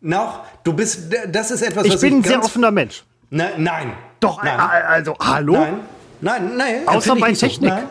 [0.00, 3.04] Noch, du bist, das ist etwas, Ich was bin ein ich sehr ganz, offener Mensch.
[3.30, 3.92] Nein, nein.
[4.18, 4.58] Doch, nein.
[4.58, 5.52] äh, also, hallo?
[5.52, 5.74] Nein,
[6.20, 6.74] nein, nein.
[6.88, 7.46] Außer bei so.
[7.46, 7.70] Technik.
[7.70, 7.84] Nein.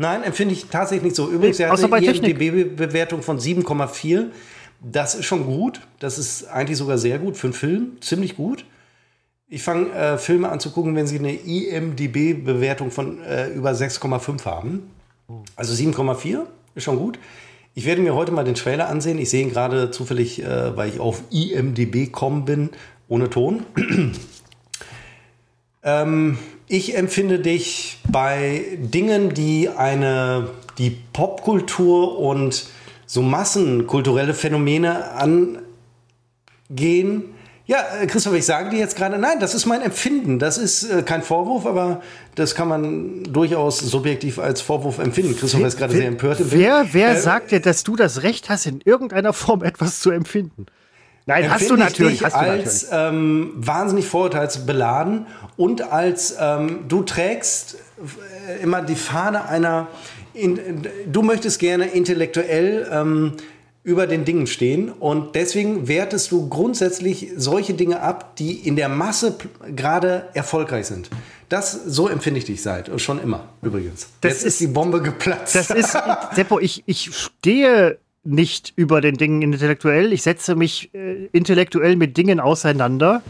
[0.00, 1.28] Nein, empfinde ich tatsächlich nicht so.
[1.28, 2.06] Übrigens, er hat eine.
[2.06, 4.28] IMDb-Bewertung von 7,4.
[4.80, 5.82] Das ist schon gut.
[5.98, 7.98] Das ist eigentlich sogar sehr gut für einen Film.
[8.00, 8.64] Ziemlich gut.
[9.46, 14.46] Ich fange äh, Filme an zu gucken, wenn sie eine IMDb-Bewertung von äh, über 6,5
[14.46, 14.90] haben.
[15.54, 17.18] Also 7,4 ist schon gut.
[17.74, 19.18] Ich werde mir heute mal den Trailer ansehen.
[19.18, 22.70] Ich sehe ihn gerade zufällig, äh, weil ich auf IMDb gekommen bin,
[23.06, 23.66] ohne Ton.
[25.82, 26.38] ähm,
[26.70, 32.66] ich empfinde dich bei Dingen, die eine, die Popkultur und
[33.06, 35.64] so massenkulturelle Phänomene angehen.
[37.66, 40.38] Ja, äh, Christoph, ich sage dir jetzt gerade, nein, das ist mein Empfinden.
[40.38, 42.02] Das ist äh, kein Vorwurf, aber
[42.36, 45.36] das kann man durchaus subjektiv als Vorwurf empfinden.
[45.36, 46.38] Christoph ist gerade sehr empört.
[46.40, 50.12] Wer, wer Äh, sagt dir, dass du das Recht hast, in irgendeiner Form etwas zu
[50.12, 50.66] empfinden?
[51.30, 52.24] Nein, hast du natürlich.
[52.24, 52.64] Hast du natürlich.
[52.66, 55.26] als ähm, wahnsinnig vorurteilsbeladen
[55.56, 57.76] und als ähm, du trägst
[58.48, 59.86] äh, immer die Fahne einer.
[60.32, 60.58] In,
[61.06, 63.32] du möchtest gerne intellektuell ähm,
[63.82, 68.88] über den Dingen stehen und deswegen wertest du grundsätzlich solche Dinge ab, die in der
[68.88, 69.36] Masse
[69.74, 71.10] gerade erfolgreich sind.
[71.48, 74.08] Das so empfinde ich dich seit schon immer übrigens.
[74.20, 75.54] Das Jetzt ist- ist die Bombe geplatzt.
[75.54, 75.96] Das ist,
[76.34, 80.12] Seppo, ich, ich stehe nicht über den Dingen intellektuell.
[80.12, 83.22] Ich setze mich äh, intellektuell mit Dingen auseinander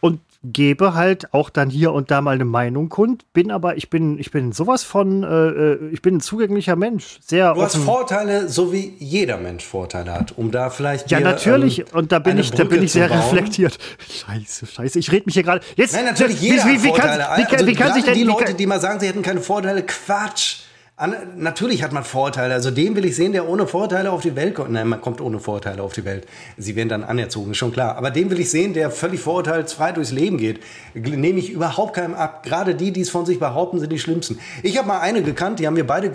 [0.00, 3.30] und gebe halt auch dann hier und da mal eine Meinung kund.
[3.34, 7.18] Bin aber, ich bin, ich bin sowas von, äh, äh, ich bin ein zugänglicher Mensch.
[7.20, 7.76] Sehr Du hast.
[7.76, 11.80] Vorteile, so wie jeder Mensch Vorteile hat, um da vielleicht Ja, dir, natürlich.
[11.80, 13.78] ähm, und da bin ich, da bin ich sehr reflektiert.
[14.08, 14.98] Scheiße, scheiße.
[14.98, 15.60] Ich rede mich hier gerade.
[15.76, 15.92] Jetzt.
[15.92, 17.36] Nein, natürlich wie, jeder wie, hat wie, kann, Vorteile.
[17.36, 19.22] wie, kann, also wie kann sich denn die wie Leute, die mal sagen, sie hätten
[19.22, 20.60] keine Vorteile, Quatsch.
[21.00, 22.52] An, natürlich hat man Vorteile.
[22.52, 24.70] Also den will ich sehen, der ohne Vorteile auf die Welt kommt.
[24.70, 26.26] Nein, man kommt ohne Vorteile auf die Welt.
[26.58, 27.96] Sie werden dann anerzogen, ist schon klar.
[27.96, 30.60] Aber den will ich sehen, der völlig vorurteilsfrei durchs Leben geht.
[30.92, 32.42] Nehme ich überhaupt keinem ab.
[32.42, 34.40] Gerade die, die es von sich behaupten, sind die schlimmsten.
[34.62, 36.12] Ich habe mal eine gekannt, die haben wir beide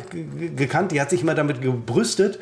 [0.55, 2.37] gekannt, die hat sich immer damit gebrüstet,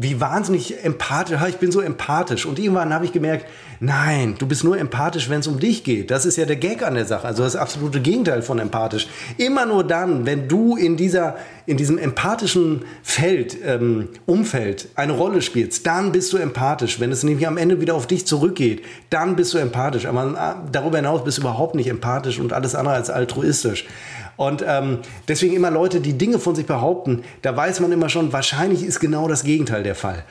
[0.00, 2.46] wie wahnsinnig empathisch, ich bin so empathisch.
[2.46, 3.46] Und irgendwann habe ich gemerkt,
[3.80, 6.12] nein, du bist nur empathisch, wenn es um dich geht.
[6.12, 7.26] Das ist ja der Gag an der Sache.
[7.26, 9.08] Also das absolute Gegenteil von empathisch.
[9.38, 15.42] Immer nur dann, wenn du in dieser, in diesem empathischen Feld, ähm, Umfeld eine Rolle
[15.42, 17.00] spielst, dann bist du empathisch.
[17.00, 20.06] Wenn es nämlich am Ende wieder auf dich zurückgeht, dann bist du empathisch.
[20.06, 23.84] Aber äh, darüber hinaus bist du überhaupt nicht empathisch und alles andere als altruistisch.
[24.38, 28.32] Und ähm, deswegen immer Leute, die Dinge von sich behaupten, da weiß man immer schon,
[28.32, 30.22] wahrscheinlich ist genau das Gegenteil der Fall.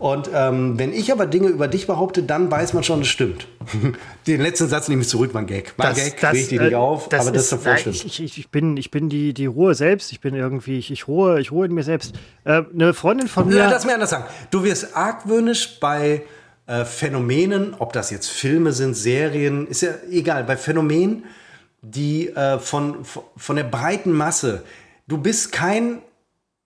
[0.00, 3.46] Und ähm, wenn ich aber Dinge über dich behaupte, dann weiß man schon, es stimmt.
[4.26, 5.74] Den letzten Satz nehme ich zurück, war ein Gag.
[5.76, 8.04] War ein Gag, das, richtig äh, nicht auf, das aber das ist davor stimmt.
[8.04, 10.10] ich, ich, ich bin, ich bin die, die Ruhe selbst.
[10.10, 12.16] Ich bin irgendwie, ich, ich ruhe, ich ruhe in mir selbst.
[12.42, 13.58] Äh, eine Freundin von mir.
[13.58, 14.24] Ja, lass mir anders sagen.
[14.50, 16.22] Du wirst argwöhnisch bei
[16.66, 21.26] äh, Phänomenen, ob das jetzt Filme sind, Serien, ist ja egal, bei Phänomenen,
[21.82, 23.04] die äh, von,
[23.36, 24.62] von der breiten Masse,
[25.06, 25.98] du bist kein,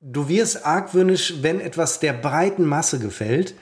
[0.01, 3.55] du wirst argwöhnisch, wenn etwas der breiten Masse gefällt.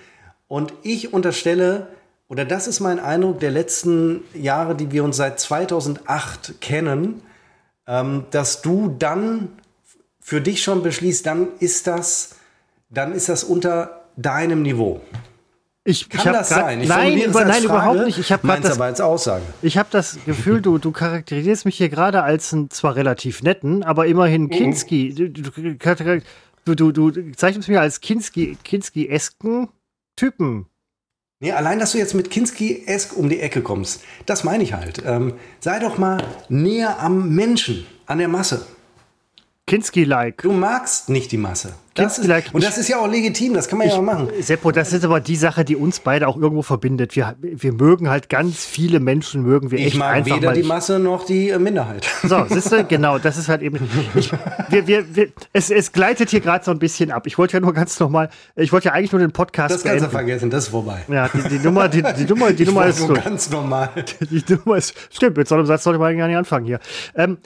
[0.48, 1.88] Und ich unterstelle,
[2.28, 7.22] oder das ist mein Eindruck der letzten Jahre, die wir uns seit 2008 kennen,
[7.86, 9.50] ähm, dass du dann
[10.20, 12.36] für dich schon beschließt, dann ist das,
[12.88, 15.00] dann ist das unter deinem Niveau.
[15.86, 16.80] Ich, Kann ich das grad, sein?
[16.80, 18.18] Ich nein, über, nein, Frage, überhaupt nicht.
[18.18, 19.42] Ich habe das, aber als Aussage.
[19.60, 23.82] ich hab das Gefühl, du, du charakterisierst mich hier gerade als einen zwar relativ netten,
[23.82, 25.14] aber immerhin Kinski.
[25.14, 25.74] Du, du,
[26.64, 29.68] du, du, du zeichnest mich als Kinski, Kinski-esken
[30.16, 30.66] Typen.
[31.40, 35.02] Nee, allein, dass du jetzt mit Kinski-esk um die Ecke kommst, das meine ich halt.
[35.04, 38.64] Ähm, sei doch mal näher am Menschen, an der Masse.
[39.66, 40.42] Kinski-like.
[40.42, 41.72] Du magst nicht die Masse.
[41.94, 42.50] Das ist, Kinski-like.
[42.52, 44.28] und das ist ja auch legitim, das kann man ja auch machen.
[44.40, 47.14] Seppo, das ist aber die Sache, die uns beide auch irgendwo verbindet.
[47.16, 50.54] Wir, wir mögen halt ganz viele Menschen, mögen wir Ich echt mag einfach weder mal.
[50.54, 52.06] die Masse noch die äh, Minderheit.
[52.24, 53.78] So, siehst du, genau, das ist halt eben.
[54.14, 54.30] Ich,
[54.68, 57.26] wir, wir, wir, es, es gleitet hier gerade so ein bisschen ab.
[57.26, 59.96] Ich wollte ja nur ganz normal, ich wollte ja eigentlich nur den Podcast Das kannst
[59.96, 60.10] du beenden.
[60.10, 61.04] vergessen, das ist vorbei.
[61.08, 63.24] Ja, die, die Nummer, die, die Nummer, die Ich Nummer ist nur durch.
[63.24, 63.90] ganz normal.
[64.30, 64.94] Die Nummer ist.
[65.10, 66.80] Stimmt, mit so einem Satz sollte man gar nicht anfangen hier.
[67.14, 67.38] Ähm,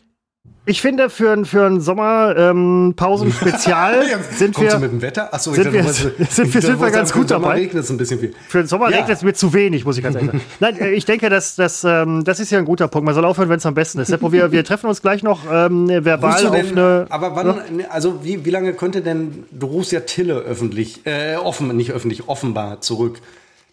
[0.66, 3.94] ich finde, für, ein- für ein Sommer-Pausen-Spezial
[4.36, 4.80] sind Kommst du wir.
[4.80, 5.32] mit dem Wetter?
[5.32, 6.26] Achso, sind wir- sind wir-
[6.62, 7.54] sind wir ganz gut dabei?
[7.54, 8.34] regnet es ein bisschen viel.
[8.48, 8.98] Für den Sommer Ja.
[8.98, 10.42] regnet es mir zu wenig, muss ich ganz ehrlich sagen.
[10.60, 13.06] Nein, äh, ich denke, dass, dass, ähm, das ist ja ein guter Punkt.
[13.06, 14.08] Man soll aufhören, wenn es am besten ist.
[14.08, 17.06] Seppo, wir, wir treffen uns gleich noch ähm, verbal auf denn, eine.
[17.08, 17.60] aber wann,
[17.90, 22.28] also wie, wie lange könnte denn, du rufst ja Tille öffentlich, äh, offen, nicht öffentlich,
[22.28, 23.20] offenbar zurück.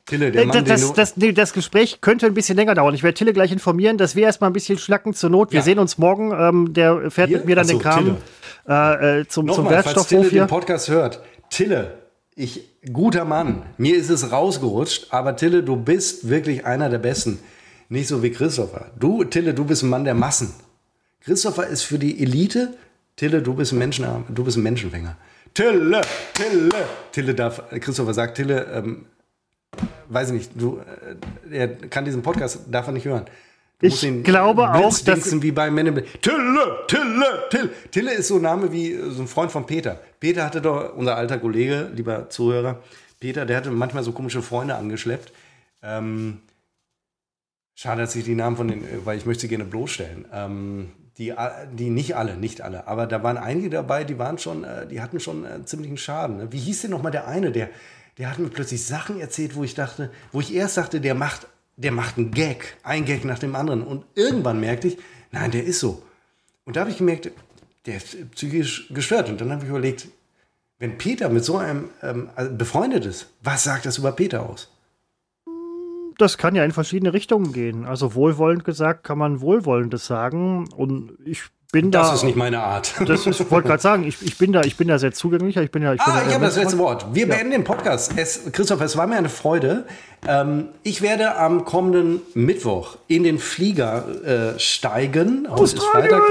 [0.06, 2.94] Tille, der Äh, Mann, das, das, nee, das Gespräch könnte ein bisschen länger dauern.
[2.94, 5.52] Ich werde Tille gleich informieren, dass wir erstmal ein bisschen schnacken zur Not.
[5.52, 5.64] Wir Ja.
[5.64, 6.32] sehen uns morgen.
[6.32, 7.38] Ähm, der fährt Hier?
[7.38, 8.18] mit mir dann Ach so, den Kram
[8.68, 10.44] äh, äh, zum, zum Nochmal, falls Tille Wertstoffhof hier.
[10.44, 11.22] den Podcast hört.
[11.50, 11.98] Tille,
[12.36, 17.40] ich, guter Mann, mir ist es rausgerutscht, aber Tille, du bist wirklich einer der Besten.
[17.90, 18.92] Nicht so wie Christopher.
[19.00, 20.54] Du, Tille, du bist ein Mann der Massen.
[21.22, 22.74] Christopher ist für die Elite.
[23.16, 25.16] Tille, du bist ein, Menschen, du bist ein Menschenfänger.
[25.54, 26.02] Tille,
[26.34, 26.70] Tille,
[27.12, 29.06] Tille darf, Christopher sagt, Tille, ähm,
[30.10, 30.80] weiß ich nicht, du,
[31.52, 33.26] äh, er kann diesen Podcast, darf er nicht hören.
[33.80, 36.22] Du Ich glaube auch, blitzdingsen wie bei Men in Black.
[36.22, 37.70] Tille, Tille, Tille.
[37.92, 40.00] Tille ist so ein Name wie äh, so ein Freund von Peter.
[40.20, 42.82] Peter hatte doch, unser alter Kollege, lieber Zuhörer,
[43.20, 45.34] Peter, der hatte manchmal so komische Freunde angeschleppt.
[45.84, 46.40] Ähm,
[47.76, 50.26] schade, dass ich die Namen von den, äh, weil ich möchte sie gerne bloßstellen.
[50.32, 51.34] Ähm, die,
[51.72, 55.02] die nicht alle, nicht alle, aber da waren einige dabei, die waren schon, äh, die
[55.02, 56.38] hatten schon äh, ziemlichen Schaden.
[56.38, 56.52] ne?
[56.52, 57.70] Wie hieß denn nochmal der eine, der,
[58.18, 61.48] der hat mir plötzlich Sachen erzählt, wo ich dachte, wo ich erst dachte, der macht,
[61.76, 63.84] der macht einen Gag, ein Gag nach dem anderen.
[63.84, 64.98] Und irgendwann merkte ich,
[65.32, 66.02] nein, der ist so.
[66.64, 67.32] Und da habe ich gemerkt,
[67.86, 69.30] der ist psychisch gestört.
[69.30, 70.08] Und dann habe ich überlegt,
[70.80, 74.72] wenn Peter mit so einem ähm, also befreundet ist, was sagt das über Peter aus?
[76.18, 77.86] Das kann ja in verschiedene Richtungen gehen.
[77.86, 80.70] Also wohlwollend gesagt kann man Wohlwollendes sagen.
[80.74, 81.44] Und ich
[81.76, 82.04] bin da.
[82.04, 82.94] Das ist nicht meine Art.
[83.06, 85.62] Das ist, ich wollte gerade sagen, ich, ich bin da, ich bin da sehr zugänglicher.
[85.62, 87.06] Ich bin ja, ich bin Ah, ja ich habe das letzte Wort.
[87.12, 88.14] Wir beenden den Podcast.
[88.16, 89.84] Es, Christoph, es war mir eine Freude.
[90.26, 95.48] Ähm, ich werde am kommenden Mittwoch in den Flieger äh, steigen.
[95.48, 96.22] Australien!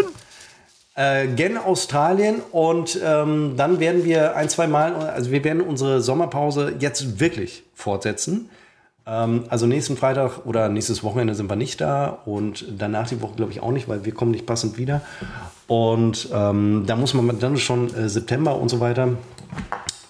[0.97, 6.01] Äh, gen Australien und ähm, dann werden wir ein, zwei Mal, also wir werden unsere
[6.01, 8.49] Sommerpause jetzt wirklich fortsetzen.
[9.06, 13.35] Ähm, also nächsten Freitag oder nächstes Wochenende sind wir nicht da und danach die Woche
[13.35, 15.02] glaube ich auch nicht, weil wir kommen nicht passend wieder.
[15.66, 19.16] Und ähm, da muss man dann schon äh, September und so weiter.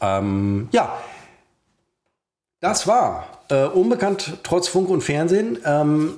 [0.00, 0.96] Ähm, ja,
[2.60, 5.58] das war äh, unbekannt trotz Funk und Fernsehen.
[5.64, 6.14] Ähm,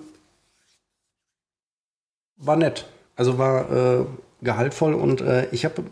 [2.36, 2.86] war nett.
[3.16, 4.06] Also war äh,
[4.42, 5.90] gehaltvoll und äh, ich habe ein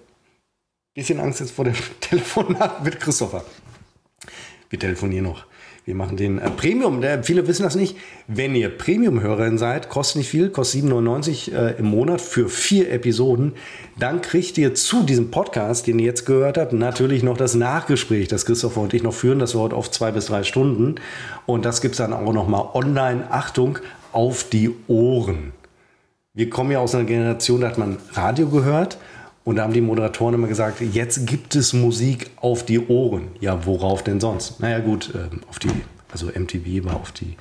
[0.94, 3.44] bisschen Angst jetzt vor dem Telefonat mit Christopher.
[4.68, 5.46] Wir telefonieren noch.
[5.84, 7.02] Wir machen den äh, Premium.
[7.02, 7.96] Der, viele wissen das nicht.
[8.26, 13.52] Wenn ihr Premium-Hörerin seid, kostet nicht viel, kostet 7,99 äh, im Monat für vier Episoden.
[13.98, 18.28] Dann kriegt ihr zu diesem Podcast, den ihr jetzt gehört habt, natürlich noch das Nachgespräch,
[18.28, 19.38] das Christopher und ich noch führen.
[19.38, 20.94] Das dauert oft zwei bis drei Stunden.
[21.44, 23.30] Und das gibt es dann auch noch mal online.
[23.30, 23.78] Achtung,
[24.12, 25.52] auf die Ohren.
[26.32, 28.96] Wir kommen ja aus einer Generation, da hat man Radio gehört.
[29.44, 33.28] Und da haben die Moderatoren immer gesagt, jetzt gibt es Musik auf die Ohren.
[33.40, 34.60] Ja, worauf denn sonst?
[34.60, 35.70] Naja gut, äh, auf die,
[36.10, 37.36] also MTV war auf die.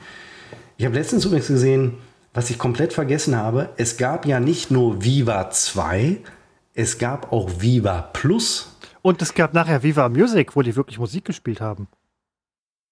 [0.77, 1.93] Ich habe letztens übrigens gesehen,
[2.33, 6.17] was ich komplett vergessen habe, es gab ja nicht nur Viva 2,
[6.73, 8.75] es gab auch Viva Plus.
[9.01, 11.87] Und es gab nachher Viva Music, wo die wirklich Musik gespielt haben.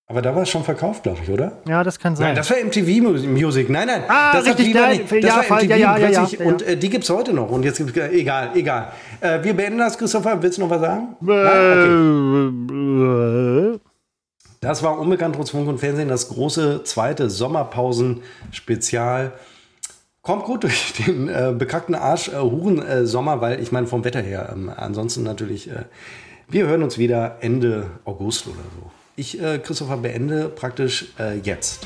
[0.07, 1.53] Aber da war es schon verkauft, glaube ich, oder?
[1.65, 2.28] Ja, das kann sein.
[2.28, 3.69] Nein, das war MTV Music.
[3.69, 4.03] Nein, nein.
[4.10, 5.10] Ah, das richtig, Viva nein, nicht.
[5.11, 6.40] Das ja, war Fall, MTV ja, ja, ja, plötzlich.
[6.40, 7.49] ja, Und äh, die gibt es heute noch.
[7.49, 8.91] Und jetzt gibt es, egal, egal.
[9.22, 10.44] Äh, wir beenden das, Christopher.
[10.44, 11.15] Willst du noch was sagen?
[11.22, 12.68] Nein?
[13.78, 13.80] Okay.
[14.60, 19.32] Das war Unbekannt trotz Funk und Fernsehen, das große zweite Sommerpausen-Spezial.
[20.22, 24.49] Kommt gut durch den äh, bekackten Arsch äh, äh, weil ich meine vom Wetter her.
[24.53, 25.86] Ähm, ansonsten natürlich, äh,
[26.48, 28.91] wir hören uns wieder Ende August oder so.
[29.16, 31.86] Ich, äh, Christopher, beende praktisch äh, jetzt.